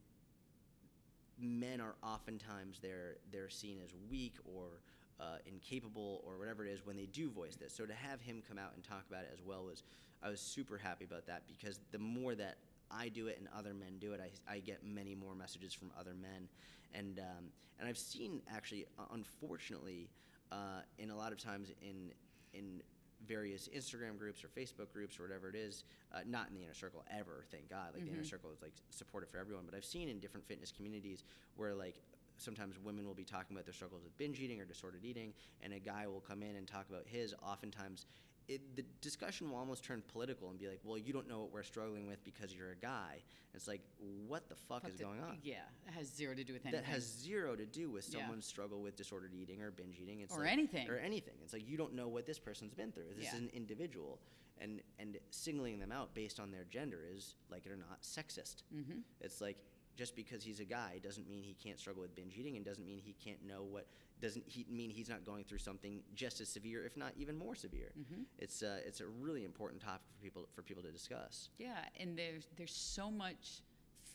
men 1.39 1.81
are 1.81 1.95
oftentimes 2.01 2.79
they're 2.81 3.17
they're 3.31 3.49
seen 3.49 3.77
as 3.83 3.91
weak 4.09 4.35
or 4.45 4.81
uh, 5.19 5.37
incapable 5.45 6.21
or 6.25 6.37
whatever 6.37 6.65
it 6.65 6.71
is 6.71 6.85
when 6.85 6.95
they 6.95 7.05
do 7.05 7.29
voice 7.29 7.55
this. 7.55 7.73
So 7.73 7.85
to 7.85 7.93
have 7.93 8.21
him 8.21 8.41
come 8.47 8.57
out 8.57 8.71
and 8.75 8.83
talk 8.83 9.05
about 9.09 9.23
it 9.23 9.31
as 9.33 9.41
well 9.45 9.63
was 9.63 9.83
I 10.23 10.29
was 10.29 10.39
super 10.39 10.77
happy 10.77 11.05
about 11.05 11.27
that 11.27 11.43
because 11.47 11.79
the 11.91 11.99
more 11.99 12.35
that 12.35 12.57
I 12.91 13.09
do 13.09 13.27
it 13.27 13.37
and 13.39 13.47
other 13.57 13.73
men 13.73 13.97
do 13.99 14.13
it, 14.13 14.21
I, 14.21 14.55
I 14.55 14.59
get 14.59 14.85
many 14.85 15.15
more 15.15 15.35
messages 15.35 15.73
from 15.73 15.91
other 15.99 16.13
men, 16.13 16.47
and 16.93 17.19
um, 17.19 17.45
and 17.79 17.87
I've 17.87 17.97
seen 17.97 18.41
actually, 18.49 18.85
uh, 18.97 19.03
unfortunately, 19.13 20.09
uh, 20.51 20.81
in 20.97 21.09
a 21.09 21.15
lot 21.15 21.31
of 21.31 21.37
times 21.37 21.71
in 21.81 22.11
in 22.53 22.81
various 23.25 23.67
Instagram 23.75 24.17
groups 24.17 24.43
or 24.43 24.49
Facebook 24.49 24.91
groups 24.93 25.19
or 25.19 25.23
whatever 25.23 25.49
it 25.49 25.55
is, 25.55 25.83
uh, 26.13 26.19
not 26.27 26.47
in 26.49 26.55
the 26.55 26.61
inner 26.63 26.73
circle 26.73 27.03
ever, 27.11 27.45
thank 27.51 27.69
God. 27.69 27.89
Like 27.93 28.05
the 28.05 28.11
inner 28.11 28.23
circle 28.23 28.51
is 28.51 28.61
like 28.61 28.73
supportive 28.91 29.29
for 29.29 29.39
everyone, 29.39 29.63
but 29.65 29.75
I've 29.75 29.85
seen 29.85 30.09
in 30.09 30.19
different 30.19 30.45
fitness 30.47 30.71
communities 30.71 31.23
where 31.55 31.73
like 31.73 31.95
sometimes 32.37 32.75
women 32.83 33.05
will 33.05 33.13
be 33.13 33.23
talking 33.23 33.55
about 33.55 33.65
their 33.65 33.73
struggles 33.73 34.03
with 34.03 34.15
binge 34.17 34.39
eating 34.39 34.59
or 34.61 34.65
disordered 34.65 35.03
eating, 35.05 35.33
and 35.61 35.73
a 35.73 35.79
guy 35.79 36.07
will 36.07 36.21
come 36.21 36.41
in 36.43 36.55
and 36.55 36.67
talk 36.67 36.87
about 36.89 37.03
his. 37.05 37.33
Oftentimes, 37.43 38.05
it, 38.47 38.75
the 38.75 38.83
discussion 39.01 39.49
will 39.49 39.57
almost 39.57 39.83
turn 39.83 40.03
political 40.11 40.49
and 40.49 40.59
be 40.59 40.67
like, 40.67 40.79
well, 40.83 40.97
you 40.99 41.11
don't 41.11 41.27
know 41.27 41.39
what 41.39 41.51
we're 41.51 41.63
struggling 41.63 42.05
with 42.07 42.23
because 42.23 42.53
you're 42.53 42.71
a 42.71 42.75
guy. 42.75 43.23
It's 43.55 43.67
like, 43.67 43.81
what 44.27 44.49
the 44.49 44.55
fuck, 44.55 44.83
But 44.83 44.91
is 44.91 44.97
the- 44.97 45.03
going 45.05 45.19
on? 45.21 45.39
Yeah, 45.41 45.55
it 45.87 45.93
has 45.93 46.13
zero 46.13 46.35
to 46.35 46.43
do 46.43 46.53
with 46.53 46.63
anything. 46.65 46.83
That 46.83 46.87
has 46.91 47.03
zero 47.03 47.55
to 47.55 47.65
do 47.65 47.89
with 47.89 48.07
Yeah. 48.13 48.19
someone's 48.19 48.45
struggle 48.45 48.81
with 48.83 48.95
disordered 48.95 49.33
eating 49.33 49.61
or 49.63 49.71
binge 49.71 49.97
eating. 49.99 50.19
It's 50.21 50.35
Or 50.35 50.41
like- 50.41 50.51
anything. 50.51 50.89
Or 50.89 50.97
anything. 50.97 51.33
It's 51.43 51.53
like 51.53 51.67
you 51.67 51.75
don't 51.77 51.93
know 51.95 52.07
what 52.07 52.25
this 52.27 52.37
person's 52.37 52.73
been 52.75 52.91
through. 52.91 53.13
This 53.15 53.25
Yeah. 53.25 53.35
is 53.35 53.41
an 53.41 53.49
individual, 53.53 54.19
and 54.59 54.81
and 54.99 55.17
singling 55.31 55.79
them 55.79 55.91
out 55.91 56.13
based 56.13 56.39
on 56.39 56.51
their 56.51 56.65
gender 56.65 57.03
is, 57.11 57.35
like 57.49 57.65
it 57.65 57.71
or 57.71 57.77
not, 57.77 58.01
sexist. 58.03 58.63
Mm-hmm. 58.73 58.99
It's 59.21 59.41
like 59.41 59.57
just 59.95 60.15
because 60.15 60.43
he's 60.43 60.59
a 60.59 60.65
guy 60.65 60.99
doesn't 61.03 61.27
mean 61.27 61.43
he 61.43 61.53
can't 61.53 61.79
struggle 61.79 62.01
with 62.01 62.15
binge 62.15 62.35
eating, 62.37 62.55
and 62.57 62.65
doesn't 62.65 62.85
mean 62.85 62.99
he 62.99 63.13
can't 63.23 63.45
know 63.45 63.63
what 63.63 63.87
doesn't 64.21 64.43
he 64.47 64.65
mean 64.69 64.89
he's 64.89 65.09
not 65.09 65.25
going 65.25 65.43
through 65.43 65.57
something 65.57 66.01
just 66.13 66.39
as 66.41 66.49
severe, 66.49 66.85
if 66.85 66.95
not 66.97 67.11
even 67.17 67.37
more 67.37 67.55
severe. 67.55 67.91
Mm-hmm. 67.99 68.21
It's 68.39 68.63
uh, 68.63 68.79
it's 68.85 69.01
a 69.01 69.07
really 69.07 69.43
important 69.43 69.81
topic 69.81 70.05
for 70.15 70.23
people 70.23 70.47
for 70.53 70.61
people 70.61 70.83
to 70.83 70.91
discuss. 70.91 71.49
Yeah, 71.57 71.85
and 71.99 72.17
there's 72.17 72.47
there's 72.57 72.73
so 72.73 73.11
much 73.11 73.61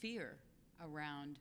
fear 0.01 0.37
around 0.83 1.39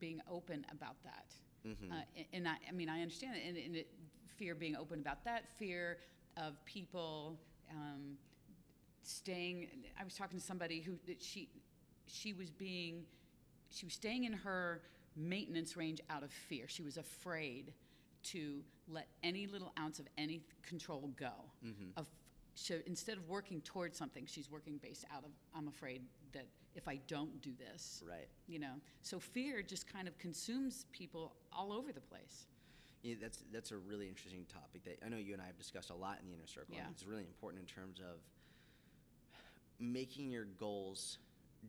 being 0.00 0.20
open 0.30 0.64
about 0.72 0.96
that. 1.04 1.26
Mm-hmm. 1.66 1.92
Uh, 1.92 1.96
a- 2.16 2.36
and 2.36 2.48
I, 2.48 2.56
I 2.68 2.72
mean, 2.72 2.88
I 2.88 3.00
understand 3.02 3.36
it, 3.36 3.46
and, 3.46 3.56
and 3.56 3.76
it, 3.76 3.88
fear 4.36 4.54
being 4.54 4.76
open 4.76 5.00
about 5.00 5.24
that, 5.24 5.44
fear 5.58 5.98
of 6.36 6.62
people 6.64 7.38
um, 7.70 8.16
staying. 9.02 9.68
I 10.00 10.04
was 10.04 10.14
talking 10.14 10.38
to 10.38 10.44
somebody 10.44 10.80
who 10.80 10.92
that 11.06 11.22
she 11.22 11.48
she 12.06 12.32
was 12.32 12.50
being 12.50 13.04
she 13.70 13.86
was 13.86 13.94
staying 13.94 14.24
in 14.24 14.32
her 14.32 14.82
maintenance 15.16 15.76
range 15.76 16.00
out 16.10 16.22
of 16.22 16.30
fear. 16.30 16.66
She 16.68 16.82
was 16.82 16.96
afraid 16.96 17.72
to 18.24 18.62
let 18.88 19.08
any 19.22 19.46
little 19.46 19.72
ounce 19.78 19.98
of 19.98 20.06
any 20.16 20.42
control 20.62 21.10
go. 21.16 21.32
Mm-hmm. 21.64 21.90
Of 21.96 22.06
so 22.54 22.76
instead 22.86 23.16
of 23.16 23.28
working 23.28 23.60
towards 23.62 23.98
something, 23.98 24.26
she's 24.26 24.50
working 24.50 24.78
based 24.82 25.04
out 25.14 25.24
of 25.24 25.30
I'm 25.54 25.68
afraid 25.68 26.02
that 26.32 26.46
if 26.76 26.88
I 26.88 27.00
don't 27.06 27.40
do 27.40 27.52
this, 27.58 28.02
Right. 28.08 28.26
you 28.48 28.58
know. 28.58 28.74
So 29.02 29.18
fear 29.20 29.62
just 29.62 29.92
kind 29.92 30.08
of 30.08 30.18
consumes 30.18 30.86
people 30.92 31.34
all 31.52 31.72
over 31.72 31.92
the 31.92 32.00
place. 32.00 32.46
Yeah, 33.02 33.14
that's 33.20 33.44
that's 33.52 33.70
a 33.70 33.76
really 33.76 34.08
interesting 34.08 34.46
topic 34.52 34.84
that 34.84 34.98
I 35.04 35.08
know 35.08 35.16
you 35.18 35.34
and 35.34 35.42
I 35.42 35.46
have 35.46 35.58
discussed 35.58 35.90
a 35.90 35.94
lot 35.94 36.18
in 36.20 36.26
the 36.26 36.32
inner 36.32 36.46
circle. 36.46 36.74
Yeah. 36.74 36.86
It's 36.90 37.04
really 37.06 37.24
important 37.24 37.60
in 37.60 37.66
terms 37.66 38.00
of 38.00 38.20
making 39.78 40.30
your 40.30 40.44
goals, 40.44 41.18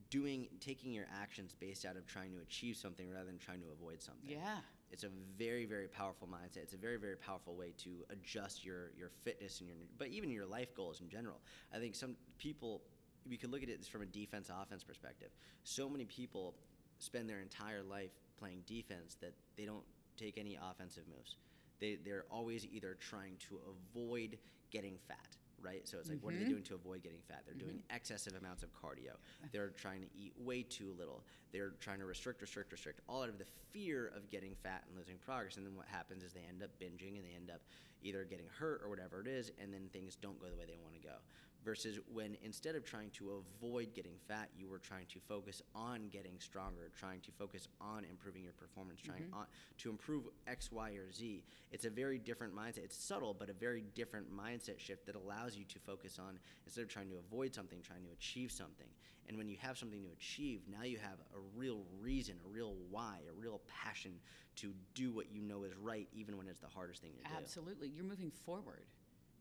doing 0.10 0.48
taking 0.60 0.92
your 0.92 1.06
actions 1.22 1.56
based 1.60 1.86
out 1.86 1.96
of 1.98 2.06
trying 2.06 2.32
to 2.32 2.40
achieve 2.42 2.76
something 2.78 3.10
rather 3.10 3.26
than 3.26 3.38
trying 3.38 3.62
to 3.62 3.68
avoid 3.72 4.02
something. 4.02 4.30
Yeah. 4.30 4.58
It's 4.92 5.04
a 5.04 5.10
very 5.38 5.66
very 5.66 5.88
powerful 5.88 6.28
mindset. 6.28 6.58
It's 6.58 6.74
a 6.74 6.78
very 6.78 6.98
very 6.98 7.16
powerful 7.16 7.56
way 7.56 7.74
to 7.80 7.90
adjust 8.10 8.64
your 8.66 8.92
your 8.98 9.10
fitness 9.24 9.60
and 9.60 9.68
your 9.70 9.78
but 9.98 10.08
even 10.08 10.30
your 10.30 10.46
life 10.46 10.76
goals 10.76 11.02
in 11.02 11.10
general. 11.10 11.42
I 11.74 11.80
think 11.80 11.96
some 11.96 12.16
people 12.38 12.82
we 13.28 13.38
could 13.38 13.52
look 13.52 13.64
at 13.64 13.70
it 13.70 13.84
from 13.86 14.02
a 14.04 14.06
defense 14.06 14.50
offense 14.50 14.84
perspective. 14.84 15.30
So 15.64 15.90
many 15.90 16.06
people 16.06 16.56
spend 17.00 17.30
their 17.30 17.42
entire 17.42 17.84
life 17.84 18.12
playing 18.38 18.62
defense 18.66 19.18
that 19.22 19.34
they 19.58 19.66
don't 19.66 19.84
take 20.18 20.38
any 20.38 20.58
offensive 20.62 21.04
moves. 21.08 21.38
They 21.80 21.98
they're 22.04 22.26
always 22.30 22.66
either 22.66 22.96
trying 23.00 23.38
to 23.50 23.60
avoid 23.96 24.38
getting 24.72 24.98
fat, 25.08 25.38
right? 25.66 25.88
So 25.88 25.98
it's 25.98 26.10
like 26.10 26.20
what 26.22 26.34
are 26.34 26.38
they 26.38 26.44
mm-hmm. 26.44 26.52
doing 26.52 26.64
to 26.64 26.76
avoid 26.76 27.04
getting 27.04 27.22
fat? 27.28 27.44
They're 27.46 27.56
doing 27.56 27.82
mm-hmm. 27.82 27.96
excessive 27.96 28.34
amounts 28.40 28.64
of 28.64 28.70
cardio. 28.72 29.18
They're 29.52 29.70
trying 29.70 30.02
to 30.02 30.08
eat 30.16 30.34
way 30.38 30.64
too 30.64 30.94
little. 30.98 31.24
They're 31.52 31.74
trying 31.80 32.00
to 32.00 32.06
restrict, 32.06 32.42
restrict, 32.42 32.72
restrict, 32.72 33.02
all 33.10 33.24
out 33.24 33.30
of 33.30 33.40
the 33.40 33.46
fear 33.72 34.12
of 34.16 34.30
getting 34.30 34.56
fat 34.62 34.84
and 34.88 34.98
losing 34.98 35.18
progress. 35.18 35.58
And 35.58 35.66
then 35.66 35.76
what 35.76 35.88
happens 35.88 36.24
is 36.24 36.34
they 36.34 36.46
end 36.48 36.62
up 36.62 36.70
binging 36.80 37.18
and 37.18 37.26
they 37.26 37.36
end 37.36 37.50
up 37.50 37.62
either 38.06 38.24
getting 38.24 38.48
hurt 38.58 38.82
or 38.84 38.90
whatever 38.90 39.20
it 39.20 39.28
is, 39.28 39.52
and 39.62 39.74
then 39.74 39.90
things 39.92 40.16
don't 40.16 40.40
go 40.40 40.48
the 40.48 40.56
way 40.56 40.66
they 40.66 40.78
want 40.82 40.94
to 40.94 41.02
go. 41.02 41.16
Versus 41.64 42.00
when 42.14 42.38
instead 42.44 42.76
of 42.76 42.86
trying 42.86 43.10
to 43.10 43.42
avoid 43.60 43.92
getting 43.96 44.14
fat, 44.28 44.50
you 44.56 44.70
were 44.70 44.78
trying 44.78 45.08
to 45.08 45.20
focus 45.28 45.64
on 45.74 46.10
getting 46.10 46.40
stronger, 46.40 46.92
trying 46.96 47.22
to 47.22 47.32
focus 47.32 47.68
on 47.82 48.06
improving 48.06 48.44
your 48.44 48.54
performance, 48.54 49.02
trying 49.02 49.24
mm-hmm. 49.24 49.40
on, 49.40 49.48
to 49.80 49.90
improve 49.90 50.26
X, 50.46 50.72
Y, 50.72 50.92
or 50.92 51.12
Z. 51.12 51.44
It's 51.72 51.86
a 51.86 51.90
very 51.90 52.20
different 52.20 52.56
mindset. 52.56 52.84
It's 52.84 52.96
subtle, 52.96 53.36
but 53.38 53.50
a 53.50 53.54
very 53.54 53.84
different 53.96 54.28
mindset 54.32 54.78
shift 54.78 55.08
that 55.08 55.16
allows 55.16 55.58
you 55.58 55.64
to 55.66 55.80
focus 55.80 56.20
on 56.20 56.38
instead 56.68 56.84
of 56.84 56.88
trying 56.88 57.10
to 57.10 57.16
avoid 57.18 57.56
something, 57.56 57.80
trying 57.82 58.04
to 58.04 58.12
achieve 58.12 58.52
something. 58.52 58.88
And 59.28 59.38
when 59.38 59.48
you 59.50 59.58
have 59.62 59.78
something 59.78 60.02
to 60.04 60.10
achieve, 60.12 60.62
now 60.70 60.84
you 60.84 60.98
have 61.00 61.18
a 61.34 61.40
real 61.56 61.84
reason, 62.00 62.36
a 62.46 62.48
real 62.48 62.76
why, 62.92 63.20
a 63.30 63.34
real 63.34 63.62
passion 63.68 64.12
to 64.58 64.74
do 64.94 65.12
what 65.12 65.32
you 65.32 65.42
know 65.42 65.64
is 65.64 65.74
right, 65.76 66.08
even 66.14 66.38
when 66.38 66.48
it's 66.48 66.60
the 66.60 66.68
hardest 66.68 67.02
thing 67.02 67.12
to 67.18 67.24
do. 67.24 67.36
Absolutely. 67.38 67.88
You're 67.90 68.06
moving 68.06 68.32
forward. 68.32 68.86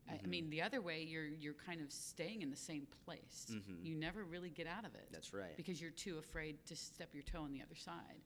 I- 0.09 0.19
I 0.23 0.27
mean, 0.27 0.49
the 0.49 0.61
other 0.61 0.81
way, 0.81 1.01
you're 1.03 1.25
you're 1.25 1.53
kind 1.55 1.81
of 1.81 1.91
staying 1.91 2.41
in 2.43 2.51
the 2.51 2.55
same 2.57 2.85
place. 3.05 3.51
You 3.81 3.95
never 3.95 4.23
really 4.23 4.49
get 4.51 4.67
out 4.67 4.85
of 4.85 4.93
it. 4.93 5.07
That's 5.11 5.33
right. 5.33 5.55
Because 5.57 5.81
you're 5.81 5.89
too 5.91 6.17
afraid 6.19 6.63
to 6.67 6.75
step 6.75 7.09
your 7.13 7.23
toe 7.23 7.41
on 7.41 7.51
the 7.51 7.61
other 7.61 7.75
side. 7.75 8.21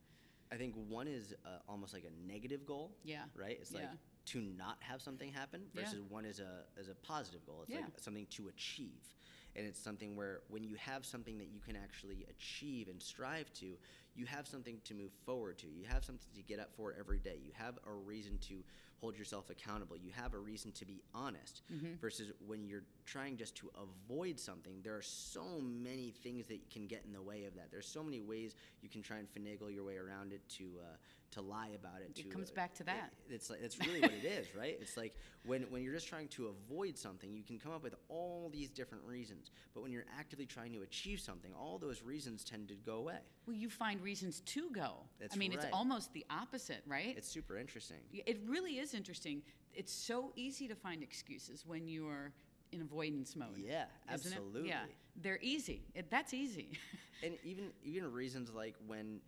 I 0.51 0.55
think 0.57 0.73
one 0.89 1.07
is 1.07 1.33
uh, 1.45 1.59
almost 1.69 1.93
like 1.93 2.03
a 2.05 2.27
negative 2.27 2.65
goal. 2.65 2.91
Yeah. 3.03 3.23
Right. 3.35 3.57
It's 3.61 3.71
Yeah. 3.71 3.79
like 3.81 3.89
to 4.25 4.41
not 4.41 4.77
have 4.81 5.01
something 5.01 5.31
happen 5.31 5.69
Yeah. 5.73 5.83
versus 5.83 6.01
one 6.01 6.25
is 6.25 6.39
a 6.41 6.65
is 6.75 6.89
a 6.89 6.95
positive 6.95 7.45
goal. 7.45 7.61
It's 7.61 7.71
Yeah. 7.71 7.81
like 7.81 7.99
something 7.99 8.25
to 8.31 8.49
achieve, 8.49 9.15
and 9.59 9.67
it's 9.67 9.79
something 9.79 10.15
where 10.15 10.39
when 10.47 10.63
you 10.63 10.75
have 10.75 11.05
something 11.05 11.37
that 11.37 11.49
you 11.49 11.59
can 11.59 11.75
actually 11.75 12.25
achieve 12.29 12.87
and 12.87 13.01
strive 13.01 13.51
to, 13.55 13.73
you 14.19 14.25
have 14.25 14.45
something 14.47 14.77
to 14.83 14.93
move 14.93 15.11
forward 15.25 15.57
to. 15.59 15.67
You 15.67 15.85
have 15.87 16.03
something 16.03 16.27
to 16.35 16.41
get 16.41 16.59
up 16.59 16.71
for 16.75 16.93
every 16.99 17.19
day. 17.19 17.37
You 17.41 17.51
have 17.55 17.79
a 17.87 17.91
reason 17.91 18.37
to 18.49 18.55
hold 18.99 19.17
yourself 19.17 19.49
accountable. 19.49 19.95
You 19.95 20.11
have 20.11 20.33
a 20.33 20.37
reason 20.37 20.73
to 20.73 20.85
be 20.85 21.01
honest. 21.13 21.61
Mm-hmm. 21.73 21.95
Versus 22.01 22.31
when 22.45 22.67
you're 22.67 22.83
trying 23.05 23.37
just 23.37 23.55
to 23.57 23.71
avoid 24.09 24.37
something, 24.37 24.81
there 24.83 24.95
are 24.95 25.01
so 25.01 25.61
many 25.61 26.11
things 26.11 26.47
that 26.47 26.69
can 26.69 26.85
get 26.85 27.03
in 27.05 27.13
the 27.13 27.21
way 27.21 27.45
of 27.45 27.55
that. 27.55 27.71
There's 27.71 27.87
so 27.87 28.03
many 28.03 28.19
ways 28.19 28.55
you 28.81 28.89
can 28.89 29.01
try 29.01 29.17
and 29.17 29.27
finagle 29.33 29.73
your 29.73 29.85
way 29.85 29.95
around 29.97 30.33
it 30.33 30.41
to 30.57 30.65
uh, 30.81 30.95
to 31.31 31.41
lie 31.41 31.69
about 31.75 32.01
it. 32.01 32.17
It 32.19 32.23
to, 32.23 32.29
comes 32.29 32.49
uh, 32.49 32.55
back 32.55 32.73
to 32.75 32.83
that. 32.85 33.13
it- 33.29 33.33
it's 33.35 33.49
like 33.49 33.61
that's 33.61 33.79
really 33.79 34.01
what 34.01 34.11
it 34.11 34.25
is, 34.25 34.47
right? 34.57 34.77
It's 34.81 34.97
like 34.97 35.15
when 35.45 35.61
when 35.69 35.81
you're 35.83 35.93
just 35.93 36.07
trying 36.07 36.27
to 36.29 36.47
avoid 36.47 36.97
something, 36.97 37.31
you 37.31 37.43
can 37.43 37.57
come 37.57 37.71
up 37.71 37.83
with 37.83 37.95
all 38.09 38.49
these 38.51 38.69
different 38.69 39.03
reasons. 39.05 39.51
But 39.73 39.81
when 39.83 39.91
you're 39.91 40.05
actively 40.17 40.45
trying 40.45 40.73
to 40.73 40.81
achieve 40.81 41.19
something, 41.21 41.51
all 41.53 41.77
those 41.77 42.01
reasons 42.03 42.43
tend 42.43 42.67
to 42.69 42.75
go 42.75 42.95
away. 42.97 43.19
Well, 43.45 43.55
you 43.55 43.69
find 43.69 44.01
reasons 44.09 44.41
to 44.41 44.69
go. 44.71 44.91
That's 45.19 45.35
I 45.35 45.37
mean, 45.37 45.51
right. 45.51 45.63
it's 45.63 45.71
almost 45.71 46.13
the 46.13 46.25
opposite, 46.31 46.81
right? 46.87 47.13
It's 47.15 47.29
super 47.29 47.57
interesting. 47.59 47.99
It 48.11 48.39
really 48.47 48.79
is 48.79 48.95
interesting. 48.95 49.43
It's 49.75 49.93
so 49.93 50.31
easy 50.35 50.67
to 50.67 50.75
find 50.75 51.03
excuses 51.03 51.63
when 51.67 51.87
you're 51.87 52.33
in 52.71 52.81
avoidance 52.81 53.35
mode. 53.35 53.57
Yeah, 53.57 53.85
absolutely. 54.09 54.67
Yeah, 54.67 54.81
they're 55.21 55.39
easy. 55.41 55.83
It, 55.93 56.09
that's 56.09 56.33
easy. 56.33 56.69
and 57.23 57.37
even 57.43 57.65
even 57.83 58.11
reasons 58.11 58.51
like 58.51 58.75
when 58.87 59.21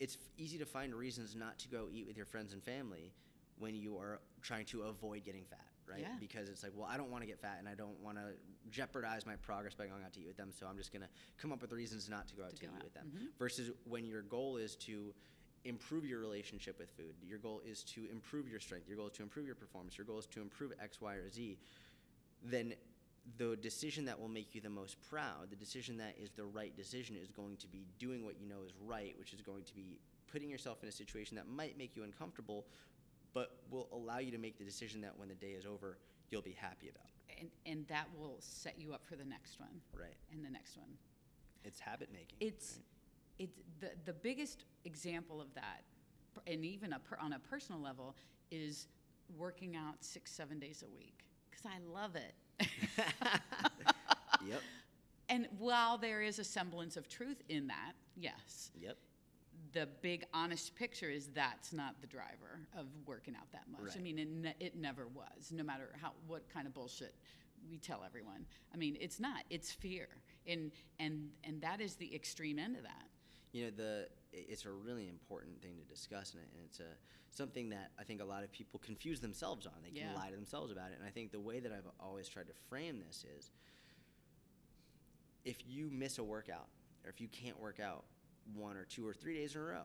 it's 0.00 0.18
easy 0.36 0.58
to 0.58 0.66
find 0.66 0.92
reasons 0.94 1.36
not 1.36 1.56
to 1.60 1.68
go 1.68 1.86
eat 1.92 2.06
with 2.08 2.16
your 2.16 2.26
friends 2.26 2.52
and 2.52 2.62
family 2.62 3.12
when 3.58 3.76
you 3.76 3.96
are 3.96 4.18
trying 4.42 4.66
to 4.66 4.82
avoid 4.82 5.22
getting 5.24 5.44
fat 5.44 5.73
right 5.88 6.00
Yeah. 6.00 6.08
because 6.20 6.48
it's 6.48 6.62
like 6.62 6.72
well 6.74 6.88
i 6.90 6.96
don't 6.96 7.10
want 7.10 7.22
to 7.22 7.26
get 7.26 7.40
fat 7.40 7.56
and 7.58 7.68
i 7.68 7.74
don't 7.74 7.98
want 8.00 8.16
to 8.18 8.24
jeopardize 8.70 9.26
my 9.26 9.36
progress 9.36 9.74
by 9.74 9.86
going 9.86 10.02
out 10.04 10.12
to 10.14 10.20
eat 10.20 10.26
with 10.26 10.36
them 10.36 10.50
so 10.52 10.66
i'm 10.66 10.76
just 10.76 10.92
going 10.92 11.02
to 11.02 11.08
come 11.38 11.52
up 11.52 11.60
with 11.60 11.72
reasons 11.72 12.08
not 12.08 12.28
to 12.28 12.34
go 12.34 12.44
out 12.44 12.54
to, 12.56 12.60
go 12.62 12.66
eat 12.66 12.70
out. 12.70 12.74
Mm-hmm. 12.76 12.84
with 12.84 12.94
them 12.94 13.28
versus 13.38 13.70
when 13.84 14.04
your 14.04 14.22
goal 14.22 14.56
is 14.56 14.76
to 14.76 15.14
improve 15.64 16.04
your 16.04 16.20
relationship 16.20 16.78
with 16.78 16.90
food 16.90 17.14
your 17.22 17.38
goal 17.38 17.62
is 17.64 17.82
to 17.84 18.06
improve 18.10 18.48
your 18.48 18.60
strength 18.60 18.86
your 18.88 18.96
goal 18.96 19.06
is 19.06 19.12
to 19.12 19.22
improve 19.22 19.46
your 19.46 19.54
performance 19.54 19.96
your 19.96 20.06
goal 20.06 20.18
is 20.18 20.26
to 20.26 20.40
improve 20.40 20.72
x 20.82 21.00
y 21.00 21.14
or 21.14 21.30
z 21.30 21.56
then 22.42 22.74
the 23.38 23.56
decision 23.56 24.04
that 24.04 24.20
will 24.20 24.28
make 24.28 24.54
you 24.54 24.60
the 24.60 24.68
most 24.68 24.96
proud, 25.08 25.48
the 25.48 25.56
decision 25.56 25.96
that 25.96 26.14
is 26.22 26.30
the 26.32 26.44
right 26.44 26.76
decision, 26.76 27.16
is 27.16 27.30
going 27.30 27.56
to 27.56 27.66
be 27.66 27.86
doing 27.98 28.22
what 28.22 28.34
you 28.38 28.46
know 28.46 28.62
is 28.66 28.72
right, 28.84 29.14
which 29.18 29.32
is 29.32 29.40
going 29.40 29.64
to 29.64 29.74
be 29.74 29.98
putting 30.30 30.50
yourself 30.50 30.82
in 30.82 30.90
a 30.90 30.92
situation 30.92 31.34
that 31.36 31.48
might 31.48 31.78
make 31.78 31.96
you 31.96 32.02
uncomfortable, 32.02 32.66
but 33.34 33.50
will 33.70 33.88
allow 33.92 34.18
you 34.18 34.30
to 34.30 34.38
make 34.38 34.56
the 34.58 34.64
decision 34.64 35.00
that 35.02 35.18
when 35.18 35.28
the 35.28 35.34
day 35.34 35.52
is 35.52 35.66
over, 35.66 35.98
you'll 36.30 36.40
be 36.42 36.52
happy 36.58 36.88
about. 36.88 37.10
and, 37.38 37.50
and 37.66 37.86
that 37.88 38.06
will 38.18 38.36
set 38.40 38.78
you 38.78 38.94
up 38.94 39.04
for 39.04 39.16
the 39.16 39.24
next 39.24 39.60
one. 39.60 39.80
Right. 39.92 40.14
And 40.32 40.44
the 40.44 40.50
next 40.50 40.76
one. 40.78 40.88
It's 41.64 41.80
habit 41.80 42.08
making. 42.12 42.36
It's 42.40 42.78
right? 43.38 43.48
it's 43.50 43.60
the 43.80 43.90
the 44.04 44.12
biggest 44.12 44.64
example 44.84 45.40
of 45.40 45.52
that, 45.54 45.82
and 46.46 46.64
even 46.64 46.92
a 46.92 46.98
per, 47.00 47.16
on 47.20 47.32
a 47.32 47.38
personal 47.38 47.80
level, 47.80 48.16
is 48.50 48.86
working 49.36 49.74
out 49.76 49.94
six 50.00 50.30
seven 50.30 50.58
days 50.58 50.82
a 50.86 50.96
week 50.96 51.24
because 51.50 51.66
I 51.66 51.78
love 51.92 52.16
it. 52.16 52.34
Yep. 54.46 54.60
And 55.30 55.48
while 55.58 55.96
there 55.96 56.20
is 56.20 56.38
a 56.38 56.44
semblance 56.44 56.96
of 56.98 57.08
truth 57.08 57.42
in 57.48 57.66
that, 57.68 57.92
yes, 58.14 58.70
Yep. 58.78 58.98
The 59.74 59.86
big 60.00 60.24
honest 60.32 60.74
picture 60.74 61.10
is 61.10 61.26
that's 61.34 61.72
not 61.72 62.00
the 62.00 62.06
driver 62.06 62.60
of 62.78 62.86
working 63.06 63.34
out 63.36 63.50
that 63.52 63.64
much. 63.70 63.96
I 63.96 64.00
mean, 64.00 64.18
it, 64.18 64.28
ne- 64.30 64.56
it 64.60 64.76
never 64.76 65.06
was, 65.08 65.52
no 65.52 65.62
matter 65.64 65.90
how 66.00 66.12
what 66.26 66.48
kind 66.48 66.66
of 66.66 66.72
bullshit 66.74 67.14
we 67.70 67.76
tell 67.78 68.02
everyone. 68.06 68.46
I 68.72 68.76
mean, 68.76 68.96
it's 69.00 69.18
not. 69.20 69.42
It's 69.50 69.70
fear, 69.72 70.08
and 70.46 70.70
and 70.98 71.28
and 71.44 71.60
that 71.60 71.80
is 71.80 71.96
the 71.96 72.14
extreme 72.14 72.58
end 72.58 72.76
of 72.76 72.82
that. 72.84 73.04
you 73.52 73.64
know 73.64 73.70
the 73.76 74.08
it's 74.32 74.64
a 74.64 74.70
really 74.70 75.08
important 75.08 75.60
thing 75.62 75.76
to 75.76 75.84
discuss 75.94 76.32
and, 76.34 76.42
and 76.42 76.64
it's 76.66 76.80
a 76.80 76.90
something 77.30 77.68
that 77.70 77.90
i 78.00 78.02
think 78.04 78.20
a 78.20 78.24
lot 78.24 78.42
of 78.44 78.50
people 78.52 78.80
confuse 78.80 79.20
themselves 79.20 79.64
on 79.66 79.72
they 79.82 79.90
can 79.90 80.08
Yeah. 80.10 80.14
lie 80.16 80.30
to 80.30 80.34
themselves 80.36 80.70
about 80.72 80.90
it 80.92 80.96
and 80.98 81.06
i 81.06 81.10
think 81.10 81.30
the 81.30 81.38
way 81.40 81.60
that 81.60 81.70
i've 81.72 81.88
always 82.00 82.28
tried 82.28 82.48
to 82.48 82.52
frame 82.68 83.00
this 83.06 83.24
is 83.38 83.50
if 85.44 85.56
you 85.66 85.88
miss 85.90 86.18
a 86.18 86.24
workout 86.24 86.68
or 87.04 87.10
if 87.10 87.20
you 87.20 87.28
can't 87.28 87.58
work 87.60 87.78
out 87.80 88.04
one 88.54 88.76
or 88.76 88.84
two 88.84 89.06
or 89.06 89.14
three 89.14 89.34
days 89.34 89.54
in 89.54 89.60
a 89.60 89.64
row. 89.64 89.82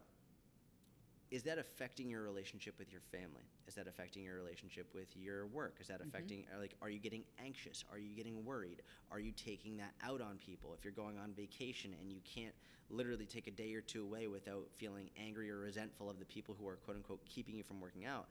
Is 1.31 1.43
that 1.43 1.59
affecting 1.59 2.09
your 2.09 2.23
relationship 2.23 2.73
with 2.79 2.91
your 2.91 3.01
family? 3.11 3.43
Is 3.67 3.75
that 3.75 3.87
affecting 3.87 4.23
your 4.23 4.35
relationship 4.35 4.87
with 4.95 5.15
your 5.15 5.45
work? 5.45 5.75
Is 5.79 5.87
that 5.87 5.99
mm-hmm. 5.99 6.09
affecting 6.09 6.45
or 6.53 6.59
like 6.59 6.73
are 6.81 6.89
you 6.89 6.97
getting 6.97 7.23
anxious? 7.43 7.85
Are 7.91 7.99
you 7.99 8.15
getting 8.15 8.43
worried? 8.43 8.81
Are 9.11 9.19
you 9.19 9.31
taking 9.31 9.77
that 9.77 9.93
out 10.03 10.21
on 10.21 10.37
people? 10.37 10.73
If 10.73 10.83
you're 10.83 10.93
going 10.93 11.19
on 11.19 11.33
vacation 11.33 11.95
and 12.01 12.11
you 12.11 12.19
can't 12.25 12.55
literally 12.89 13.27
take 13.27 13.45
a 13.45 13.51
day 13.51 13.75
or 13.75 13.81
two 13.81 14.01
away 14.01 14.27
without 14.27 14.65
feeling 14.77 15.11
angry 15.23 15.51
or 15.51 15.59
resentful 15.59 16.09
of 16.09 16.17
the 16.17 16.25
people 16.25 16.55
who 16.59 16.67
are 16.67 16.77
quote 16.77 16.97
unquote 16.97 17.23
keeping 17.25 17.55
you 17.55 17.63
from 17.63 17.79
working 17.79 18.05
out 18.05 18.25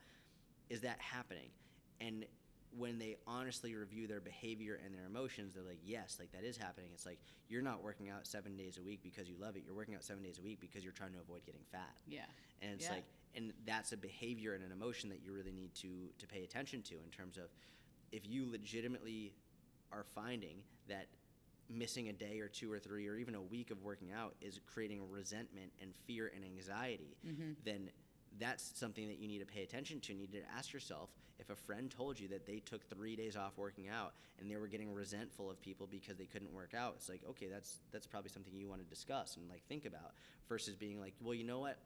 is 0.69 0.81
that 0.81 0.99
happening? 0.99 1.49
And 1.99 2.25
when 2.77 2.99
they 2.99 3.17
honestly 3.25 3.73
review 3.75 4.05
their 4.07 4.19
behavior 4.19 4.79
and 4.85 4.93
their 4.93 5.05
emotions 5.05 5.53
they're 5.53 5.63
like 5.63 5.79
yes 5.83 6.17
like 6.19 6.31
that 6.31 6.43
is 6.43 6.55
happening 6.57 6.89
it's 6.93 7.05
like 7.05 7.19
you're 7.47 7.61
not 7.61 7.83
working 7.83 8.09
out 8.09 8.27
seven 8.27 8.55
days 8.55 8.77
a 8.77 8.83
week 8.83 8.99
because 9.01 9.27
you 9.27 9.35
love 9.39 9.55
it 9.55 9.63
you're 9.65 9.75
working 9.75 9.95
out 9.95 10.03
seven 10.03 10.21
days 10.23 10.37
a 10.37 10.41
week 10.41 10.59
because 10.59 10.83
you're 10.83 10.93
trying 10.93 11.11
to 11.11 11.19
avoid 11.19 11.43
getting 11.45 11.61
fat 11.71 11.95
Yeah. 12.07 12.21
and 12.61 12.73
it's 12.73 12.85
Yeah. 12.85 12.93
like 12.95 13.03
and 13.35 13.53
that's 13.65 13.91
a 13.91 13.97
behavior 13.97 14.53
and 14.53 14.63
an 14.63 14.71
emotion 14.71 15.09
that 15.09 15.21
you 15.23 15.33
really 15.33 15.51
need 15.51 15.73
to 15.75 16.09
to 16.19 16.27
pay 16.27 16.43
attention 16.43 16.81
to 16.83 16.95
in 17.03 17.09
terms 17.11 17.37
of 17.37 17.45
if 18.11 18.27
you 18.27 18.49
legitimately 18.49 19.33
are 19.91 20.05
finding 20.15 20.57
that 20.87 21.07
missing 21.69 22.09
a 22.09 22.13
day 22.13 22.39
or 22.39 22.47
two 22.47 22.71
or 22.71 22.79
three 22.79 23.07
or 23.07 23.15
even 23.15 23.35
a 23.35 23.41
week 23.41 23.69
of 23.71 23.83
working 23.83 24.11
out 24.11 24.35
is 24.41 24.59
creating 24.73 25.01
resentment 25.09 25.71
and 25.81 25.93
fear 26.07 26.31
and 26.35 26.43
anxiety 26.43 27.15
Mm-hmm. 27.27 27.51
then 27.63 27.89
that's 28.39 28.77
something 28.77 29.07
that 29.07 29.19
you 29.19 29.27
need 29.27 29.39
to 29.39 29.45
pay 29.45 29.63
attention 29.63 29.99
to. 30.01 30.13
You 30.13 30.19
need 30.19 30.33
to 30.33 30.41
ask 30.57 30.73
yourself 30.73 31.09
if 31.39 31.49
a 31.49 31.55
friend 31.55 31.89
told 31.89 32.19
you 32.19 32.27
that 32.29 32.45
they 32.45 32.59
took 32.59 32.87
three 32.89 33.15
days 33.15 33.35
off 33.35 33.57
working 33.57 33.87
out 33.87 34.13
and 34.39 34.51
they 34.51 34.57
were 34.57 34.67
getting 34.67 34.93
resentful 34.93 35.49
of 35.49 35.61
people 35.61 35.87
because 35.89 36.17
they 36.17 36.25
couldn't 36.25 36.53
work 36.53 36.73
out. 36.73 36.95
It's 36.97 37.09
like, 37.09 37.21
okay, 37.29 37.47
that's 37.47 37.79
that's 37.91 38.05
probably 38.07 38.29
something 38.29 38.53
you 38.53 38.67
want 38.67 38.81
to 38.81 38.87
discuss 38.87 39.37
and 39.37 39.49
like 39.49 39.63
think 39.67 39.85
about 39.85 40.13
versus 40.47 40.75
being 40.75 40.99
like, 40.99 41.13
well, 41.21 41.33
you 41.33 41.45
know 41.45 41.59
what, 41.59 41.77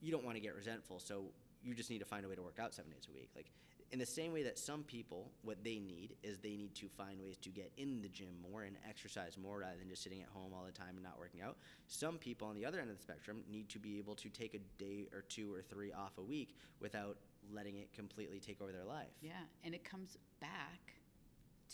you 0.00 0.12
don't 0.12 0.24
want 0.24 0.36
to 0.36 0.42
get 0.42 0.54
resentful, 0.54 0.98
so 0.98 1.24
you 1.62 1.74
just 1.74 1.90
need 1.90 2.00
to 2.00 2.04
find 2.04 2.24
a 2.24 2.28
way 2.28 2.34
to 2.34 2.42
work 2.42 2.58
out 2.60 2.74
seven 2.74 2.90
days 2.90 3.06
a 3.08 3.14
week. 3.14 3.30
Like 3.34 3.50
in 3.92 3.98
the 3.98 4.06
same 4.06 4.32
way 4.32 4.42
that 4.42 4.58
some 4.58 4.82
people, 4.82 5.30
what 5.42 5.62
they 5.62 5.78
need 5.78 6.16
is 6.22 6.38
they 6.38 6.56
need 6.56 6.74
to 6.76 6.88
find 6.88 7.20
ways 7.20 7.36
to 7.36 7.50
get 7.50 7.70
in 7.76 8.00
the 8.00 8.08
gym 8.08 8.34
more 8.50 8.62
and 8.62 8.76
exercise 8.88 9.36
more 9.36 9.58
rather 9.58 9.76
than 9.78 9.88
just 9.88 10.02
sitting 10.02 10.22
at 10.22 10.28
home 10.28 10.52
all 10.54 10.64
the 10.64 10.72
time 10.72 10.94
and 10.94 11.02
not 11.02 11.18
working 11.18 11.42
out. 11.42 11.58
Some 11.88 12.16
people 12.16 12.48
on 12.48 12.56
the 12.56 12.64
other 12.64 12.80
end 12.80 12.90
of 12.90 12.96
the 12.96 13.02
spectrum 13.02 13.42
need 13.50 13.68
to 13.68 13.78
be 13.78 13.98
able 13.98 14.14
to 14.16 14.30
take 14.30 14.54
a 14.54 14.82
day 14.82 15.08
or 15.12 15.22
two 15.28 15.54
or 15.54 15.60
three 15.60 15.92
off 15.92 16.16
a 16.16 16.22
week 16.22 16.56
without 16.80 17.18
letting 17.52 17.76
it 17.76 17.92
completely 17.92 18.40
take 18.40 18.62
over 18.62 18.72
their 18.72 18.84
life. 18.84 19.12
Yeah, 19.20 19.32
and 19.62 19.74
it 19.74 19.84
comes 19.84 20.16
back 20.40 20.94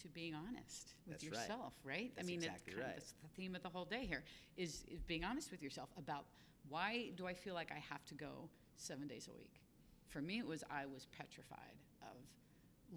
to 0.02 0.08
being 0.08 0.34
honest 0.34 0.94
with 1.06 1.20
That's 1.20 1.24
yourself, 1.24 1.74
right? 1.84 2.10
That's 2.16 2.26
I 2.26 2.30
mean, 2.30 2.42
exactly 2.42 2.74
right. 2.74 2.84
of, 2.84 2.94
that's 2.94 3.14
the 3.22 3.28
theme 3.36 3.54
of 3.54 3.62
the 3.62 3.68
whole 3.68 3.84
day 3.84 4.06
here 4.06 4.24
is, 4.56 4.84
is 4.90 5.02
being 5.02 5.24
honest 5.24 5.52
with 5.52 5.62
yourself 5.62 5.90
about 5.96 6.24
why 6.68 7.10
do 7.16 7.28
I 7.28 7.34
feel 7.34 7.54
like 7.54 7.70
I 7.70 7.82
have 7.90 8.04
to 8.06 8.14
go 8.14 8.48
seven 8.76 9.06
days 9.06 9.28
a 9.32 9.36
week? 9.36 9.60
For 10.08 10.20
me, 10.22 10.38
it 10.38 10.46
was 10.46 10.64
I 10.70 10.86
was 10.86 11.06
petrified 11.16 11.76
of 12.02 12.16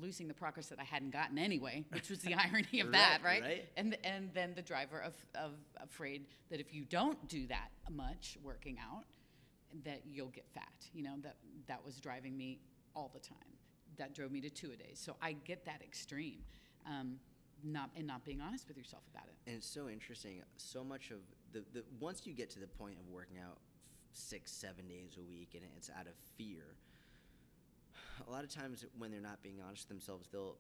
losing 0.02 0.28
the 0.28 0.34
progress 0.34 0.68
that 0.68 0.80
I 0.80 0.84
hadn't 0.84 1.12
gotten 1.12 1.38
anyway, 1.38 1.84
which 1.92 2.10
was 2.10 2.20
the 2.20 2.34
irony 2.46 2.80
of 2.80 2.92
that, 2.94 3.20
Right, 3.24 3.42
right? 3.42 3.50
right. 3.50 3.70
And 3.78 3.98
and 4.04 4.30
then 4.34 4.54
the 4.56 4.62
driver 4.62 5.00
of, 5.00 5.14
of 5.36 5.52
afraid 5.82 6.26
that 6.50 6.60
if 6.60 6.74
you 6.74 6.86
don't 6.86 7.28
do 7.28 7.48
that 7.48 7.70
much 7.92 8.38
working 8.44 8.78
out, 8.80 9.06
that 9.86 10.02
you'll 10.10 10.28
get 10.30 10.48
fat. 10.54 10.72
You 10.94 11.04
know 11.04 11.16
that 11.24 11.36
that 11.68 11.84
was 11.86 12.00
driving 12.00 12.38
me 12.38 12.60
all 12.96 13.10
the 13.14 13.20
time. 13.20 13.38
That 13.98 14.14
drove 14.14 14.32
me 14.32 14.40
to 14.42 14.50
two 14.50 14.72
a 14.72 14.76
days. 14.78 15.00
So 15.04 15.16
I 15.22 15.34
get 15.34 15.66
that 15.66 15.82
extreme, 15.84 16.40
um, 16.88 17.18
not 17.64 17.90
and 17.98 18.08
not 18.08 18.24
being 18.24 18.40
honest 18.42 18.68
with 18.70 18.78
yourself 18.78 19.04
about 19.14 19.28
it. 19.28 19.36
And 19.46 19.58
it's 19.58 19.68
so 19.68 19.90
interesting. 19.90 20.42
So 20.58 20.84
much 20.84 21.12
of 21.12 21.18
the, 21.52 21.64
the 21.74 21.84
once 22.00 22.26
you 22.26 22.34
get 22.34 22.50
to 22.52 22.60
the 22.60 22.68
point 22.68 22.96
of 23.00 23.08
working 23.10 23.38
out 23.38 23.58
f- 23.58 23.60
six, 24.14 24.52
seven 24.52 24.88
days 24.88 25.18
a 25.20 25.22
week, 25.22 25.50
and 25.54 25.64
it's 25.76 25.90
out 25.90 26.08
of 26.08 26.14
fear. 26.38 26.78
A 28.28 28.32
lot 28.32 28.44
of 28.44 28.50
times, 28.50 28.86
when 28.98 29.12
they're 29.12 29.22
not 29.22 29.42
being 29.42 29.60
honest 29.66 29.88
with 29.88 29.98
themselves, 29.98 30.28
they'll 30.32 30.58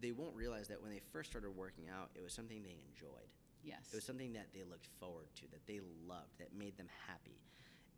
they 0.00 0.12
won't 0.12 0.34
realize 0.34 0.68
that 0.68 0.82
when 0.82 0.90
they 0.90 1.00
first 1.12 1.30
started 1.30 1.50
working 1.50 1.84
out, 1.88 2.10
it 2.14 2.22
was 2.22 2.32
something 2.32 2.62
they 2.62 2.76
enjoyed. 2.90 3.28
Yes. 3.62 3.78
It 3.92 3.96
was 3.96 4.04
something 4.04 4.32
that 4.34 4.48
they 4.52 4.64
looked 4.68 4.88
forward 5.00 5.28
to, 5.36 5.42
that 5.52 5.66
they 5.66 5.80
loved, 6.06 6.38
that 6.38 6.52
made 6.56 6.76
them 6.76 6.88
happy. 7.06 7.38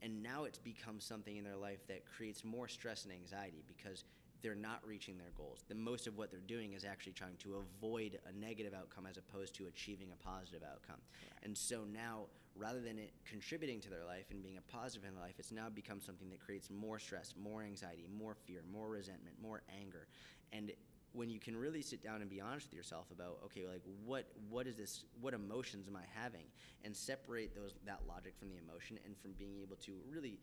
And 0.02 0.22
now 0.22 0.44
it's 0.44 0.58
become 0.58 1.00
something 1.00 1.36
in 1.36 1.42
their 1.42 1.56
life 1.56 1.86
that 1.88 2.04
creates 2.06 2.44
more 2.44 2.68
stress 2.68 3.04
and 3.04 3.12
anxiety 3.12 3.64
because 3.66 4.04
they're 4.42 4.54
not 4.54 4.80
reaching 4.86 5.18
their 5.18 5.32
goals. 5.36 5.64
The 5.68 5.74
most 5.74 6.06
of 6.06 6.16
what 6.16 6.30
they're 6.30 6.40
doing 6.40 6.72
is 6.72 6.84
actually 6.84 7.12
trying 7.12 7.36
to 7.38 7.56
avoid 7.56 8.18
a 8.28 8.38
negative 8.38 8.74
outcome 8.74 9.06
as 9.06 9.16
opposed 9.16 9.54
to 9.56 9.66
achieving 9.66 10.08
a 10.12 10.24
positive 10.24 10.62
outcome. 10.62 11.00
And 11.42 11.56
so 11.56 11.84
now, 11.92 12.26
rather 12.54 12.80
than 12.80 12.98
it 12.98 13.12
contributing 13.24 13.80
to 13.80 13.90
their 13.90 14.04
life 14.04 14.26
and 14.30 14.42
being 14.42 14.58
a 14.58 14.72
positive 14.72 15.06
in 15.08 15.14
their 15.14 15.22
life, 15.22 15.34
it's 15.38 15.52
now 15.52 15.68
become 15.68 16.00
something 16.00 16.28
that 16.30 16.40
creates 16.40 16.70
more 16.70 16.98
stress, 16.98 17.34
more 17.40 17.62
anxiety, 17.62 18.08
more 18.18 18.34
fear, 18.34 18.62
more 18.72 18.88
resentment, 18.88 19.36
more 19.42 19.62
anger. 19.80 20.06
And 20.52 20.72
when 21.12 21.30
you 21.30 21.40
can 21.40 21.56
really 21.56 21.80
sit 21.82 22.02
down 22.02 22.20
and 22.20 22.28
be 22.28 22.40
honest 22.40 22.66
with 22.66 22.74
yourself 22.74 23.06
about 23.10 23.38
okay 23.44 23.66
like 23.66 23.82
what 24.04 24.26
what 24.50 24.66
is 24.66 24.76
this 24.76 25.04
what 25.20 25.32
emotions 25.32 25.88
am 25.88 25.96
i 25.96 26.02
having 26.14 26.44
and 26.84 26.94
separate 26.94 27.54
those 27.54 27.74
that 27.86 28.00
logic 28.06 28.34
from 28.38 28.50
the 28.50 28.56
emotion 28.56 28.98
and 29.04 29.16
from 29.16 29.32
being 29.38 29.58
able 29.62 29.76
to 29.76 29.92
really 30.10 30.38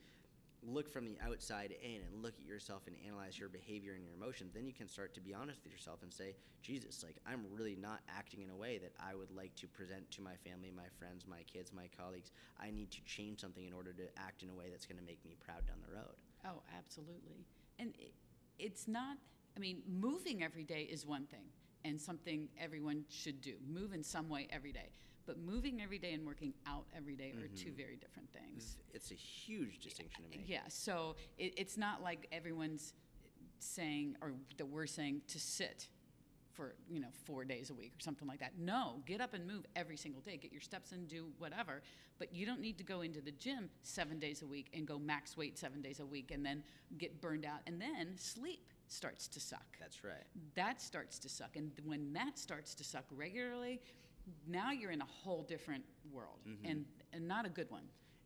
look 0.65 0.89
from 0.91 1.06
the 1.06 1.17
outside 1.26 1.73
in 1.82 2.02
and 2.02 2.21
look 2.21 2.34
at 2.39 2.45
yourself 2.45 2.84
and 2.88 2.95
analyze 3.06 3.38
your 3.38 3.49
behavior 3.49 3.93
and 3.93 4.04
your 4.04 4.13
emotions 4.13 4.54
then 4.54 4.65
you 4.65 4.73
can 4.73 4.88
start 4.88 5.13
to 5.13 5.21
be 5.21 5.34
honest 5.34 5.60
with 5.63 5.71
yourself 5.73 5.99
and 6.04 6.13
say 6.13 6.36
jesus 6.62 7.04
like 7.04 7.17
i'm 7.28 7.45
really 7.52 7.76
not 7.76 7.99
acting 8.17 8.41
in 8.41 8.49
a 8.49 8.56
way 8.56 8.78
that 8.78 8.93
i 8.99 9.13
would 9.13 9.32
like 9.32 9.54
to 9.56 9.67
present 9.67 10.10
to 10.12 10.21
my 10.21 10.36
family 10.45 10.71
my 10.76 10.88
friends 10.97 11.26
my 11.28 11.41
kids 11.52 11.71
my 11.73 11.88
colleagues. 11.97 12.32
I 12.60 12.71
need 12.71 12.91
to 12.91 13.02
change 13.06 13.39
something 13.39 13.65
in 13.65 13.73
order 13.73 13.93
to 13.93 14.04
act 14.17 14.43
in 14.43 14.49
a 14.49 14.54
way 14.54 14.65
that's 14.69 14.86
going 14.86 14.99
to 14.99 15.06
make 15.06 15.23
me 15.26 15.36
proud 15.39 15.65
down 15.65 15.78
the 15.86 15.93
road. 15.93 16.15
Oh, 16.45 16.62
absolutely. 16.78 17.45
And 17.80 17.93
it, 17.97 18.13
it's 18.60 18.88
not, 18.88 19.17
I 19.56 19.60
mean, 19.60 19.82
moving 19.88 20.43
every 20.43 20.63
day 20.63 20.88
is 20.91 21.06
one 21.06 21.26
thing 21.26 21.45
and 21.86 22.00
something 22.00 22.50
everyone 22.60 23.04
should 23.10 23.41
do. 23.41 23.54
Move 23.67 23.93
in 23.93 24.04
some 24.04 24.30
way 24.30 24.48
every 24.52 24.72
day. 24.72 24.91
But 25.26 25.38
moving 25.39 25.82
every 25.82 26.00
day 26.00 26.13
and 26.13 26.26
working 26.26 26.54
out 26.67 26.86
every 26.96 27.15
day 27.15 27.32
are 27.32 27.48
two 27.56 27.69
mm-hmm. 27.69 27.78
very 27.78 27.96
different 27.96 28.30
things. 28.34 28.78
it's 28.93 29.12
a 29.12 29.15
huge 29.15 29.80
distinction 29.80 30.24
to 30.24 30.30
make 30.38 30.50
Yeah, 30.50 30.67
so 30.67 31.15
it, 31.38 31.54
it's 31.58 31.78
not 31.78 32.04
like 32.04 32.28
everyone's 32.32 32.93
saying, 33.60 34.17
or 34.22 34.34
that 34.58 34.65
we're 34.65 34.86
saying 34.86 35.22
to 35.30 35.39
sit 35.39 35.88
for, 36.54 36.76
you 36.89 37.00
know, 37.00 37.08
four 37.26 37.46
days 37.46 37.69
a 37.69 37.74
week 37.74 37.93
or 37.96 38.02
something 38.02 38.28
like 38.28 38.39
that. 38.39 38.52
No, 38.60 39.02
get 39.06 39.22
up 39.22 39.34
and 39.34 39.48
move 39.48 39.65
every 39.76 39.98
single 39.98 40.22
day. 40.22 40.38
Get 40.38 40.52
your 40.52 40.62
steps 40.62 40.91
in, 40.91 41.06
do 41.06 41.28
whatever. 41.38 41.82
But 42.19 42.34
you 42.34 42.46
don't 42.46 42.60
need 42.60 42.78
to 42.78 42.84
go 42.84 43.02
into 43.02 43.22
the 43.22 43.32
gym 43.32 43.69
seven 43.82 44.19
days 44.19 44.41
a 44.41 44.46
week 44.46 44.69
and 44.74 44.86
go 44.86 45.00
max 45.00 45.36
weight 45.36 45.58
seven 45.58 45.82
days 45.82 46.00
a 46.00 46.06
week 46.06 46.32
and 46.32 46.46
then 46.46 46.63
get 46.98 47.22
burned 47.22 47.46
out. 47.46 47.62
And 47.65 47.82
then 47.82 48.17
sleep 48.17 48.73
starts 48.93 49.27
to 49.27 49.39
suck. 49.39 49.65
that's 49.79 50.03
right 50.03 50.25
That 50.56 50.82
starts 50.82 51.19
to 51.19 51.29
suck. 51.29 51.56
And 51.56 51.71
when 51.86 52.13
that 52.13 52.38
starts 52.38 52.75
to 52.75 52.84
suck 52.84 53.06
regularly, 53.12 53.82
now 54.47 54.71
you're 54.71 54.91
in 54.91 55.01
a 55.01 55.06
whole 55.23 55.43
different 55.43 55.84
world 56.12 56.39
mm-hmm. 56.47 56.65
and, 56.69 56.86
and 57.12 57.27
not 57.27 57.45
a 57.45 57.49
good 57.49 57.69
one. 57.69 57.84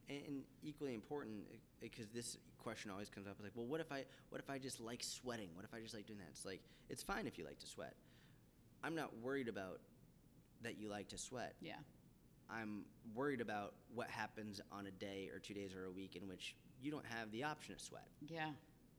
and, 0.10 0.20
and 0.28 0.44
equally 0.64 0.94
important 0.94 1.38
because 1.80 2.08
this 2.14 2.38
question 2.60 2.92
always 2.92 3.10
comes 3.10 3.28
up 3.28 3.36
is 3.40 3.44
like 3.44 3.52
well 3.56 3.66
what 3.66 3.80
if 3.80 3.92
i 3.94 4.04
what 4.30 4.42
if 4.42 4.50
i 4.50 4.58
just 4.58 4.80
like 4.82 5.02
sweating 5.02 5.50
what 5.54 5.64
if 5.64 5.74
i 5.74 5.80
just 5.80 5.94
like 5.96 6.06
doing 6.06 6.20
that 6.20 6.28
it's 6.32 6.44
like 6.46 6.60
it's 6.90 7.02
fine 7.02 7.26
if 7.26 7.38
you 7.38 7.46
like 7.46 7.58
to 7.60 7.66
sweat 7.68 7.94
i'm 8.84 8.94
not 8.94 9.10
worried 9.22 9.48
about 9.48 9.80
that 10.64 10.78
you 10.78 10.90
like 10.90 11.08
to 11.08 11.18
sweat 11.18 11.54
Yeah. 11.62 11.76
i'm 12.50 12.84
worried 13.16 13.40
about 13.42 13.74
what 13.96 14.10
happens 14.10 14.60
on 14.72 14.88
a 14.88 14.92
day 14.92 15.30
or 15.34 15.40
two 15.40 15.54
days 15.54 15.74
or 15.74 15.86
a 15.86 15.92
week 15.92 16.16
in 16.18 16.28
which 16.28 16.56
you 16.82 16.92
don't 16.92 17.06
have 17.06 17.32
the 17.32 17.44
option 17.46 17.74
to 17.76 17.82
sweat 17.82 18.08
Yeah. 18.28 18.50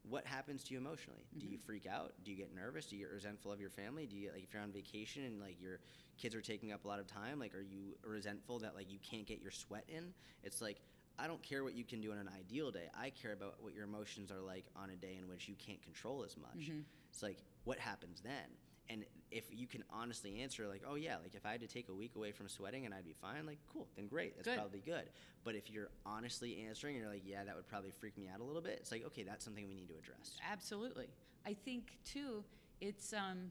What 0.08 0.24
happens 0.26 0.64
to 0.64 0.74
you 0.74 0.80
emotionally? 0.80 1.26
Do 1.38 1.44
Mm-hmm. 1.44 1.52
you 1.52 1.58
freak 1.58 1.86
out? 1.86 2.12
Do 2.24 2.30
you 2.30 2.36
get 2.36 2.54
nervous? 2.54 2.86
Do 2.86 2.96
you 2.96 3.04
get 3.06 3.12
resentful 3.12 3.52
of 3.52 3.60
your 3.60 3.70
family? 3.70 4.06
Do 4.06 4.16
you 4.16 4.30
like 4.32 4.42
if 4.42 4.52
you're 4.54 4.62
on 4.62 4.72
vacation 4.72 5.24
and 5.24 5.40
like 5.40 5.60
your 5.60 5.80
kids 6.16 6.34
are 6.34 6.40
taking 6.40 6.72
up 6.72 6.84
a 6.84 6.88
lot 6.88 6.98
of 6.98 7.06
time, 7.06 7.38
like 7.38 7.54
are 7.54 7.60
you 7.62 7.96
resentful 8.02 8.58
that 8.60 8.74
like 8.74 8.90
you 8.90 8.98
can't 9.08 9.26
get 9.26 9.40
your 9.40 9.50
sweat 9.50 9.84
in? 9.88 10.12
It's 10.42 10.60
like 10.60 10.78
I 11.18 11.26
don't 11.26 11.42
care 11.42 11.64
what 11.64 11.74
you 11.74 11.84
can 11.84 12.00
do 12.00 12.12
on 12.12 12.18
an 12.18 12.28
ideal 12.38 12.70
day. 12.70 12.88
I 12.98 13.10
care 13.10 13.32
about 13.32 13.56
what 13.60 13.74
your 13.74 13.84
emotions 13.84 14.30
are 14.30 14.40
like 14.40 14.64
on 14.76 14.90
a 14.90 14.96
day 14.96 15.16
in 15.20 15.28
which 15.28 15.48
you 15.48 15.54
can't 15.56 15.82
control 15.82 16.22
as 16.24 16.36
much. 16.36 16.56
Mm-hmm. 16.68 16.80
It's 17.10 17.22
like 17.22 17.38
what 17.64 17.78
happens 17.78 18.20
then? 18.22 18.46
And 18.90 19.04
if 19.30 19.44
you 19.52 19.66
can 19.66 19.84
honestly 19.90 20.40
answer 20.40 20.66
like, 20.66 20.82
"Oh 20.88 20.94
yeah, 20.94 21.16
like 21.22 21.34
if 21.34 21.44
I 21.44 21.52
had 21.52 21.60
to 21.60 21.66
take 21.66 21.88
a 21.88 21.94
week 21.94 22.16
away 22.16 22.32
from 22.32 22.48
sweating 22.48 22.86
and 22.86 22.94
I'd 22.94 23.04
be 23.04 23.12
fine," 23.12 23.44
like 23.46 23.58
cool, 23.72 23.86
then 23.96 24.06
great. 24.06 24.36
That's 24.36 24.48
Good. 24.48 24.56
probably 24.56 24.80
good. 24.80 25.10
But 25.44 25.54
if 25.54 25.70
you're 25.70 25.90
honestly 26.06 26.64
answering 26.66 26.94
and 26.96 27.02
you're 27.02 27.12
like, 27.12 27.22
"Yeah, 27.26 27.44
that 27.44 27.54
would 27.54 27.68
probably 27.68 27.90
freak 27.90 28.16
me 28.16 28.28
out 28.32 28.40
a 28.40 28.44
little 28.44 28.62
bit." 28.62 28.78
It's 28.80 28.90
like, 28.90 29.04
"Okay, 29.06 29.22
that's 29.22 29.44
something 29.44 29.68
we 29.68 29.74
need 29.74 29.88
to 29.88 29.94
address." 29.98 30.38
Absolutely. 30.50 31.08
I 31.44 31.54
think 31.54 31.98
too, 32.04 32.44
it's 32.80 33.12
um, 33.12 33.50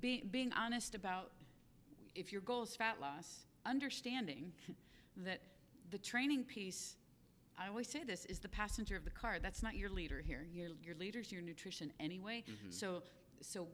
being 0.00 0.28
being 0.30 0.52
honest 0.52 0.94
about 0.94 1.30
if 2.14 2.32
your 2.32 2.40
goal 2.40 2.62
is 2.62 2.74
fat 2.74 3.00
loss, 3.00 3.46
understanding 3.64 4.52
that 5.16 5.40
the 5.90 5.98
training 5.98 6.44
piece 6.44 6.96
I 7.60 7.68
always 7.68 7.88
say 7.88 8.04
this 8.04 8.24
is 8.24 8.38
the 8.38 8.48
passenger 8.48 8.96
of 8.96 9.04
the 9.04 9.10
car. 9.10 9.38
That's 9.38 9.62
not 9.62 9.76
your 9.76 9.90
leader 9.90 10.22
here. 10.26 10.46
Your 10.50 10.70
your 10.82 10.94
leader's 10.96 11.30
your 11.30 11.42
nutrition 11.42 11.92
anyway. 12.00 12.42
Mm-hmm. 12.48 12.70
So 12.70 13.02
so 13.42 13.68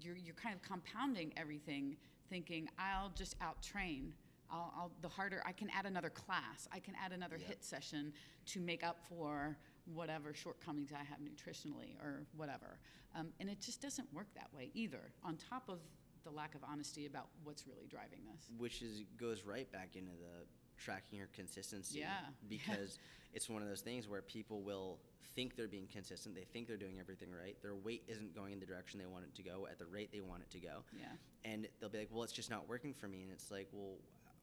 you're 0.00 0.16
you're 0.16 0.34
kind 0.34 0.54
of 0.54 0.62
compounding 0.62 1.32
everything, 1.36 1.96
thinking 2.28 2.68
I'll 2.78 3.10
just 3.14 3.36
out 3.40 3.62
train. 3.62 4.12
I'll, 4.50 4.72
I'll 4.76 4.92
the 5.00 5.08
harder 5.08 5.42
I 5.46 5.52
can 5.52 5.68
add 5.70 5.86
another 5.86 6.10
class. 6.10 6.68
I 6.72 6.78
can 6.78 6.94
add 7.02 7.12
another 7.12 7.38
Yep. 7.38 7.48
HIIT 7.48 7.64
session 7.64 8.12
to 8.46 8.60
make 8.60 8.84
up 8.84 8.98
for 9.08 9.56
whatever 9.94 10.34
shortcomings 10.34 10.92
I 10.92 11.02
have 11.04 11.18
nutritionally 11.20 11.96
or 12.02 12.24
whatever. 12.36 12.78
Um, 13.16 13.28
and 13.40 13.48
it 13.50 13.60
just 13.60 13.80
doesn't 13.82 14.12
work 14.12 14.28
that 14.34 14.48
way 14.54 14.70
either. 14.74 15.12
On 15.24 15.36
top 15.36 15.68
of 15.68 15.78
the 16.24 16.30
lack 16.30 16.54
of 16.54 16.60
honesty 16.62 17.06
about 17.06 17.28
what's 17.44 17.66
really 17.66 17.86
driving 17.88 18.20
this. 18.32 18.46
which 18.58 18.80
is 18.82 19.02
goes 19.16 19.42
right 19.44 19.70
back 19.72 19.96
into 19.96 20.12
the 20.12 20.46
tracking 20.82 21.18
your 21.18 21.28
consistency 21.34 22.00
Yeah. 22.00 22.18
because 22.48 22.98
it's 23.32 23.48
one 23.48 23.62
of 23.62 23.68
those 23.68 23.80
things 23.80 24.08
where 24.08 24.22
people 24.22 24.62
will 24.62 24.98
think 25.34 25.56
they're 25.56 25.68
being 25.68 25.86
consistent 25.90 26.34
they 26.34 26.44
think 26.52 26.66
they're 26.68 26.76
doing 26.76 26.98
everything 27.00 27.28
right 27.32 27.56
their 27.62 27.74
weight 27.74 28.02
isn't 28.08 28.34
going 28.34 28.52
in 28.52 28.60
the 28.60 28.66
direction 28.66 28.98
they 28.98 29.06
want 29.06 29.24
it 29.24 29.34
to 29.34 29.42
go 29.42 29.66
at 29.70 29.78
the 29.78 29.86
rate 29.86 30.10
they 30.12 30.20
want 30.20 30.42
it 30.42 30.50
to 30.50 30.58
go 30.58 30.82
Yeah. 30.98 31.06
and 31.50 31.66
they'll 31.80 31.88
be 31.88 31.98
like 31.98 32.08
well 32.12 32.22
it's 32.22 32.32
just 32.34 32.50
not 32.50 32.68
working 32.68 32.92
for 32.92 33.08
me 33.08 33.22
and 33.22 33.32
it's 33.32 33.50
like 33.50 33.68
well 33.72 33.94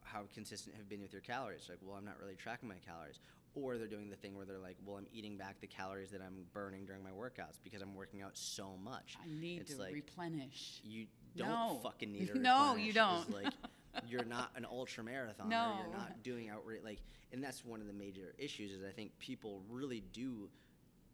how 0.02 0.22
consistent 0.34 0.74
have 0.76 0.86
you 0.86 0.90
been 0.90 1.02
with 1.02 1.14
your 1.14 1.22
calories 1.22 1.68
like 1.70 1.78
well 1.84 1.96
i'm 1.96 2.06
not 2.06 2.16
really 2.20 2.36
tracking 2.36 2.68
my 2.70 2.80
calories 2.88 3.20
or 3.54 3.78
they're 3.78 3.86
doing 3.88 4.10
the 4.10 4.16
thing 4.16 4.36
where 4.36 4.46
they're 4.46 4.58
like 4.58 4.78
well 4.84 4.98
i'm 4.98 5.06
eating 5.14 5.38
back 5.38 5.60
the 5.62 5.68
calories 5.68 6.10
that 6.10 6.22
i'm 6.22 6.46
burning 6.54 6.86
during 6.86 7.04
my 7.04 7.12
workouts 7.12 7.60
because 7.64 7.84
i'm 7.84 7.94
working 7.94 8.24
out 8.24 8.32
so 8.36 8.76
much 8.84 9.16
I 9.24 9.28
need 9.30 9.62
it's 9.62 9.76
to 9.76 9.82
like 9.82 9.94
replenish. 9.94 10.82
you 10.84 11.06
don't 11.38 11.50
No. 11.50 11.80
fucking 11.84 12.12
need 12.12 12.28
to 12.30 12.34
replenish. 12.34 12.44
No, 12.44 12.76
you 12.76 12.94
don't. 12.94 13.22
It's 13.28 13.32
like 13.44 13.54
you're 14.08 14.26
not 14.26 14.52
an 14.56 14.66
ultra 14.70 15.04
marathoner. 15.04 15.48
No. 15.48 15.78
You're 15.80 15.98
not 15.98 16.24
doing 16.24 16.50
outright 16.50 16.84
like 16.84 17.00
and 17.32 17.44
that's 17.44 17.64
one 17.66 17.82
of 17.82 17.88
the 17.88 17.94
major 17.94 18.34
issues 18.38 18.72
is 18.72 18.84
I 18.88 18.92
think 18.92 19.18
people 19.20 19.62
really 19.70 20.04
do 20.14 20.50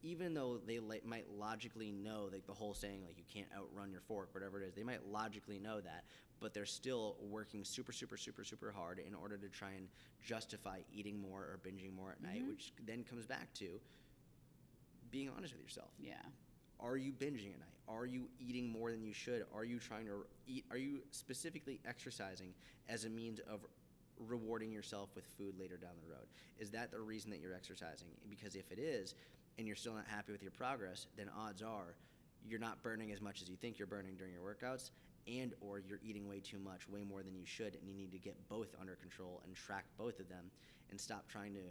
even 0.03 0.36
though 0.36 0.59
they 0.67 0.78
like, 0.80 1.03
might 1.03 1.26
logically 1.36 1.91
know 1.91 2.30
like 2.32 2.45
the 2.45 2.53
whole 2.53 2.73
saying 2.73 3.03
like 3.05 3.17
you 3.17 3.23
can't 3.32 3.47
outrun 3.57 3.91
your 3.91 4.01
fork 4.01 4.30
whatever 4.34 4.61
it 4.61 4.67
is 4.67 4.73
they 4.73 4.84
might 4.84 5.05
logically 5.07 5.59
know 5.59 5.82
that 5.82 6.03
but 6.39 6.53
they're 6.53 6.65
still 6.65 7.15
working 7.30 7.63
super 7.63 7.91
super 7.91 8.17
super 8.17 8.43
super 8.43 8.71
hard 8.71 8.99
in 8.99 9.15
order 9.15 9.38
to 9.38 9.49
try 9.49 9.71
and 9.71 9.88
justify 10.23 10.80
eating 10.93 11.19
more 11.19 11.41
or 11.41 11.59
binging 11.65 11.95
more 11.95 12.11
at 12.11 12.21
night 12.21 12.41
mm-hmm. 12.41 12.51
which 12.51 12.71
then 12.86 13.03
comes 13.03 13.26
back 13.26 13.51
to 13.53 13.80
being 15.11 15.30
honest 15.36 15.53
with 15.53 15.63
yourself 15.63 15.89
Yeah. 15.99 16.13
Are 16.80 16.97
you 16.97 17.11
binging 17.11 17.53
at 17.53 17.59
night? 17.59 17.69
Are 17.88 18.05
you 18.05 18.28
eating 18.39 18.71
more 18.71 18.91
than 18.91 19.03
you 19.03 19.13
should? 19.13 19.45
Are 19.53 19.63
you 19.63 19.80
trying 19.80 20.05
to 20.05 20.26
eat? 20.47 20.65
Are 20.71 20.78
you 20.78 20.99
specifically 21.11 21.80
exercising 21.88 22.53
as 22.89 23.05
a 23.05 23.09
means 23.09 23.39
of 23.49 23.61
rewarding 24.28 24.71
yourself 24.71 25.09
with 25.15 25.26
food 25.38 25.55
later 25.59 25.78
down 25.78 25.91
the 26.03 26.11
road? 26.11 26.26
Is 26.59 26.71
that 26.71 26.91
the 26.91 26.99
reason 26.99 27.30
that 27.32 27.39
you're 27.39 27.53
exercising? 27.53 28.07
Because 28.30 28.55
if 28.55 28.71
it 28.71 28.80
is, 28.80 29.15
and 29.57 29.67
you're 29.67 29.76
still 29.76 29.93
not 29.93 30.05
happy 30.07 30.32
with 30.32 30.41
your 30.41 30.51
progress, 30.51 31.07
then 31.17 31.30
odds 31.38 31.61
are 31.61 31.95
you're 32.47 32.59
not 32.59 32.82
burning 32.84 33.11
as 33.11 33.21
much 33.21 33.41
as 33.41 33.49
you 33.49 33.55
think 33.55 33.80
you're 33.80 33.88
burning 33.88 34.15
during 34.15 34.34
your 34.34 34.41
workouts 34.41 34.91
and 35.28 35.53
or 35.61 35.80
you're 35.80 35.99
eating 36.03 36.28
way 36.28 36.39
too 36.39 36.59
much 36.59 36.88
way 36.88 37.03
more 37.03 37.23
than 37.23 37.36
you 37.36 37.45
should 37.45 37.76
and 37.76 37.88
you 37.88 37.93
need 37.95 38.11
to 38.11 38.19
get 38.19 38.36
both 38.49 38.67
under 38.80 38.95
control 38.95 39.41
and 39.45 39.55
track 39.55 39.86
both 39.97 40.19
of 40.19 40.30
them 40.30 40.51
and 40.91 40.99
stop 40.99 41.28
trying 41.28 41.53
to 41.53 41.61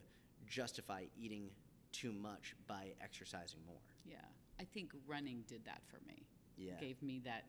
justify 0.48 1.04
eating 1.16 1.48
too 1.92 2.12
much 2.12 2.56
by 2.66 2.92
exercising 3.00 3.60
more 3.66 3.78
Yeah, 4.04 4.16
I 4.60 4.64
think 4.64 4.90
running 5.06 5.44
did 5.48 5.64
that 5.64 5.82
for 5.88 5.98
me. 6.06 6.26
Yeah. 6.56 6.72
Gave 6.80 7.02
me 7.02 7.20
that 7.24 7.44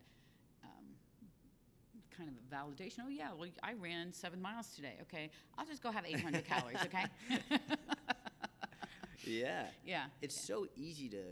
um, 0.64 0.86
kind 2.16 2.30
of 2.30 2.36
validation. 2.49 2.99
Oh, 3.06 3.10
yeah, 3.10 3.30
well, 3.38 3.49
I 3.62 3.74
ran 3.74 4.12
seven 4.12 4.41
miles 4.41 4.70
today. 4.76 4.97
Okay, 5.03 5.30
I'll 5.58 5.66
just 5.66 5.84
go 5.84 5.91
have 5.91 6.06
800 6.06 6.45
calories, 6.45 6.78
okay? 6.86 7.06
Yeah. 9.26 9.64
yeah. 9.84 10.06
It's 10.22 10.39
so 10.39 10.68
easy 10.76 11.10
to 11.10 11.24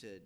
to 0.00 0.20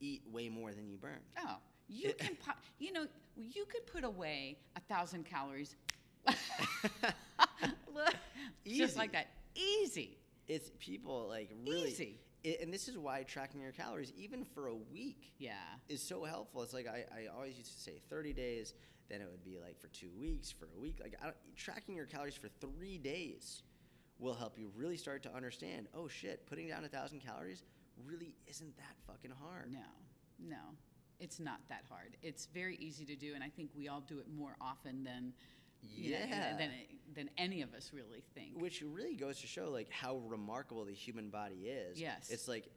eat 0.00 0.22
way 0.30 0.48
more 0.48 0.72
than 0.72 0.88
you 0.88 0.96
burn. 0.96 1.20
Oh, 1.38 1.56
you 1.88 2.12
can, 2.14 2.36
po- 2.44 2.52
you 2.78 2.92
know, 2.92 3.06
you 3.36 3.64
could 3.66 3.86
put 3.86 4.04
away 4.04 4.58
a 4.76 4.80
thousand 4.80 5.24
calories. 5.24 5.76
Look, 7.94 8.14
Just 8.66 8.96
like 8.96 9.12
that. 9.12 9.28
Easy. 9.54 10.18
It's 10.48 10.70
people 10.78 11.28
like 11.28 11.50
really 11.66 11.90
Easy. 11.90 12.18
I- 12.46 12.58
and 12.62 12.72
this 12.72 12.88
is 12.88 12.96
why 12.96 13.22
tracking 13.24 13.60
your 13.60 13.72
calories 13.72 14.12
even 14.16 14.44
for 14.44 14.68
a 14.68 14.74
week 14.74 15.34
Yeah. 15.38 15.54
is 15.88 16.02
so 16.02 16.24
helpful. 16.24 16.62
It's 16.62 16.72
like 16.72 16.86
I, 16.86 17.04
I 17.14 17.26
always 17.34 17.58
used 17.58 17.74
to 17.74 17.80
say 17.80 18.00
30 18.08 18.32
days, 18.32 18.74
then 19.08 19.20
it 19.20 19.28
would 19.30 19.44
be 19.44 19.58
like 19.58 19.78
for 19.80 19.88
two 19.88 20.10
weeks, 20.18 20.50
for 20.52 20.66
a 20.76 20.80
week. 20.80 20.98
Like 21.02 21.14
I 21.20 21.24
don't, 21.24 21.36
tracking 21.56 21.94
your 21.96 22.06
calories 22.06 22.36
for 22.36 22.48
three 22.60 22.98
days 22.98 23.62
will 24.18 24.34
help 24.34 24.58
you 24.58 24.70
really 24.76 24.96
start 24.96 25.22
to 25.24 25.34
understand. 25.34 25.88
Oh 25.94 26.08
shit, 26.08 26.46
putting 26.46 26.68
down 26.68 26.84
a 26.84 26.88
thousand 26.88 27.20
calories 27.20 27.64
really 28.06 28.34
isn't 28.46 28.76
that 28.76 28.96
fucking 29.06 29.32
hard. 29.42 29.72
No, 29.72 29.86
no, 30.38 30.56
it's 31.18 31.38
not 31.40 31.60
that 31.68 31.84
hard. 31.88 32.16
It's 32.22 32.46
very 32.46 32.76
easy 32.76 33.04
to 33.06 33.16
do, 33.16 33.34
and 33.34 33.42
I 33.42 33.48
think 33.48 33.70
we 33.76 33.88
all 33.88 34.00
do 34.02 34.18
it 34.18 34.26
more 34.28 34.56
often 34.60 35.02
than 35.04 35.32
know, 35.82 35.88
Yeah. 35.94 36.56
than 36.56 36.70
than 37.14 37.30
any 37.38 37.62
of 37.62 37.72
us 37.72 37.92
really 37.94 38.22
think. 38.34 38.60
which 38.60 38.82
really 38.82 39.14
goes 39.16 39.40
to 39.40 39.46
show 39.46 39.70
like 39.70 39.90
how 39.90 40.16
remarkable 40.18 40.84
the 40.84 40.92
human 40.92 41.30
body 41.30 41.66
is. 41.68 41.98
Yes. 41.98 42.28
It's 42.30 42.46
like 42.46 42.68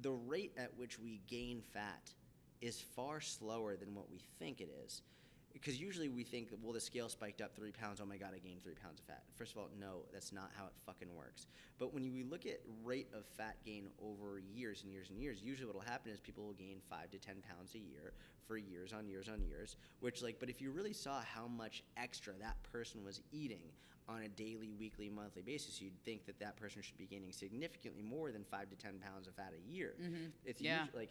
the 0.00 0.10
rate 0.10 0.52
at 0.56 0.76
which 0.76 0.98
we 0.98 1.20
gain 1.28 1.62
fat 1.72 2.12
is 2.60 2.80
far 2.80 3.20
slower 3.20 3.76
than 3.76 3.94
what 3.94 4.10
we 4.10 4.18
think 4.40 4.60
it 4.60 4.70
is. 4.84 5.02
Because 5.52 5.80
usually 5.80 6.08
we 6.08 6.22
think, 6.22 6.48
well, 6.62 6.72
the 6.72 6.80
scale 6.80 7.08
spiked 7.08 7.40
up 7.40 7.54
three 7.56 7.72
pounds. 7.72 8.00
Oh 8.00 8.06
my 8.06 8.16
god, 8.16 8.30
I 8.34 8.38
gained 8.38 8.62
three 8.62 8.74
pounds 8.80 9.00
of 9.00 9.06
fat. 9.06 9.22
First 9.34 9.52
of 9.52 9.58
all, 9.58 9.68
no, 9.78 10.02
that's 10.12 10.32
not 10.32 10.50
how 10.56 10.66
it 10.66 10.72
fucking 10.86 11.14
works. 11.14 11.46
But 11.78 11.92
when 11.92 12.04
you 12.04 12.24
look 12.24 12.46
at 12.46 12.60
rate 12.84 13.08
of 13.12 13.24
fat 13.36 13.56
gain 13.64 13.88
over 14.02 14.38
years 14.38 14.82
and 14.84 14.92
years 14.92 15.10
and 15.10 15.18
years, 15.18 15.42
usually 15.42 15.66
what'll 15.66 15.80
happen 15.82 16.12
is 16.12 16.20
people 16.20 16.44
will 16.46 16.52
gain 16.54 16.76
five 16.88 17.10
to 17.10 17.18
ten 17.18 17.36
pounds 17.48 17.74
a 17.74 17.78
year 17.78 18.12
for 18.46 18.56
years 18.56 18.92
on 18.92 19.08
years 19.08 19.28
on 19.28 19.42
years. 19.42 19.76
Which 20.00 20.22
like, 20.22 20.38
but 20.38 20.48
if 20.50 20.60
you 20.62 20.70
really 20.70 20.92
saw 20.92 21.20
how 21.20 21.46
much 21.48 21.82
extra 21.96 22.32
that 22.40 22.56
person 22.72 23.04
was 23.04 23.20
eating 23.32 23.62
on 24.08 24.22
a 24.22 24.28
daily, 24.28 24.70
weekly, 24.78 25.08
monthly 25.08 25.42
basis, 25.42 25.80
you'd 25.80 25.98
think 26.04 26.26
that 26.26 26.38
that 26.40 26.56
person 26.56 26.80
should 26.82 26.96
be 26.98 27.06
gaining 27.06 27.32
significantly 27.32 28.02
more 28.02 28.30
than 28.32 28.44
five 28.44 28.70
to 28.70 28.76
ten 28.76 28.94
pounds 28.98 29.26
of 29.28 29.34
fat 29.34 29.52
a 29.56 29.70
year. 29.72 29.94
Mm-hmm. 30.00 30.26
It's 30.44 30.60
Yeah. 30.62 30.84
usu- 30.84 30.96
like 30.96 31.10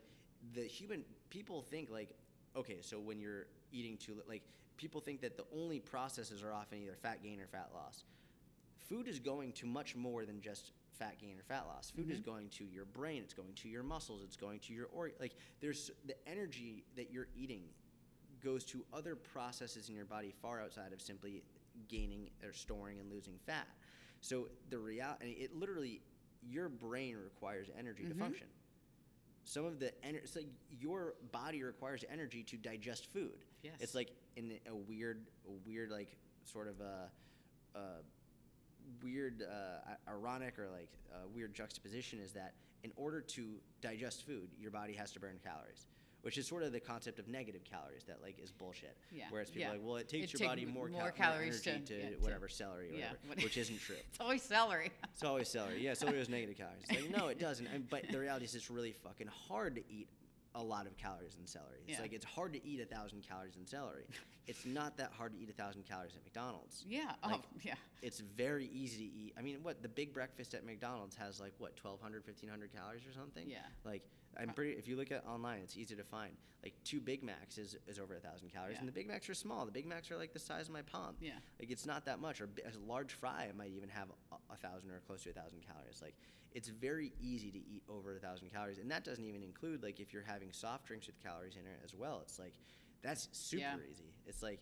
the 0.54 0.64
human 0.64 1.04
people 1.30 1.62
think 1.62 1.90
like, 1.90 2.16
okay, 2.56 2.78
so 2.82 3.00
when 3.00 3.20
you're 3.20 3.46
eating 3.72 3.98
too 3.98 4.14
li- 4.14 4.24
like 4.28 4.44
people 4.78 5.02
think 5.02 5.22
that 5.22 5.38
the 5.38 5.46
only 5.56 5.80
processes 5.80 6.44
are 6.44 6.54
often 6.54 6.80
either 6.80 6.96
fat 7.02 7.22
gain 7.24 7.40
or 7.40 7.48
fat 7.48 7.70
loss. 7.74 8.04
Food 8.78 9.08
is 9.08 9.20
going 9.20 9.52
to 9.54 9.66
much 9.66 9.96
more 9.96 10.26
than 10.26 10.42
just 10.42 10.72
fat 10.98 11.20
gain 11.20 11.38
or 11.38 11.44
fat 11.44 11.66
loss. 11.68 11.92
Food 11.92 12.10
is 12.12 12.20
mm-hmm. 12.20 12.32
going 12.32 12.50
to 12.50 12.66
your 12.66 12.86
brain, 12.86 13.22
it's 13.24 13.34
going 13.34 13.54
to 13.56 13.70
your 13.70 13.84
muscles, 13.84 14.22
it's 14.24 14.38
going 14.38 14.60
to 14.60 14.74
your 14.74 14.88
or 14.94 15.12
like 15.20 15.36
there's 15.62 15.92
the 16.06 16.16
energy 16.28 16.84
that 16.96 17.12
you're 17.12 17.28
eating 17.36 17.64
goes 18.44 18.64
to 18.66 18.86
other 18.94 19.16
processes 19.16 19.90
in 19.90 19.96
your 19.96 20.06
body 20.06 20.34
far 20.42 20.62
outside 20.62 20.94
of 20.94 21.02
simply 21.02 21.44
gaining 21.88 22.30
or 22.44 22.54
storing 22.54 23.00
and 23.00 23.12
losing 23.12 23.36
fat. 23.46 23.68
So 24.22 24.48
the 24.70 24.78
reality, 24.78 25.32
it 25.32 25.56
literally, 25.56 26.02
your 26.42 26.70
brain 26.70 27.16
requires 27.18 27.70
energy 27.78 28.04
to 28.04 28.10
mm-hmm. 28.10 28.20
function. 28.20 28.48
Some 29.44 29.66
of 29.66 29.80
the 29.80 29.92
energy, 30.04 30.24
it's 30.24 30.36
like 30.36 30.48
your 30.80 31.16
body 31.32 31.64
requires 31.64 32.04
energy 32.12 32.44
to 32.44 32.58
digest 32.58 33.12
food. 33.12 33.46
Yes. 33.64 33.74
It's 33.80 33.96
like 33.96 34.12
in 34.36 34.54
a 34.70 34.76
weird, 34.76 35.26
weird 35.66 35.92
like 35.92 36.16
sort 36.46 36.68
of 36.68 36.80
a, 36.82 37.10
a 37.78 37.82
weird, 39.04 39.44
uh, 39.44 40.10
ironic 40.10 40.58
or 40.60 40.70
like 40.70 40.90
uh, 41.14 41.28
weird 41.34 41.54
juxtaposition 41.54 42.20
is 42.20 42.32
that 42.34 42.54
in 42.84 42.92
order 42.96 43.22
to 43.22 43.56
digest 43.82 44.26
food, 44.26 44.50
your 44.60 44.72
body 44.72 44.94
has 44.94 45.12
to 45.12 45.20
burn 45.20 45.38
calories, 45.44 45.86
which 46.22 46.38
is 46.38 46.48
sort 46.48 46.64
of 46.64 46.72
the 46.72 46.80
concept 46.80 47.20
of 47.20 47.28
negative 47.28 47.64
calories 47.66 48.04
that 48.06 48.22
like 48.22 48.40
is 48.42 48.52
bullshit. 48.52 48.96
Yeah, 49.12 49.26
Whereas 49.30 49.50
people 49.50 49.64
yeah. 49.64 49.70
are 49.70 49.72
like, 49.74 49.82
well, 49.84 49.98
it 49.98 50.08
takes 50.08 50.26
It 50.28 50.34
your 50.34 50.40
take 50.40 50.48
body 50.50 50.66
more, 50.66 50.88
more 50.88 51.12
cal- 51.12 51.32
calories 51.32 51.66
energy 51.68 51.86
to- 51.86 51.94
to, 51.96 52.02
yeah, 52.04 52.10
to- 52.12 52.22
whatever 52.22 52.48
celery 52.48 52.90
or 52.92 52.94
yeah, 52.94 53.06
whatever, 53.28 53.44
which 53.46 53.58
isn't 53.64 53.80
true. 53.82 53.96
It's 54.10 54.20
always 54.22 54.42
celery. 54.42 54.92
It's 55.14 55.24
always 55.24 55.50
celery. 55.50 55.84
Yeah, 55.84 55.94
celery 55.94 56.20
has 56.20 56.30
negative 56.30 56.58
calories. 56.58 56.84
It's 56.90 57.02
like, 57.02 57.18
no, 57.18 57.28
it 57.28 57.40
doesn't. 57.40 57.68
And, 57.68 57.90
but 57.90 58.04
the 58.10 58.20
reality 58.20 58.46
is, 58.46 58.56
it's 58.56 58.72
really 58.72 58.94
fucking 58.94 59.28
hard 59.28 59.76
to 59.76 59.82
eat 59.90 60.08
a 60.56 60.64
lot 60.64 60.88
of 60.88 60.98
calories 60.98 61.36
in 61.40 61.46
celery. 61.46 61.80
It's 61.88 61.98
Yeah. 61.98 62.02
like 62.02 62.14
it's 62.14 62.26
hard 62.26 62.54
to 62.54 62.66
eat 62.66 62.80
a 62.82 62.86
thousand 62.86 63.22
calories 63.28 63.56
in 63.56 63.66
celery. 63.66 64.06
it's 64.48 64.66
not 64.66 64.98
that 64.98 65.12
hard 65.12 65.34
to 65.34 65.40
eat 65.40 65.50
a 65.50 65.54
thousand 65.54 65.84
calories 65.88 66.16
at 66.16 66.24
McDonald's. 66.24 66.84
yeah. 66.88 67.14
Oh, 67.24 67.30
like, 67.30 67.42
oh, 67.44 67.58
yeah. 67.62 67.76
It's 68.02 68.20
very 68.20 68.68
easy 68.68 68.98
to 69.08 69.14
eat. 69.16 69.34
I 69.38 69.42
mean, 69.42 69.58
what 69.62 69.82
the 69.82 69.90
big 69.90 70.14
breakfast 70.14 70.54
at 70.54 70.66
McDonald's 70.66 71.16
has 71.18 71.40
like 71.40 71.54
what 71.60 71.74
1,200, 71.82 72.26
1,500 72.26 72.74
calories 72.74 73.02
or 73.08 73.14
something. 73.14 73.48
Yeah. 73.50 73.60
Like 73.84 74.04
I'm 74.40 74.50
uh, 74.50 74.54
pretty. 74.54 74.72
If 74.74 74.88
you 74.88 74.96
look 74.96 75.12
at 75.12 75.26
online, 75.26 75.60
it's 75.64 75.78
easy 75.78 75.96
to 75.96 76.04
find. 76.04 76.32
Like 76.64 76.74
two 76.84 77.00
Big 77.00 77.24
Macs 77.24 77.58
is, 77.58 77.78
is 77.88 78.00
over 78.00 78.16
a 78.16 78.20
thousand 78.20 78.52
calories, 78.52 78.74
Yeah. 78.76 78.80
and 78.80 78.88
the 78.88 78.92
Big 78.92 79.08
Macs 79.08 79.30
are 79.30 79.34
small. 79.34 79.66
The 79.66 79.72
Big 79.72 79.86
Macs 79.86 80.12
are 80.12 80.18
like 80.18 80.34
the 80.34 80.40
size 80.40 80.68
of 80.68 80.74
my 80.74 80.82
palm. 80.82 81.16
Yeah. 81.22 81.32
Like 81.60 81.72
it's 81.72 81.86
not 81.86 82.06
that 82.06 82.20
much. 82.20 82.42
Or 82.42 82.46
a 82.66 82.78
large 82.86 83.14
fry 83.14 83.48
might 83.58 83.72
even 83.72 83.88
have 83.90 84.08
a, 84.32 84.36
a 84.54 84.58
thousand 84.58 84.92
or 84.92 85.00
close 85.08 85.24
to 85.24 85.30
a 85.30 85.34
thousand 85.34 85.60
calories. 85.66 86.02
Like 86.02 86.16
it's 86.54 86.68
very 86.68 87.14
easy 87.22 87.50
to 87.52 87.58
eat 87.60 87.84
over 87.88 88.18
a 88.18 88.20
thousand 88.20 88.52
calories, 88.52 88.78
and 88.80 88.92
that 88.92 89.04
doesn't 89.06 89.24
even 89.24 89.42
include 89.44 89.84
like 89.84 90.00
if 90.02 90.12
you're 90.14 90.24
having 90.24 90.52
soft 90.52 90.86
drinks 90.88 91.08
with 91.08 91.18
calories 91.24 91.56
in 91.56 91.62
it 91.62 91.80
as 91.84 91.96
well. 91.96 92.20
It's 92.24 92.40
like 92.40 92.54
that's 93.02 93.30
super 93.32 93.62
Yeah. 93.64 93.76
easy. 93.90 94.12
It's 94.26 94.44
like 94.44 94.60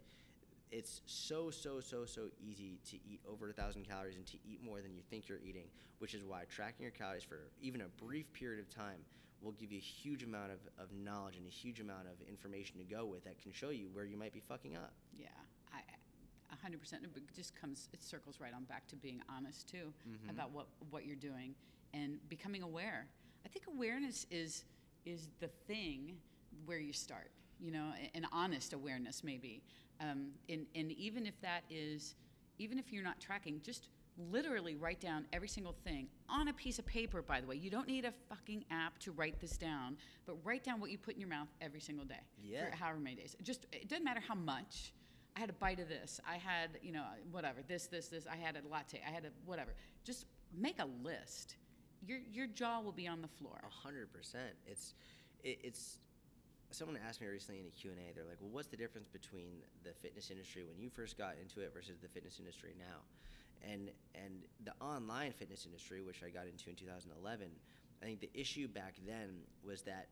it's 0.69 1.01
so 1.05 1.49
so 1.49 1.79
so 1.79 2.05
so 2.05 2.27
easy 2.39 2.77
to 2.89 2.97
eat 2.97 3.21
over 3.27 3.49
a 3.49 3.53
thousand 3.53 3.87
calories 3.87 4.17
and 4.17 4.25
to 4.27 4.37
eat 4.45 4.61
more 4.61 4.81
than 4.81 4.93
you 4.93 5.01
think 5.09 5.27
you're 5.29 5.39
eating, 5.39 5.65
which 5.99 6.13
is 6.13 6.23
why 6.23 6.43
tracking 6.49 6.83
your 6.83 6.91
calories 6.91 7.23
for 7.23 7.49
even 7.61 7.81
a 7.81 7.87
brief 8.03 8.31
period 8.33 8.59
of 8.59 8.69
time 8.69 8.99
will 9.41 9.51
give 9.53 9.71
you 9.71 9.77
a 9.77 9.81
huge 9.81 10.23
amount 10.23 10.51
of, 10.51 10.59
of 10.83 10.91
knowledge 10.91 11.37
and 11.37 11.45
a 11.45 11.49
huge 11.49 11.79
amount 11.79 12.07
of 12.07 12.27
information 12.27 12.77
to 12.77 12.83
go 12.83 13.05
with 13.05 13.23
that 13.23 13.41
can 13.41 13.51
show 13.51 13.69
you 13.69 13.87
where 13.93 14.05
you 14.05 14.17
might 14.17 14.33
be 14.33 14.39
fucking 14.39 14.75
up. 14.75 14.93
Yeah, 15.17 15.27
I, 15.73 15.79
a 16.51 16.55
hundred 16.61 16.79
percent. 16.79 17.03
It 17.03 17.35
just 17.35 17.55
comes, 17.55 17.89
it 17.93 18.01
circles 18.01 18.39
right 18.39 18.53
on 18.53 18.63
back 18.63 18.87
to 18.87 18.95
being 18.95 19.21
honest 19.29 19.69
too 19.69 19.93
about 20.29 20.51
what 20.51 20.67
what 20.89 21.05
you're 21.05 21.15
doing 21.15 21.55
and 21.93 22.19
becoming 22.29 22.63
aware. 22.63 23.07
I 23.45 23.49
think 23.49 23.65
awareness 23.67 24.25
is 24.31 24.65
is 25.05 25.29
the 25.39 25.47
thing 25.67 26.17
where 26.65 26.79
you 26.79 26.93
start. 26.93 27.31
You 27.59 27.71
know, 27.71 27.91
an 28.13 28.27
honest 28.31 28.73
awareness 28.73 29.23
maybe, 29.23 29.63
um, 29.99 30.27
and 30.47 30.67
and 30.75 30.91
even 30.91 31.25
if 31.25 31.39
that 31.41 31.63
is, 31.69 32.15
even 32.59 32.77
if 32.77 32.91
you're 32.93 33.03
not 33.03 33.19
tracking, 33.19 33.61
just 33.63 33.89
literally 34.31 34.75
write 34.75 34.99
down 34.99 35.25
every 35.31 35.47
single 35.47 35.75
thing 35.83 36.07
on 36.29 36.47
a 36.47 36.53
piece 36.53 36.79
of 36.79 36.85
paper. 36.85 37.21
By 37.21 37.41
the 37.41 37.47
way, 37.47 37.55
you 37.55 37.69
don't 37.69 37.87
need 37.87 38.05
a 38.05 38.11
fucking 38.29 38.65
app 38.71 38.97
to 38.99 39.11
write 39.11 39.39
this 39.39 39.57
down, 39.57 39.97
but 40.25 40.35
write 40.43 40.63
down 40.63 40.79
what 40.79 40.89
you 40.91 40.97
put 40.97 41.13
in 41.15 41.19
your 41.19 41.29
mouth 41.29 41.47
every 41.61 41.79
single 41.79 42.05
day 42.05 42.19
Yeah. 42.41 42.69
for 42.69 42.75
however 42.75 42.99
many 42.99 43.15
days. 43.17 43.35
Just 43.43 43.65
it 43.71 43.87
doesn't 43.87 44.03
matter 44.03 44.21
how 44.27 44.35
much. 44.35 44.93
I 45.35 45.39
had 45.39 45.49
a 45.51 45.53
bite 45.53 45.79
of 45.79 45.87
this. 45.87 46.19
I 46.27 46.37
had, 46.37 46.79
you 46.81 46.91
know, 46.91 47.03
whatever. 47.31 47.59
This, 47.67 47.85
this, 47.85 48.07
this. 48.07 48.25
I 48.25 48.35
had 48.37 48.55
a 48.55 48.67
latte. 48.67 48.99
I 49.07 49.11
had 49.11 49.23
a 49.23 49.29
whatever. 49.45 49.75
Just 50.03 50.25
make 50.51 50.79
a 50.79 50.87
list. 51.03 51.57
Your 52.05 52.19
your 52.31 52.47
jaw 52.47 52.79
will 52.81 52.91
be 52.91 53.07
on 53.07 53.21
the 53.21 53.27
floor. 53.27 53.59
A 53.63 53.69
hundred 53.69 54.11
percent. 54.11 54.53
It's 54.65 54.95
it, 55.43 55.59
it's. 55.63 55.99
Someone 56.71 56.97
asked 57.07 57.21
me 57.21 57.27
recently 57.27 57.61
in 57.61 57.67
a 57.67 57.69
Q 57.69 57.91
and 57.91 57.99
A. 57.99 58.13
They're 58.15 58.25
like, 58.25 58.37
"Well, 58.41 58.49
what's 58.49 58.67
the 58.67 58.77
difference 58.77 59.07
between 59.07 59.61
the 59.83 59.93
fitness 59.93 60.31
industry 60.31 60.63
when 60.65 60.77
you 60.79 60.89
first 60.89 61.17
got 61.17 61.35
into 61.41 61.61
it 61.61 61.71
versus 61.73 61.99
the 62.01 62.07
fitness 62.09 62.39
industry 62.39 62.73
now?" 62.77 62.97
And 63.63 63.91
and 64.15 64.43
the 64.63 64.73
online 64.83 65.31
fitness 65.31 65.65
industry, 65.65 66.01
which 66.01 66.23
I 66.23 66.29
got 66.29 66.47
into 66.47 66.69
in 66.69 66.75
2011, 66.75 67.47
I 68.01 68.05
think 68.05 68.19
the 68.19 68.29
issue 68.33 68.67
back 68.67 68.95
then 69.05 69.41
was 69.63 69.81
that 69.83 70.07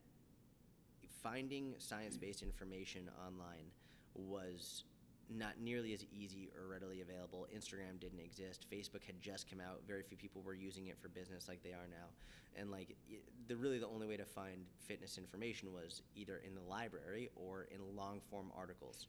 finding 1.23 1.73
science-based 1.79 2.41
information 2.41 3.09
online 3.25 3.71
was 4.13 4.83
not 5.29 5.59
nearly 5.59 5.93
as 5.93 6.05
easy 6.11 6.49
or 6.55 6.67
readily 6.67 7.01
available. 7.01 7.47
Instagram 7.55 7.99
didn't 7.99 8.19
exist. 8.19 8.67
Facebook 8.71 9.03
had 9.03 9.19
just 9.21 9.49
come 9.49 9.59
out. 9.59 9.81
Very 9.87 10.03
few 10.03 10.17
people 10.17 10.41
were 10.43 10.53
using 10.53 10.87
it 10.87 10.97
for 10.99 11.07
business 11.09 11.47
like 11.47 11.63
they 11.63 11.71
are 11.71 11.87
now. 11.89 12.07
And 12.57 12.71
like 12.71 12.95
the 13.47 13.55
really 13.55 13.79
the 13.79 13.87
only 13.87 14.07
way 14.07 14.17
to 14.17 14.25
find 14.25 14.65
fitness 14.87 15.17
information 15.17 15.73
was 15.73 16.01
either 16.15 16.41
in 16.45 16.53
the 16.53 16.61
library 16.61 17.29
or 17.35 17.67
in 17.71 17.79
long-form 17.95 18.51
articles. 18.55 19.07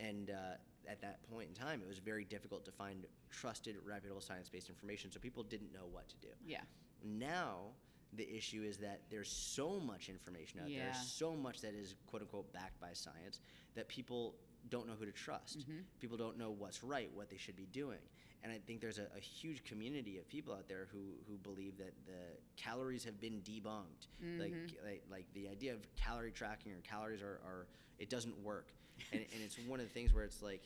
And 0.00 0.30
uh, 0.30 0.90
at 0.90 1.00
that 1.02 1.18
point 1.30 1.48
in 1.48 1.54
time, 1.54 1.80
it 1.82 1.88
was 1.88 1.98
very 1.98 2.24
difficult 2.24 2.64
to 2.64 2.72
find 2.72 3.06
trusted, 3.30 3.76
reputable 3.84 4.20
science-based 4.20 4.68
information. 4.68 5.10
So 5.12 5.20
people 5.20 5.42
didn't 5.42 5.72
know 5.72 5.86
what 5.90 6.08
to 6.08 6.16
do. 6.16 6.28
Yeah. 6.46 6.60
Now, 7.04 7.72
the 8.16 8.28
issue 8.36 8.62
is 8.62 8.76
that 8.78 9.02
there's 9.10 9.30
so 9.30 9.80
much 9.80 10.08
information 10.08 10.60
out 10.60 10.68
Yeah. 10.68 10.84
there, 10.84 10.94
so 10.94 11.34
much 11.34 11.60
that 11.62 11.74
is 11.74 11.94
quote 12.06 12.22
unquote 12.22 12.52
backed 12.52 12.80
by 12.80 12.92
science 12.92 13.40
that 13.74 13.88
people 13.88 14.36
don't 14.70 14.86
know 14.86 14.94
who 14.94 15.04
to 15.04 15.12
trust. 15.12 15.60
Mm-hmm. 15.60 15.80
People 16.00 16.16
don't 16.16 16.38
know 16.38 16.50
what's 16.50 16.82
right, 16.82 17.10
what 17.14 17.28
they 17.28 17.36
should 17.36 17.56
be 17.56 17.66
doing. 17.66 17.98
And 18.42 18.52
I 18.52 18.58
think 18.58 18.80
there's 18.80 18.98
a, 18.98 19.08
a 19.16 19.20
huge 19.20 19.64
community 19.64 20.18
of 20.18 20.28
people 20.28 20.52
out 20.52 20.68
there 20.68 20.86
who, 20.92 21.14
who 21.26 21.38
believe 21.38 21.78
that 21.78 21.94
the 22.06 22.38
calories 22.56 23.02
have 23.04 23.18
been 23.20 23.40
debunked. 23.40 24.08
Mm-hmm. 24.22 24.40
Like, 24.40 24.54
like 24.84 25.02
like 25.10 25.26
the 25.34 25.48
idea 25.48 25.72
of 25.72 25.80
calorie 25.96 26.30
tracking 26.30 26.72
or 26.72 26.80
calories 26.82 27.22
are, 27.22 27.40
are 27.44 27.66
it 27.98 28.10
doesn't 28.10 28.38
work. 28.42 28.72
And, 29.12 29.20
and 29.20 29.42
it's 29.42 29.58
one 29.66 29.80
of 29.80 29.86
the 29.86 29.92
things 29.92 30.12
where 30.14 30.24
it's 30.24 30.42
like 30.42 30.62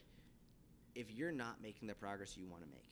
if 0.94 1.10
you're 1.10 1.32
not 1.32 1.62
making 1.62 1.88
the 1.88 1.94
progress 1.94 2.36
you 2.36 2.46
want 2.46 2.62
to 2.62 2.68
make, 2.68 2.84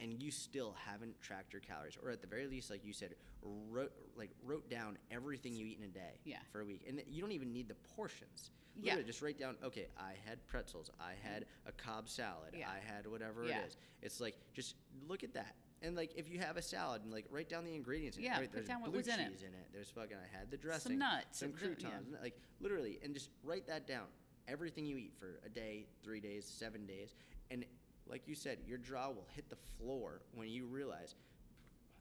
and 0.00 0.22
you 0.22 0.30
still 0.30 0.76
haven't 0.86 1.20
tracked 1.20 1.52
your 1.52 1.60
calories, 1.60 1.96
or 2.02 2.10
at 2.10 2.20
the 2.20 2.26
very 2.26 2.46
least, 2.46 2.70
like 2.70 2.84
you 2.84 2.92
said, 2.92 3.14
wrote 3.42 3.92
like 4.16 4.30
wrote 4.44 4.68
down 4.70 4.98
everything 5.10 5.54
you 5.54 5.66
eat 5.66 5.78
in 5.78 5.84
a 5.84 5.92
day 5.92 6.20
Yeah. 6.24 6.36
for 6.52 6.60
a 6.60 6.64
week, 6.64 6.84
and 6.88 7.02
you 7.08 7.20
don't 7.20 7.32
even 7.32 7.52
need 7.52 7.68
the 7.68 7.76
portions. 7.96 8.50
Yeah. 8.80 9.00
Just 9.02 9.22
write 9.22 9.38
down. 9.38 9.56
Okay, 9.64 9.88
I 9.98 10.12
had 10.24 10.46
pretzels. 10.46 10.90
I 11.00 11.12
mm-hmm. 11.12 11.34
had 11.34 11.46
a 11.66 11.72
Cobb 11.72 12.08
salad. 12.08 12.54
Yeah. 12.56 12.68
I 12.68 12.78
had 12.94 13.06
whatever 13.06 13.44
Yeah. 13.44 13.60
it 13.60 13.68
is. 13.68 13.76
It's 14.02 14.20
like 14.20 14.36
just 14.54 14.76
look 15.08 15.24
at 15.24 15.34
that. 15.34 15.54
And 15.82 15.96
like 15.96 16.12
if 16.16 16.28
you 16.28 16.38
have 16.40 16.56
a 16.56 16.62
salad 16.62 17.02
and 17.02 17.12
like 17.12 17.26
write 17.30 17.48
down 17.48 17.64
the 17.64 17.74
ingredients. 17.74 18.18
in. 18.18 18.24
Yeah, 18.24 18.38
put 18.38 18.52
there's 18.52 18.68
down 18.68 18.80
what 18.80 18.90
blue 18.90 18.98
was 18.98 19.08
in 19.08 19.18
it. 19.18 19.30
cheese 19.30 19.42
in 19.42 19.48
it. 19.48 19.68
There's 19.72 19.90
fucking 19.90 20.16
I 20.16 20.36
had 20.36 20.50
the 20.50 20.56
dressing. 20.56 20.92
Some 20.92 20.98
nuts, 20.98 21.38
Some 21.38 21.52
the- 21.52 21.58
yeah. 21.58 21.74
croutons. 21.74 22.16
Like 22.22 22.38
literally, 22.60 22.98
and 23.02 23.14
just 23.14 23.30
write 23.42 23.66
that 23.66 23.86
down. 23.86 24.06
Everything 24.48 24.86
you 24.86 24.96
eat 24.96 25.12
for 25.18 25.40
a 25.44 25.48
day, 25.48 25.86
three 26.02 26.20
days, 26.20 26.44
seven 26.46 26.86
days, 26.86 27.14
and 27.50 27.64
like 28.08 28.26
you 28.26 28.34
said, 28.34 28.58
your 28.66 28.78
jaw 28.78 29.08
will 29.08 29.26
hit 29.34 29.48
the 29.50 29.56
floor 29.76 30.22
when 30.34 30.48
you 30.48 30.66
realize 30.66 31.14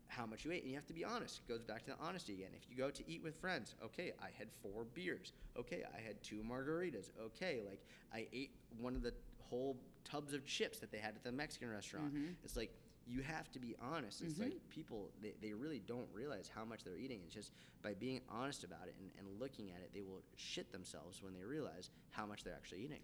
how 0.08 0.26
much 0.26 0.46
you 0.46 0.52
ate. 0.52 0.62
And 0.62 0.72
you 0.72 0.78
have 0.78 0.86
to 0.88 0.94
be 0.94 1.04
honest. 1.04 1.42
It 1.48 1.52
goes 1.52 1.62
back 1.62 1.84
to 1.86 1.92
the 1.92 1.98
honesty 2.00 2.34
again. 2.34 2.52
If 2.56 2.70
you 2.70 2.78
go 2.78 2.90
to 2.90 3.04
eat 3.10 3.22
with 3.22 3.36
friends, 3.36 3.76
okay, 3.84 4.14
I 4.22 4.28
had 4.38 4.48
four 4.62 4.86
beers. 4.94 5.34
Okay, 5.60 5.84
I 5.94 6.00
had 6.00 6.22
two 6.24 6.44
margaritas. 6.50 7.10
Okay, 7.22 7.60
like 7.68 7.82
I 8.14 8.28
ate 8.34 8.52
one 8.80 8.96
of 8.96 9.04
the 9.04 9.14
whole 9.50 9.78
tubs 10.04 10.34
of 10.34 10.46
chips 10.46 10.80
that 10.80 10.92
they 10.92 10.98
had 10.98 11.16
at 11.16 11.24
the 11.24 11.32
Mexican 11.32 11.70
restaurant. 11.70 12.08
Mm-hmm. 12.08 12.32
It's 12.44 12.56
like 12.56 12.72
you 13.08 13.22
have 13.22 13.52
to 13.52 13.60
be 13.60 13.76
honest. 13.82 14.22
It's 14.22 14.38
like 14.38 14.50
mm-hmm. 14.50 14.70
people, 14.70 15.10
they, 15.22 15.34
they 15.42 15.54
really 15.54 15.82
don't 15.86 16.08
realize 16.14 16.50
how 16.54 16.66
much 16.66 16.84
they're 16.84 16.98
eating. 16.98 17.22
It's 17.26 17.34
just 17.34 17.52
by 17.82 17.94
being 17.94 18.22
honest 18.30 18.64
about 18.64 18.88
it 18.88 18.96
and, 19.00 19.10
and 19.18 19.40
looking 19.40 19.72
at 19.72 19.82
it, 19.82 19.92
they 19.94 20.02
will 20.02 20.22
shit 20.36 20.72
themselves 20.72 21.24
when 21.24 21.34
they 21.34 21.44
realize 21.44 21.90
how 22.12 22.26
much 22.26 22.44
they're 22.44 22.54
actually 22.54 22.84
eating. 22.84 23.00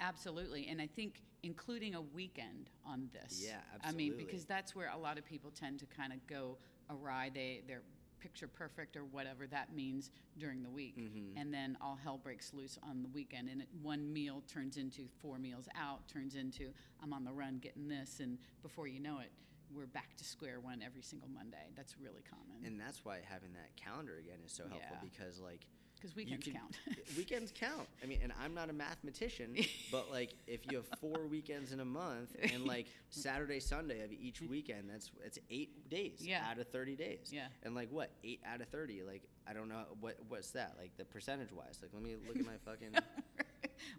Absolutely, 0.00 0.68
and 0.68 0.80
I 0.80 0.86
think 0.86 1.22
including 1.42 1.94
a 1.94 2.02
weekend 2.02 2.68
on 2.84 3.08
this. 3.12 3.42
Yeah, 3.42 3.60
absolutely. 3.74 4.06
I 4.06 4.10
mean, 4.10 4.26
because 4.26 4.44
that's 4.44 4.76
where 4.76 4.90
a 4.90 4.98
lot 4.98 5.16
of 5.16 5.24
people 5.24 5.50
tend 5.50 5.78
to 5.78 5.86
kind 5.86 6.12
of 6.12 6.24
go 6.26 6.58
awry. 6.90 7.30
They 7.32 7.62
they're 7.66 7.82
picture 8.20 8.48
perfect 8.48 8.96
or 8.96 9.04
whatever 9.04 9.46
that 9.46 9.74
means 9.74 10.10
during 10.38 10.62
the 10.62 10.70
week, 10.70 10.96
Mm-hmm. 10.98 11.38
and 11.38 11.52
then 11.52 11.76
all 11.80 11.98
hell 12.02 12.18
breaks 12.22 12.52
loose 12.54 12.78
on 12.82 13.02
the 13.02 13.08
weekend, 13.08 13.48
and 13.48 13.62
it, 13.62 13.68
one 13.82 14.12
meal 14.12 14.42
turns 14.52 14.76
into 14.76 15.08
four 15.20 15.38
meals 15.38 15.68
out, 15.76 16.06
turns 16.08 16.34
into 16.34 16.70
I'm 17.02 17.12
on 17.12 17.24
the 17.24 17.32
run 17.32 17.58
getting 17.58 17.88
this, 17.88 18.20
and 18.20 18.38
before 18.62 18.86
you 18.86 19.00
know 19.00 19.18
it, 19.20 19.30
we're 19.74 19.86
back 19.86 20.14
to 20.16 20.24
square 20.24 20.60
one 20.60 20.80
every 20.84 21.02
single 21.02 21.28
Monday. 21.28 21.70
That's 21.76 21.96
really 22.00 22.22
common. 22.30 22.64
And 22.64 22.80
that's 22.80 23.04
why 23.04 23.18
having 23.28 23.52
that 23.54 23.74
calendar 23.76 24.16
again 24.18 24.38
is 24.44 24.52
so 24.52 24.62
helpful 24.68 24.96
Yeah. 25.02 25.08
because 25.10 25.40
like 25.40 25.66
'Cause 26.00 26.10
you 26.14 26.24
weekends 26.24 26.44
can- 26.44 26.52
count. 26.54 26.76
weekends 27.16 27.52
count. 27.54 27.88
I 28.02 28.06
mean, 28.06 28.18
and 28.22 28.32
I'm 28.42 28.52
not 28.54 28.68
a 28.68 28.72
mathematician, 28.72 29.56
but 29.90 30.10
like 30.10 30.34
if 30.46 30.60
you 30.70 30.76
have 30.76 30.86
four 31.00 31.26
weekends 31.30 31.72
in 31.72 31.80
a 31.80 31.84
month 31.84 32.36
and 32.52 32.66
like 32.66 32.86
Saturday, 33.10 33.60
Sunday 33.60 34.02
of 34.04 34.12
each 34.12 34.40
weekend, 34.42 34.90
that's 34.90 35.10
it's 35.24 35.38
eight 35.50 35.88
days 35.88 36.18
Yeah. 36.20 36.44
out 36.50 36.58
of 36.58 36.68
30 36.68 36.96
days. 36.96 37.30
Yeah. 37.32 37.46
And 37.62 37.74
like 37.74 37.90
what? 37.90 38.10
Eight 38.24 38.40
out 38.46 38.60
of 38.60 38.68
30. 38.68 39.02
Like 39.04 39.22
I 39.48 39.52
don't 39.54 39.68
know 39.68 39.84
what 40.00 40.16
what's 40.28 40.50
that 40.50 40.74
like 40.78 40.96
the 40.98 41.04
percentage 41.04 41.52
wise. 41.52 41.78
Like 41.80 41.92
let 41.94 42.02
me 42.02 42.16
look 42.26 42.36
at 42.36 42.44
my 42.44 42.56
fucking. 42.64 42.90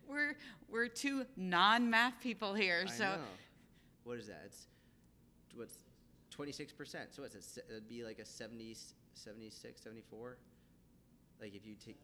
we're 0.07 0.35
we're 0.69 0.87
two 0.87 1.25
non-math 1.35 2.19
people 2.21 2.53
here, 2.53 2.85
I 2.87 2.91
so 2.91 3.03
know. 3.05 3.17
What 4.03 4.19
is 4.19 4.27
that? 4.27 4.43
It's 4.45 4.67
what's 5.55 5.77
26 6.31 6.73
percent. 6.73 7.09
So 7.15 7.23
what's 7.23 7.35
it? 7.35 7.65
It'd 7.69 7.89
be 7.89 8.03
like 8.03 8.19
a 8.19 8.25
70, 8.25 8.75
76, 9.15 9.81
74. 9.81 10.37
Like 11.41 11.55
if 11.55 11.65
you 11.65 11.75
take. 11.75 11.97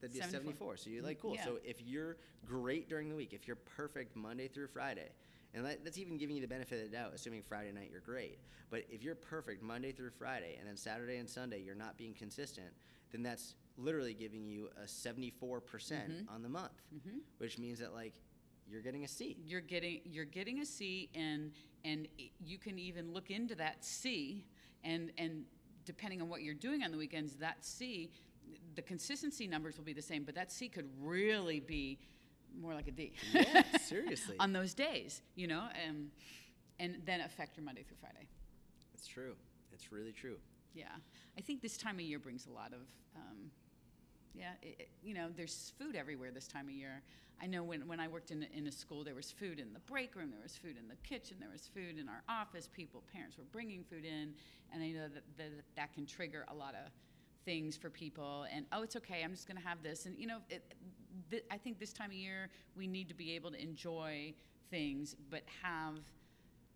That'd 0.00 0.14
be 0.14 0.20
a 0.20 0.24
74. 0.24 0.76
74. 0.76 0.76
So 0.78 0.90
you're 0.90 1.02
like, 1.02 1.20
cool. 1.20 1.34
Yeah. 1.36 1.44
So 1.44 1.58
if 1.64 1.80
you're 1.80 2.16
great 2.44 2.88
during 2.88 3.08
the 3.08 3.14
week, 3.14 3.32
if 3.32 3.46
you're 3.46 3.54
perfect 3.76 4.16
Monday 4.16 4.48
through 4.48 4.66
Friday, 4.66 5.08
and 5.54 5.64
that, 5.64 5.84
that's 5.84 5.98
even 5.98 6.16
giving 6.18 6.34
you 6.34 6.42
the 6.42 6.48
benefit 6.48 6.82
of 6.84 6.90
the 6.90 6.96
doubt, 6.96 7.12
assuming 7.14 7.42
Friday 7.42 7.70
night 7.70 7.88
you're 7.92 8.00
great. 8.00 8.38
But 8.70 8.84
if 8.90 9.02
you're 9.04 9.14
perfect 9.14 9.62
Monday 9.62 9.92
through 9.92 10.10
Friday, 10.10 10.56
and 10.58 10.66
then 10.68 10.76
Saturday 10.76 11.18
and 11.18 11.28
Sunday 11.28 11.60
you're 11.60 11.76
not 11.76 11.96
being 11.96 12.14
consistent, 12.14 12.68
then 13.12 13.22
that's 13.22 13.54
literally 13.78 14.14
giving 14.14 14.44
you 14.44 14.70
a 14.82 14.86
74% 14.86 15.22
Mm-hmm. 15.60 16.34
on 16.34 16.42
the 16.42 16.48
month, 16.48 16.72
which 17.38 17.58
means 17.58 17.78
that 17.78 17.92
like 17.94 18.14
you're 18.68 18.80
getting 18.82 19.04
a 19.04 19.08
C. 19.08 19.36
you're 19.44 19.60
getting 19.60 20.00
you're 20.04 20.24
getting 20.24 20.60
a 20.60 20.66
C, 20.66 21.10
and 21.14 21.52
and 21.84 22.08
you 22.44 22.58
can 22.58 22.78
even 22.78 23.12
look 23.12 23.30
into 23.30 23.54
that 23.54 23.84
C, 23.84 24.46
and 24.82 25.12
and 25.18 25.44
depending 25.84 26.20
on 26.22 26.28
what 26.28 26.42
you're 26.42 26.54
doing 26.54 26.82
on 26.82 26.90
the 26.90 26.96
weekends, 26.98 27.34
that 27.36 27.64
C, 27.64 28.10
the 28.74 28.82
consistency 28.82 29.46
numbers 29.46 29.76
will 29.76 29.84
be 29.84 29.92
the 29.92 30.02
same, 30.02 30.24
but 30.24 30.34
that 30.34 30.52
C 30.52 30.68
could 30.68 30.88
really 31.00 31.60
be 31.60 31.98
more 32.60 32.74
like 32.74 32.88
a 32.88 32.90
D. 32.90 33.12
Yeah, 33.32 33.62
seriously. 33.78 34.36
on 34.40 34.52
those 34.52 34.74
days, 34.74 35.22
you 35.34 35.46
know, 35.46 35.64
um, 35.88 36.10
and 36.78 36.96
then 37.04 37.20
affect 37.20 37.56
your 37.56 37.64
Monday 37.64 37.82
through 37.82 37.98
Friday. 38.00 38.26
It's 38.94 39.06
true. 39.06 39.34
It's 39.72 39.92
really 39.92 40.12
true. 40.12 40.36
Yeah, 40.74 40.86
I 41.36 41.40
think 41.40 41.60
this 41.60 41.76
time 41.76 41.96
of 41.96 42.02
year 42.02 42.18
brings 42.18 42.46
a 42.46 42.50
lot 42.50 42.72
of, 42.72 42.80
um, 43.16 43.50
yeah, 44.34 44.52
it, 44.62 44.88
you 45.02 45.14
know, 45.14 45.28
there's 45.36 45.72
food 45.78 45.96
everywhere 45.96 46.30
this 46.30 46.48
time 46.48 46.66
of 46.66 46.72
year. 46.72 47.02
I 47.42 47.46
know 47.46 47.62
when, 47.62 47.86
when 47.88 48.00
I 48.00 48.08
worked 48.08 48.30
in 48.30 48.44
a, 48.44 48.58
in 48.58 48.66
a 48.68 48.72
school, 48.72 49.04
there 49.04 49.14
was 49.14 49.30
food 49.30 49.58
in 49.58 49.72
the 49.72 49.80
break 49.80 50.14
room, 50.14 50.30
there 50.30 50.40
was 50.42 50.56
food 50.56 50.76
in 50.80 50.88
the 50.88 50.96
kitchen, 51.06 51.36
there 51.40 51.50
was 51.50 51.68
food 51.74 51.98
in 51.98 52.08
our 52.08 52.22
office. 52.28 52.68
People, 52.72 53.02
parents 53.12 53.36
were 53.36 53.44
bringing 53.52 53.84
food 53.84 54.04
in, 54.04 54.32
and 54.72 54.82
I 54.82 54.90
know 54.90 55.08
that 55.12 55.24
that, 55.36 55.50
that 55.76 55.92
can 55.92 56.06
trigger 56.06 56.46
a 56.48 56.54
lot 56.54 56.74
of 56.74 56.90
things 57.44 57.76
for 57.76 57.90
people. 57.90 58.46
And 58.54 58.66
oh, 58.72 58.82
it's 58.82 58.96
okay, 58.96 59.22
I'm 59.24 59.32
just 59.32 59.46
going 59.46 59.60
to 59.60 59.66
have 59.66 59.82
this. 59.82 60.06
And 60.06 60.18
you 60.18 60.26
know, 60.26 60.38
it, 60.48 60.74
th- 61.30 61.44
I 61.50 61.58
think 61.58 61.78
this 61.78 61.92
time 61.92 62.10
of 62.10 62.16
year 62.16 62.50
we 62.76 62.86
need 62.86 63.08
to 63.08 63.14
be 63.14 63.34
able 63.34 63.50
to 63.50 63.60
enjoy 63.60 64.34
things, 64.70 65.16
but 65.30 65.42
have 65.62 65.98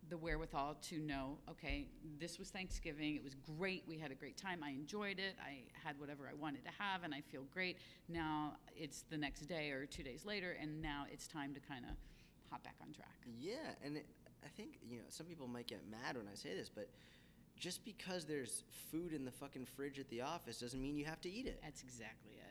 the 0.09 0.17
wherewithal 0.17 0.77
to 0.81 0.99
know, 0.99 1.37
okay, 1.49 1.87
this 2.19 2.39
was 2.39 2.49
Thanksgiving. 2.49 3.15
It 3.15 3.23
was 3.23 3.35
great. 3.57 3.83
We 3.87 3.97
had 3.97 4.11
a 4.11 4.15
great 4.15 4.37
time. 4.37 4.63
I 4.63 4.69
enjoyed 4.69 5.19
it. 5.19 5.35
I 5.41 5.63
had 5.73 5.99
whatever 5.99 6.29
I 6.29 6.33
wanted 6.33 6.63
to 6.65 6.71
have, 6.77 7.03
and 7.03 7.13
I 7.13 7.21
feel 7.21 7.43
great. 7.53 7.77
Now 8.07 8.53
it's 8.75 9.03
the 9.09 9.17
next 9.17 9.41
day 9.41 9.71
or 9.71 9.85
two 9.85 10.03
days 10.03 10.25
later, 10.25 10.55
and 10.61 10.81
now 10.81 11.05
it's 11.11 11.27
time 11.27 11.53
to 11.53 11.59
kind 11.59 11.85
of 11.85 11.97
hop 12.49 12.63
back 12.63 12.75
on 12.81 12.93
track. 12.93 13.17
Yeah, 13.37 13.55
and 13.83 13.97
it, 13.97 14.05
I 14.43 14.49
think 14.55 14.79
you 14.87 14.99
know 14.99 15.05
some 15.09 15.25
people 15.25 15.47
might 15.47 15.67
get 15.67 15.81
mad 15.89 16.15
when 16.15 16.27
I 16.31 16.35
say 16.35 16.55
this, 16.55 16.69
but 16.73 16.89
just 17.57 17.83
because 17.83 18.25
there's 18.25 18.63
food 18.91 19.13
in 19.13 19.25
the 19.25 19.31
fucking 19.31 19.65
fridge 19.75 19.99
at 19.99 20.09
the 20.09 20.21
office 20.21 20.59
doesn't 20.59 20.81
mean 20.81 20.95
you 20.95 21.05
have 21.05 21.21
to 21.21 21.29
eat 21.29 21.45
it. 21.47 21.59
That's 21.63 21.81
exactly 21.81 22.33
it. 22.33 22.43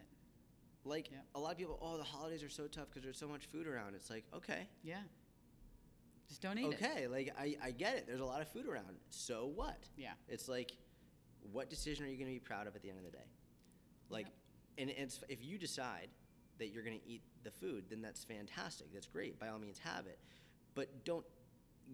Like 0.84 1.10
Yep. 1.10 1.24
a 1.34 1.40
lot 1.40 1.52
of 1.52 1.58
people, 1.58 1.78
oh, 1.82 1.96
the 1.96 2.04
holidays 2.04 2.42
are 2.42 2.48
so 2.48 2.66
tough 2.66 2.88
because 2.88 3.02
there's 3.02 3.18
so 3.18 3.28
much 3.28 3.46
food 3.46 3.66
around. 3.66 3.94
It's 3.94 4.10
like, 4.10 4.24
okay, 4.34 4.68
Yeah. 4.82 5.00
Just 6.28 6.42
don't 6.42 6.58
eat 6.58 6.66
it. 6.72 6.82
okay, 6.82 7.06
like 7.06 7.32
I, 7.38 7.56
I 7.62 7.70
get 7.70 7.96
it. 7.96 8.06
There's 8.08 8.20
a 8.20 8.24
lot 8.24 8.40
of 8.40 8.48
food 8.48 8.66
around. 8.66 8.96
So 9.10 9.46
what? 9.54 9.78
Yeah. 9.96 10.12
It's 10.28 10.48
like, 10.48 10.72
what 11.52 11.70
decision 11.70 12.04
are 12.04 12.08
you 12.08 12.16
going 12.16 12.26
to 12.26 12.34
be 12.34 12.40
proud 12.40 12.66
of 12.66 12.74
at 12.74 12.82
the 12.82 12.88
end 12.88 12.98
of 12.98 13.04
the 13.04 13.12
day? 13.12 13.24
Like, 14.10 14.26
and 14.76 14.90
it's 14.90 15.20
if 15.28 15.44
you 15.44 15.56
decide 15.56 16.08
that 16.58 16.68
you're 16.68 16.82
going 16.82 16.98
to 16.98 17.06
eat 17.08 17.22
the 17.44 17.50
food, 17.52 17.84
then 17.88 18.02
that's 18.02 18.24
fantastic. 18.24 18.92
That's 18.92 19.06
great. 19.06 19.38
By 19.38 19.48
all 19.48 19.58
means, 19.60 19.78
have 19.78 20.06
it, 20.06 20.18
but 20.74 21.04
don't 21.04 21.24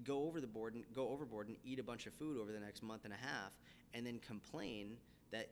go 0.04 0.24
over 0.24 0.40
the 0.40 0.46
board 0.46 0.74
and 0.74 0.84
go 0.94 1.08
overboard 1.08 1.48
and 1.48 1.56
eat 1.64 1.78
a 1.78 1.82
bunch 1.82 2.06
of 2.06 2.14
food 2.14 2.38
over 2.38 2.52
the 2.52 2.60
next 2.60 2.82
month 2.82 3.04
and 3.04 3.12
a 3.12 3.16
half, 3.16 3.52
and 3.94 4.06
then 4.06 4.18
complain 4.18 4.96
that 5.30 5.50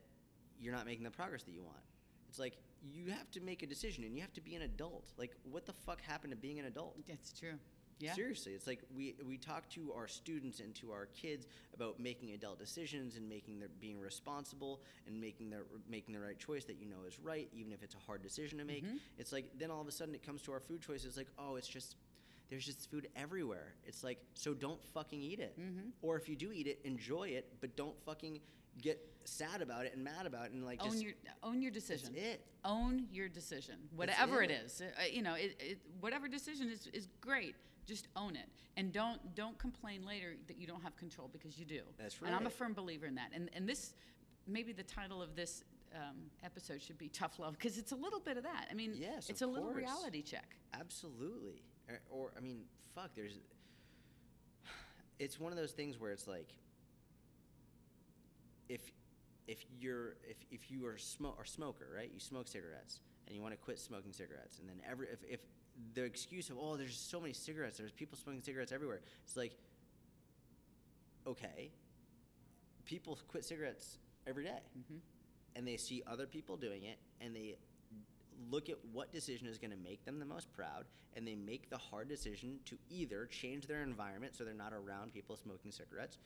you're 0.61 0.74
not 0.74 0.86
making 0.86 1.05
the 1.05 1.11
progress 1.11 1.43
that 1.45 1.53
you 1.53 1.62
want. 1.62 1.78
It's 2.28 2.38
like 2.38 2.57
you 2.82 3.11
have 3.11 3.30
to 3.32 3.41
make 3.41 3.62
a 3.62 3.66
decision, 3.66 4.05
and 4.05 4.14
you 4.14 4.22
have 4.22 4.32
to 4.34 4.41
be 4.41 4.55
an 4.55 4.62
adult. 4.62 5.12
Like, 5.16 5.34
what 5.51 5.66
the 5.66 5.72
fuck 5.72 6.01
happened 6.01 6.32
to 6.32 6.36
being 6.36 6.59
an 6.59 6.66
adult? 6.66 6.97
That's 7.07 7.32
true. 7.32 7.55
Yeah. 7.99 8.14
Seriously, 8.14 8.53
it's 8.53 8.66
like 8.66 8.80
we 8.97 9.14
we 9.28 9.36
talk 9.36 9.68
to 9.70 9.93
our 9.93 10.09
students 10.09 10.61
and 10.61 10.74
to 10.76 10.91
our 10.91 11.07
kids 11.07 11.47
about 11.74 12.01
making 12.01 12.32
adult 12.32 12.59
decisions 12.59 13.16
and 13.16 13.28
making 13.28 13.59
their 13.59 13.68
being 13.78 14.01
responsible 14.01 14.80
and 15.07 15.20
making 15.20 15.51
their 15.51 15.64
making 15.86 16.14
the 16.14 16.20
right 16.20 16.38
choice 16.38 16.64
that 16.64 16.76
you 16.80 16.86
know 16.86 17.05
is 17.07 17.18
right, 17.20 17.51
even 17.53 17.72
if 17.72 17.82
it's 17.82 17.95
a 17.95 17.99
hard 17.99 18.22
decision 18.22 18.59
to 18.59 18.64
make. 18.64 18.86
Mm-hmm. 18.86 18.97
It's 19.18 19.32
like 19.32 19.51
then 19.59 19.70
all 19.70 19.82
of 19.82 19.86
a 19.86 19.93
sudden 19.93 20.14
it 20.14 20.24
comes 20.24 20.41
to 20.43 20.53
our 20.53 20.61
food 20.61 20.80
choices, 20.80 21.18
like 21.18 21.28
oh, 21.38 21.57
it's 21.57 21.68
just 21.68 21.97
there's 22.51 22.66
just 22.66 22.90
food 22.90 23.09
everywhere. 23.16 23.74
It's 23.86 24.05
like 24.05 24.18
so 24.34 24.53
don't 24.53 24.82
fucking 24.92 25.22
eat 25.22 25.38
it, 25.40 25.59
or 26.03 26.16
if 26.16 26.28
you 26.28 26.36
do 26.36 26.53
eat 26.53 26.66
it, 26.66 26.80
enjoy 26.84 27.28
it, 27.28 27.53
but 27.61 27.76
don't 27.76 27.98
fucking 28.05 28.40
get 28.82 29.01
sad 29.24 29.62
about 29.62 29.84
it 29.86 29.94
and 29.94 30.03
mad 30.03 30.26
about 30.26 30.46
it 30.46 30.53
and 30.53 30.64
like 30.64 30.84
own 30.84 31.01
your 31.01 31.12
own 31.42 31.62
your 31.62 31.70
decision. 31.70 32.14
it. 32.16 32.44
Own 32.64 33.07
your 33.12 33.28
decision, 33.28 33.76
whatever 33.94 34.42
it 34.42 34.51
it. 34.51 34.62
is. 34.64 34.82
Uh, 34.82 35.05
you 35.11 35.22
know, 35.22 35.34
it, 35.34 35.57
it, 35.61 35.78
whatever 36.01 36.28
decision 36.28 36.68
is 36.68 36.88
is 36.92 37.09
great. 37.20 37.55
Just 37.86 38.09
own 38.16 38.36
it, 38.36 38.48
and 38.76 38.92
don't 38.92 39.34
don't 39.34 39.59
complain 39.59 40.05
later 40.05 40.34
that 40.46 40.59
you 40.59 40.66
don't 40.66 40.82
have 40.82 40.96
control 40.96 41.28
because 41.32 41.59
you 41.59 41.64
do. 41.64 41.80
That's 41.98 42.20
right. 42.20 42.28
And 42.28 42.36
I'm 42.36 42.46
a 42.46 42.51
firm 42.51 42.74
believer 42.74 43.07
in 43.07 43.14
that. 43.14 43.30
And 43.32 43.48
and 43.55 43.68
this, 43.68 43.94
maybe 44.46 44.72
the 44.72 44.82
title 44.82 45.22
of 45.22 45.34
this 45.34 45.64
um, 45.94 46.30
episode 46.44 46.80
should 46.82 46.98
be 46.98 47.09
tough 47.09 47.38
love 47.38 47.55
because 47.55 47.78
it's 47.78 47.92
a 47.92 47.96
little 47.96 48.20
bit 48.20 48.36
of 48.36 48.44
that. 48.44 48.68
I 48.70 48.74
mean, 48.74 48.92
Yes, 48.94 49.28
it's 49.30 49.42
a 49.42 49.46
little 49.46 49.70
reality 49.70 50.22
check. 50.22 50.57
Absolutely. 50.78 51.62
Or, 51.91 52.01
or 52.11 52.30
I 52.36 52.41
mean, 52.41 52.62
fuck. 52.95 53.11
There's. 53.14 53.38
It's 55.18 55.38
one 55.38 55.53
of 55.53 55.59
those 55.59 55.72
things 55.72 56.01
where 56.01 56.12
it's 56.12 56.26
like. 56.26 56.49
If, 58.68 58.80
if 59.49 59.64
you're 59.80 60.14
if, 60.28 60.36
if 60.53 60.70
you 60.70 60.86
are 60.86 60.97
smoke 60.97 61.34
or 61.36 61.45
smoker, 61.45 61.88
right? 61.95 62.11
You 62.12 62.20
smoke 62.20 62.47
cigarettes 62.47 63.01
and 63.26 63.34
you 63.34 63.43
want 63.43 63.53
to 63.53 63.59
quit 63.59 63.80
smoking 63.80 64.12
cigarettes, 64.12 64.61
and 64.61 64.68
then 64.68 64.76
every 64.88 65.09
if, 65.09 65.18
if 65.28 65.41
the 65.95 66.05
excuse 66.05 66.51
of 66.51 66.57
oh 66.61 66.76
there's 66.76 66.97
so 66.97 67.20
many 67.20 67.32
cigarettes, 67.32 67.78
there's 67.78 67.91
people 67.91 68.16
smoking 68.16 68.43
cigarettes 68.43 68.72
everywhere. 68.72 69.01
It's 69.24 69.36
like. 69.36 69.53
Okay. 71.26 71.70
People 72.86 73.18
quit 73.28 73.45
cigarettes 73.45 73.99
every 74.26 74.45
day 74.45 74.59
mm-hmm. 74.78 74.99
and 75.55 75.66
they 75.66 75.76
see 75.76 76.03
other 76.07 76.26
people 76.26 76.57
doing 76.57 76.84
it 76.84 76.99
and 77.20 77.34
they 77.34 77.57
look 78.51 78.68
at 78.68 78.76
what 78.93 79.12
decision 79.12 79.47
is 79.47 79.59
going 79.59 79.70
to 79.70 79.76
make 79.76 80.05
them 80.05 80.18
the 80.18 80.24
most 80.24 80.53
proud 80.53 80.84
and 81.16 81.26
they 81.26 81.34
make 81.34 81.68
the 81.68 81.76
hard 81.76 82.09
decision 82.09 82.59
to 82.64 82.76
either 82.88 83.26
change 83.26 83.66
their 83.66 83.82
environment 83.82 84.34
so 84.34 84.45
they're 84.45 84.55
not 84.55 84.72
around 84.72 85.12
people 85.12 85.36
smoking 85.36 85.70
cigarettes 85.70 86.18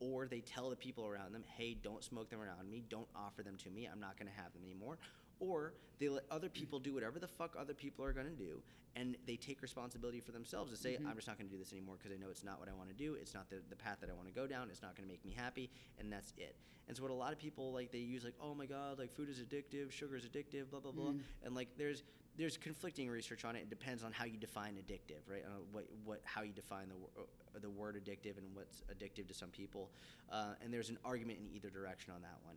or 0.00 0.26
they 0.26 0.40
tell 0.40 0.68
the 0.68 0.76
people 0.76 1.06
around 1.06 1.32
them 1.32 1.44
hey 1.56 1.76
don't 1.82 2.02
smoke 2.02 2.28
them 2.30 2.40
around 2.40 2.68
me. 2.68 2.82
Don't 2.88 3.08
offer 3.14 3.42
them 3.42 3.56
to 3.64 3.70
me. 3.70 3.88
I'm 3.90 4.00
not 4.00 4.18
going 4.18 4.30
to 4.30 4.42
have 4.42 4.52
them 4.52 4.62
anymore 4.64 4.98
or 5.42 5.74
they 5.98 6.08
let 6.08 6.24
other 6.30 6.48
people 6.48 6.78
do 6.78 6.94
whatever 6.94 7.18
the 7.18 7.28
fuck 7.28 7.54
other 7.58 7.74
people 7.74 8.04
are 8.04 8.12
going 8.12 8.26
to 8.26 8.32
do 8.32 8.62
and 8.94 9.16
they 9.26 9.36
take 9.36 9.62
responsibility 9.62 10.20
for 10.20 10.32
themselves 10.32 10.70
to 10.70 10.76
say 10.76 10.96
i'm 11.08 11.16
just 11.16 11.28
not 11.28 11.36
going 11.38 11.48
to 11.48 11.52
do 11.54 11.58
this 11.58 11.72
anymore 11.72 11.96
because 11.98 12.12
i 12.16 12.18
know 12.20 12.30
it's 12.30 12.44
not 12.44 12.58
what 12.60 12.68
i 12.68 12.72
want 12.72 12.88
to 12.88 12.94
do 12.94 13.14
it's 13.20 13.34
not 13.34 13.48
the, 13.50 13.56
the 13.70 13.76
path 13.76 13.98
that 14.00 14.08
i 14.10 14.12
want 14.14 14.26
to 14.28 14.34
go 14.34 14.46
down 14.46 14.68
it's 14.70 14.82
not 14.82 14.96
going 14.96 15.06
to 15.06 15.12
make 15.12 15.24
me 15.24 15.34
happy 15.36 15.70
and 15.98 16.10
that's 16.12 16.32
it. 16.38 16.54
And 16.88 16.96
so 16.96 17.02
what 17.04 17.12
a 17.12 17.14
lot 17.14 17.32
of 17.32 17.38
people 17.38 17.72
like 17.72 17.92
they 17.92 17.98
use 17.98 18.24
like 18.24 18.34
oh 18.42 18.54
my 18.54 18.66
god 18.66 18.98
like 18.98 19.12
food 19.12 19.28
is 19.28 19.38
addictive 19.38 19.90
sugar 19.92 20.16
is 20.16 20.24
addictive 20.24 20.70
blah 20.70 20.80
blah 20.80 20.92
blah 20.92 21.12
and 21.44 21.54
like 21.54 21.68
there's 21.78 22.02
there's 22.36 22.56
conflicting 22.56 23.08
research 23.08 23.44
on 23.44 23.54
it 23.56 23.60
it 23.60 23.70
depends 23.70 24.02
on 24.02 24.10
how 24.12 24.24
you 24.24 24.36
define 24.36 24.74
addictive 24.74 25.22
right? 25.30 25.44
Uh, 25.46 25.60
what, 25.70 25.84
what 26.04 26.20
how 26.24 26.42
you 26.42 26.52
define 26.52 26.88
the, 26.88 26.96
wor- 26.96 27.10
uh, 27.54 27.58
the 27.60 27.70
word 27.70 27.94
addictive 27.96 28.36
and 28.36 28.46
what's 28.54 28.82
addictive 28.92 29.28
to 29.28 29.34
some 29.34 29.48
people 29.50 29.90
uh, 30.30 30.54
and 30.62 30.72
there's 30.74 30.90
an 30.90 30.98
argument 31.04 31.38
in 31.38 31.46
either 31.54 31.70
direction 31.70 32.12
on 32.14 32.20
that 32.22 32.36
one. 32.44 32.56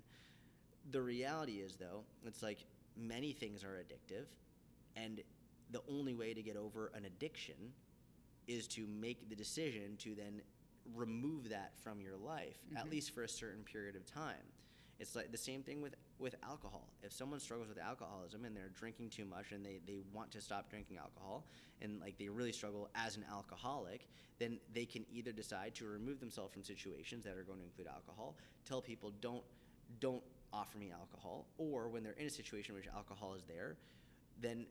The 0.92 1.02
reality 1.02 1.58
is 1.60 1.76
though 1.76 2.04
it's 2.26 2.42
like 2.42 2.66
many 2.98 3.32
things 3.34 3.64
are 3.64 3.82
addictive 3.82 4.26
and 4.96 5.22
the 5.72 5.82
only 5.90 6.14
way 6.14 6.34
to 6.34 6.42
get 6.42 6.56
over 6.56 6.92
an 6.96 7.06
addiction 7.06 7.56
is 8.48 8.68
to 8.68 8.88
make 8.88 9.30
the 9.30 9.36
decision 9.36 9.96
to 9.98 10.16
then 10.16 10.42
remove 10.94 11.50
that 11.50 11.72
from 11.84 12.00
your 12.00 12.16
life 12.16 12.58
at 12.76 12.84
mm-hmm. 12.84 12.92
least 12.92 13.14
for 13.14 13.24
a 13.24 13.30
certain 13.30 13.64
period 13.64 13.96
of 13.96 14.06
time. 14.06 14.36
It's 15.00 15.16
like 15.16 15.32
the 15.32 15.38
same 15.38 15.62
thing 15.64 15.82
with 15.82 15.96
with 16.20 16.36
alcohol. 16.48 16.88
If 17.04 17.12
someone 17.12 17.40
struggles 17.40 17.68
with 17.68 17.80
alcoholism 17.80 18.46
and 18.46 18.56
they're 18.56 18.72
drinking 18.74 19.10
too 19.10 19.26
much 19.26 19.52
and 19.52 19.66
they, 19.66 19.82
they 19.86 20.00
want 20.14 20.32
to 20.32 20.42
stop 20.42 20.70
drinking 20.70 20.98
alcohol 20.98 21.46
and 21.82 22.00
like 22.00 22.18
they 22.18 22.30
really 22.30 22.54
struggle 22.54 22.90
as 22.96 23.18
an 23.18 23.26
alcoholic 23.30 24.08
then 24.38 24.60
they 24.74 24.86
can 24.86 25.06
either 25.14 25.32
decide 25.32 25.74
to 25.76 25.86
remove 25.86 26.20
themselves 26.20 26.54
from 26.54 26.64
situations 26.64 27.24
that 27.24 27.38
are 27.38 27.44
going 27.44 27.60
to 27.60 27.66
include 27.66 27.88
alcohol 27.88 28.36
tell 28.66 28.82
people 28.82 29.12
don't 29.22 29.44
don't 30.00 30.24
offer 30.54 30.78
me 30.78 30.92
alcohol 30.92 31.46
or 31.58 31.90
when 31.90 32.04
they're 32.04 32.14
in 32.14 32.28
a 32.28 32.30
situation 32.30 32.74
in 32.74 32.80
which 32.82 32.88
alcohol 32.96 33.34
is 33.34 33.44
there 33.48 33.76
then 34.42 34.66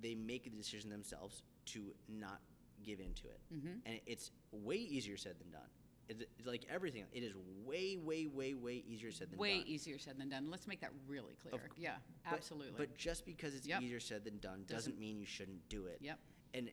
they 0.00 0.14
make 0.14 0.44
the 0.44 0.50
decision 0.50 0.90
themselves 0.90 1.42
to 1.66 1.92
not 2.08 2.40
give 2.84 3.00
into 3.00 3.26
it 3.26 3.40
and 3.86 4.00
it's 4.06 4.30
way 4.52 4.76
easier 4.76 5.16
said 5.16 5.34
than 5.40 5.50
done 5.50 5.68
it's, 6.08 6.22
it's 6.38 6.46
like 6.46 6.64
everything 6.72 7.04
it 7.12 7.22
is 7.22 7.34
way 7.66 7.96
way 8.02 8.26
way 8.26 8.54
way 8.54 8.82
easier 8.88 9.10
said 9.12 9.30
than 9.30 9.38
Way 9.38 9.50
done 9.58 9.58
Way 9.58 9.64
easier 9.66 9.98
said 9.98 10.18
than 10.18 10.28
done. 10.30 10.50
Let's 10.50 10.66
make 10.66 10.80
that 10.80 10.92
really 11.06 11.34
clear. 11.42 11.52
c- 11.76 11.82
yeah, 11.82 11.96
but- 12.24 12.32
absolutely. 12.34 12.72
But 12.78 12.96
just 12.96 13.26
because 13.26 13.54
it's 13.54 13.66
Yep. 13.66 13.82
easier 13.82 14.00
said 14.00 14.24
than 14.24 14.38
done 14.38 14.60
doesn't, 14.66 14.92
Doesn't- 14.92 14.98
mean 14.98 15.18
you 15.18 15.26
shouldn't 15.26 15.68
do 15.68 15.84
it. 15.84 15.98
Yep. 16.00 16.18
And 16.54 16.70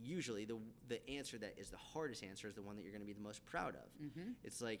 usually 0.00 0.46
the 0.46 0.56
the 0.88 1.06
answer 1.10 1.36
that 1.36 1.52
is 1.58 1.68
the 1.68 1.76
hardest 1.76 2.22
answer 2.24 2.48
is 2.48 2.54
the 2.54 2.62
one 2.62 2.76
that 2.76 2.82
you're 2.82 2.92
going 2.92 3.02
to 3.02 3.06
be 3.06 3.12
the 3.12 3.20
most 3.20 3.44
proud 3.44 3.74
of. 3.74 3.90
Mm-hmm. 4.02 4.30
It's 4.42 4.62
like 4.62 4.80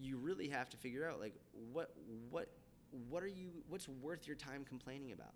you 0.00 0.18
really 0.18 0.48
have 0.48 0.68
to 0.70 0.76
figure 0.76 1.08
out 1.08 1.20
like 1.20 1.34
what 1.72 1.92
what 2.30 2.48
what 3.08 3.22
are 3.22 3.28
you 3.28 3.50
what's 3.68 3.88
worth 3.88 4.26
your 4.26 4.36
time 4.36 4.64
complaining 4.68 5.12
about? 5.12 5.34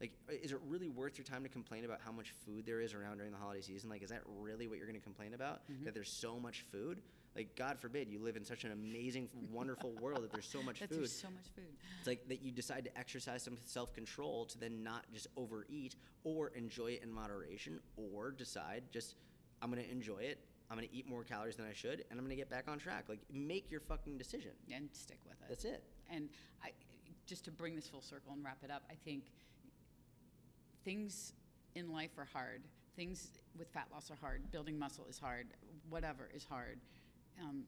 Like 0.00 0.12
is 0.42 0.52
it 0.52 0.58
really 0.66 0.88
worth 0.88 1.16
your 1.16 1.24
time 1.24 1.42
to 1.44 1.48
complain 1.48 1.84
about 1.84 2.00
how 2.04 2.12
much 2.12 2.32
food 2.44 2.66
there 2.66 2.80
is 2.80 2.92
around 2.92 3.18
during 3.18 3.32
the 3.32 3.38
holiday 3.38 3.62
season? 3.62 3.88
Like 3.88 4.02
is 4.02 4.10
that 4.10 4.22
really 4.40 4.66
what 4.66 4.78
you're 4.78 4.86
going 4.86 4.98
to 4.98 5.04
complain 5.04 5.34
about? 5.34 5.62
Mm-hmm. 5.70 5.84
That 5.84 5.94
there's 5.94 6.10
so 6.10 6.38
much 6.40 6.64
food? 6.72 7.00
Like 7.34 7.56
God 7.56 7.78
forbid 7.78 8.08
you 8.08 8.18
live 8.18 8.36
in 8.36 8.44
such 8.44 8.64
an 8.64 8.72
amazing 8.72 9.28
wonderful 9.50 9.92
world 10.00 10.22
that 10.22 10.32
there's 10.32 10.48
so 10.48 10.62
much 10.62 10.80
that 10.80 10.88
food. 10.90 10.98
there's 10.98 11.12
so 11.12 11.28
much 11.28 11.46
food. 11.54 11.76
It's 11.98 12.06
like 12.06 12.28
that 12.28 12.42
you 12.42 12.50
decide 12.50 12.84
to 12.84 12.98
exercise 12.98 13.42
some 13.42 13.56
self 13.64 13.94
control 13.94 14.44
to 14.46 14.58
then 14.58 14.82
not 14.82 15.04
just 15.12 15.28
overeat 15.36 15.96
or 16.24 16.48
enjoy 16.48 16.92
it 16.92 17.02
in 17.02 17.10
moderation 17.10 17.80
or 17.96 18.30
decide 18.30 18.84
just, 18.90 19.14
I'm 19.62 19.70
going 19.70 19.82
to 19.82 19.90
enjoy 19.90 20.18
it. 20.18 20.40
I'm 20.72 20.78
going 20.78 20.88
to 20.88 20.94
eat 20.94 21.06
more 21.06 21.22
calories 21.22 21.56
than 21.56 21.66
I 21.66 21.74
should 21.74 22.02
and 22.10 22.18
I'm 22.18 22.24
going 22.24 22.30
to 22.30 22.36
get 22.36 22.48
back 22.48 22.66
on 22.66 22.78
track. 22.78 23.04
Like, 23.06 23.20
make 23.30 23.70
your 23.70 23.80
fucking 23.80 24.16
decision. 24.16 24.52
and 24.74 24.88
stick 24.92 25.18
with 25.28 25.34
it. 25.42 25.48
That's 25.50 25.66
it. 25.66 25.84
And 26.10 26.30
I, 26.64 26.70
just 27.26 27.44
to 27.44 27.50
bring 27.50 27.76
this 27.76 27.86
full 27.86 28.00
circle 28.00 28.32
and 28.32 28.42
wrap 28.42 28.56
it 28.64 28.70
up, 28.70 28.82
I 28.90 28.94
think 29.04 29.24
things 30.82 31.34
in 31.74 31.92
life 31.92 32.12
are 32.16 32.26
hard. 32.32 32.62
Things 32.96 33.38
with 33.58 33.68
fat 33.68 33.88
loss 33.92 34.10
are 34.10 34.16
hard. 34.16 34.50
Building 34.50 34.78
muscle 34.78 35.04
is 35.10 35.18
hard. 35.18 35.48
Whatever 35.90 36.30
is 36.34 36.44
hard. 36.44 36.78
Um, 37.42 37.64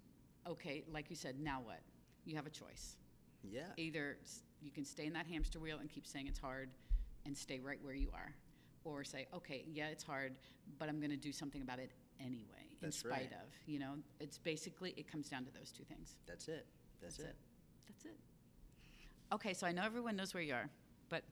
okay, 0.46 0.82
like 0.90 1.10
you 1.10 1.16
said, 1.16 1.38
now 1.38 1.60
what? 1.62 1.80
You 2.24 2.36
have 2.36 2.46
a 2.46 2.50
choice. 2.50 2.96
Yeah. 3.42 3.66
Either 3.76 4.16
you 4.62 4.70
can 4.70 4.86
stay 4.86 5.04
in 5.04 5.12
that 5.12 5.26
hamster 5.26 5.60
wheel 5.60 5.76
and 5.78 5.90
keep 5.90 6.06
saying 6.06 6.26
it's 6.26 6.38
hard 6.38 6.70
and 7.26 7.36
stay 7.36 7.60
right 7.60 7.78
where 7.82 7.94
you 7.94 8.08
are, 8.14 8.34
or 8.84 9.04
say, 9.04 9.26
okay, 9.34 9.64
yeah, 9.70 9.88
it's 9.88 10.04
hard, 10.04 10.36
but 10.78 10.88
I'm 10.88 11.00
going 11.00 11.10
to 11.10 11.16
do 11.16 11.32
something 11.32 11.60
about 11.62 11.78
it 11.78 11.90
anyway, 12.20 12.63
in 12.84 12.88
That's 12.90 12.98
spite 12.98 13.10
right. 13.10 13.32
of. 13.32 13.48
You 13.66 13.78
know, 13.78 13.94
it's 14.20 14.38
basically, 14.38 14.94
it 14.96 15.10
comes 15.10 15.28
down 15.28 15.44
to 15.44 15.52
those 15.52 15.70
two 15.72 15.84
things. 15.84 16.16
That's 16.26 16.48
it. 16.48 16.66
That's, 17.00 17.16
That's 17.16 17.28
it. 17.28 17.32
it. 17.32 17.36
That's 17.88 18.04
it. 18.04 18.18
Okay, 19.32 19.54
so 19.54 19.66
I 19.66 19.72
know 19.72 19.82
everyone 19.84 20.16
knows 20.16 20.34
where 20.34 20.42
you 20.42 20.54
are, 20.54 20.68
but 21.08 21.22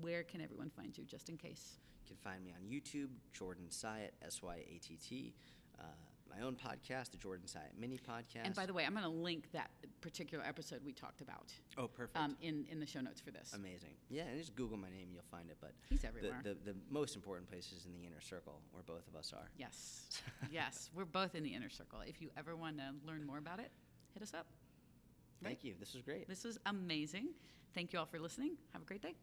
where 0.00 0.22
can 0.22 0.40
everyone 0.40 0.70
find 0.70 0.96
you, 0.96 1.04
just 1.04 1.28
in 1.28 1.36
case? 1.36 1.78
You 2.04 2.08
can 2.08 2.16
find 2.16 2.44
me 2.44 2.52
on 2.52 2.68
YouTube, 2.68 3.08
Jordan 3.32 3.66
Syatt, 3.70 4.10
S 4.24 4.42
Y 4.42 4.56
A 4.56 4.78
T 4.78 4.96
T. 4.96 5.34
Uh, 5.78 5.84
my 6.28 6.44
own 6.44 6.56
podcast, 6.56 7.10
the 7.10 7.16
Jordan 7.16 7.46
Syatt 7.46 7.78
Mini 7.78 7.98
Podcast. 7.98 8.44
And 8.44 8.54
by 8.54 8.66
the 8.66 8.72
way, 8.72 8.84
I'm 8.84 8.92
going 8.92 9.04
to 9.04 9.10
link 9.10 9.50
that 9.52 9.70
particular 10.00 10.44
episode 10.46 10.80
we 10.84 10.92
talked 10.92 11.20
about 11.20 11.52
oh, 11.78 11.86
perfect. 11.86 12.16
um, 12.18 12.36
in, 12.40 12.66
in 12.70 12.80
the 12.80 12.86
show 12.86 13.00
notes 13.00 13.20
for 13.20 13.30
this. 13.30 13.52
Amazing. 13.54 13.90
Yeah, 14.08 14.24
and 14.24 14.38
just 14.38 14.54
Google 14.54 14.76
my 14.76 14.88
name, 14.88 15.04
and 15.06 15.14
you'll 15.14 15.22
find 15.30 15.48
it. 15.50 15.56
But 15.60 15.72
He's 15.88 16.00
the- 16.00 16.08
everywhere. 16.08 16.40
The, 16.42 16.56
the, 16.64 16.74
most 16.90 17.16
important 17.16 17.48
place 17.48 17.72
is 17.72 17.86
in 17.86 17.92
the 17.92 18.06
inner 18.06 18.20
circle, 18.20 18.60
where 18.72 18.82
both 18.82 19.06
of 19.08 19.16
us 19.16 19.32
are. 19.34 19.48
Yes. 19.56 20.22
yes. 20.50 20.90
We're 20.94 21.04
both 21.04 21.34
in 21.34 21.42
the 21.42 21.54
inner 21.54 21.70
circle. 21.70 22.00
If 22.06 22.20
you 22.20 22.30
ever 22.36 22.56
want 22.56 22.78
to 22.78 22.84
learn 23.06 23.26
more 23.26 23.38
about 23.38 23.58
it, 23.58 23.70
hit 24.12 24.22
us 24.22 24.34
up. 24.34 24.46
Thank 25.42 25.64
you. 25.64 25.74
This 25.78 25.92
was 25.92 26.02
great. 26.02 26.28
This 26.28 26.44
was 26.44 26.58
amazing. 26.66 27.28
Thank 27.74 27.92
you 27.92 27.98
all 27.98 28.06
for 28.06 28.18
listening. 28.18 28.56
Have 28.72 28.82
a 28.82 28.84
great 28.84 29.02
day. 29.02 29.14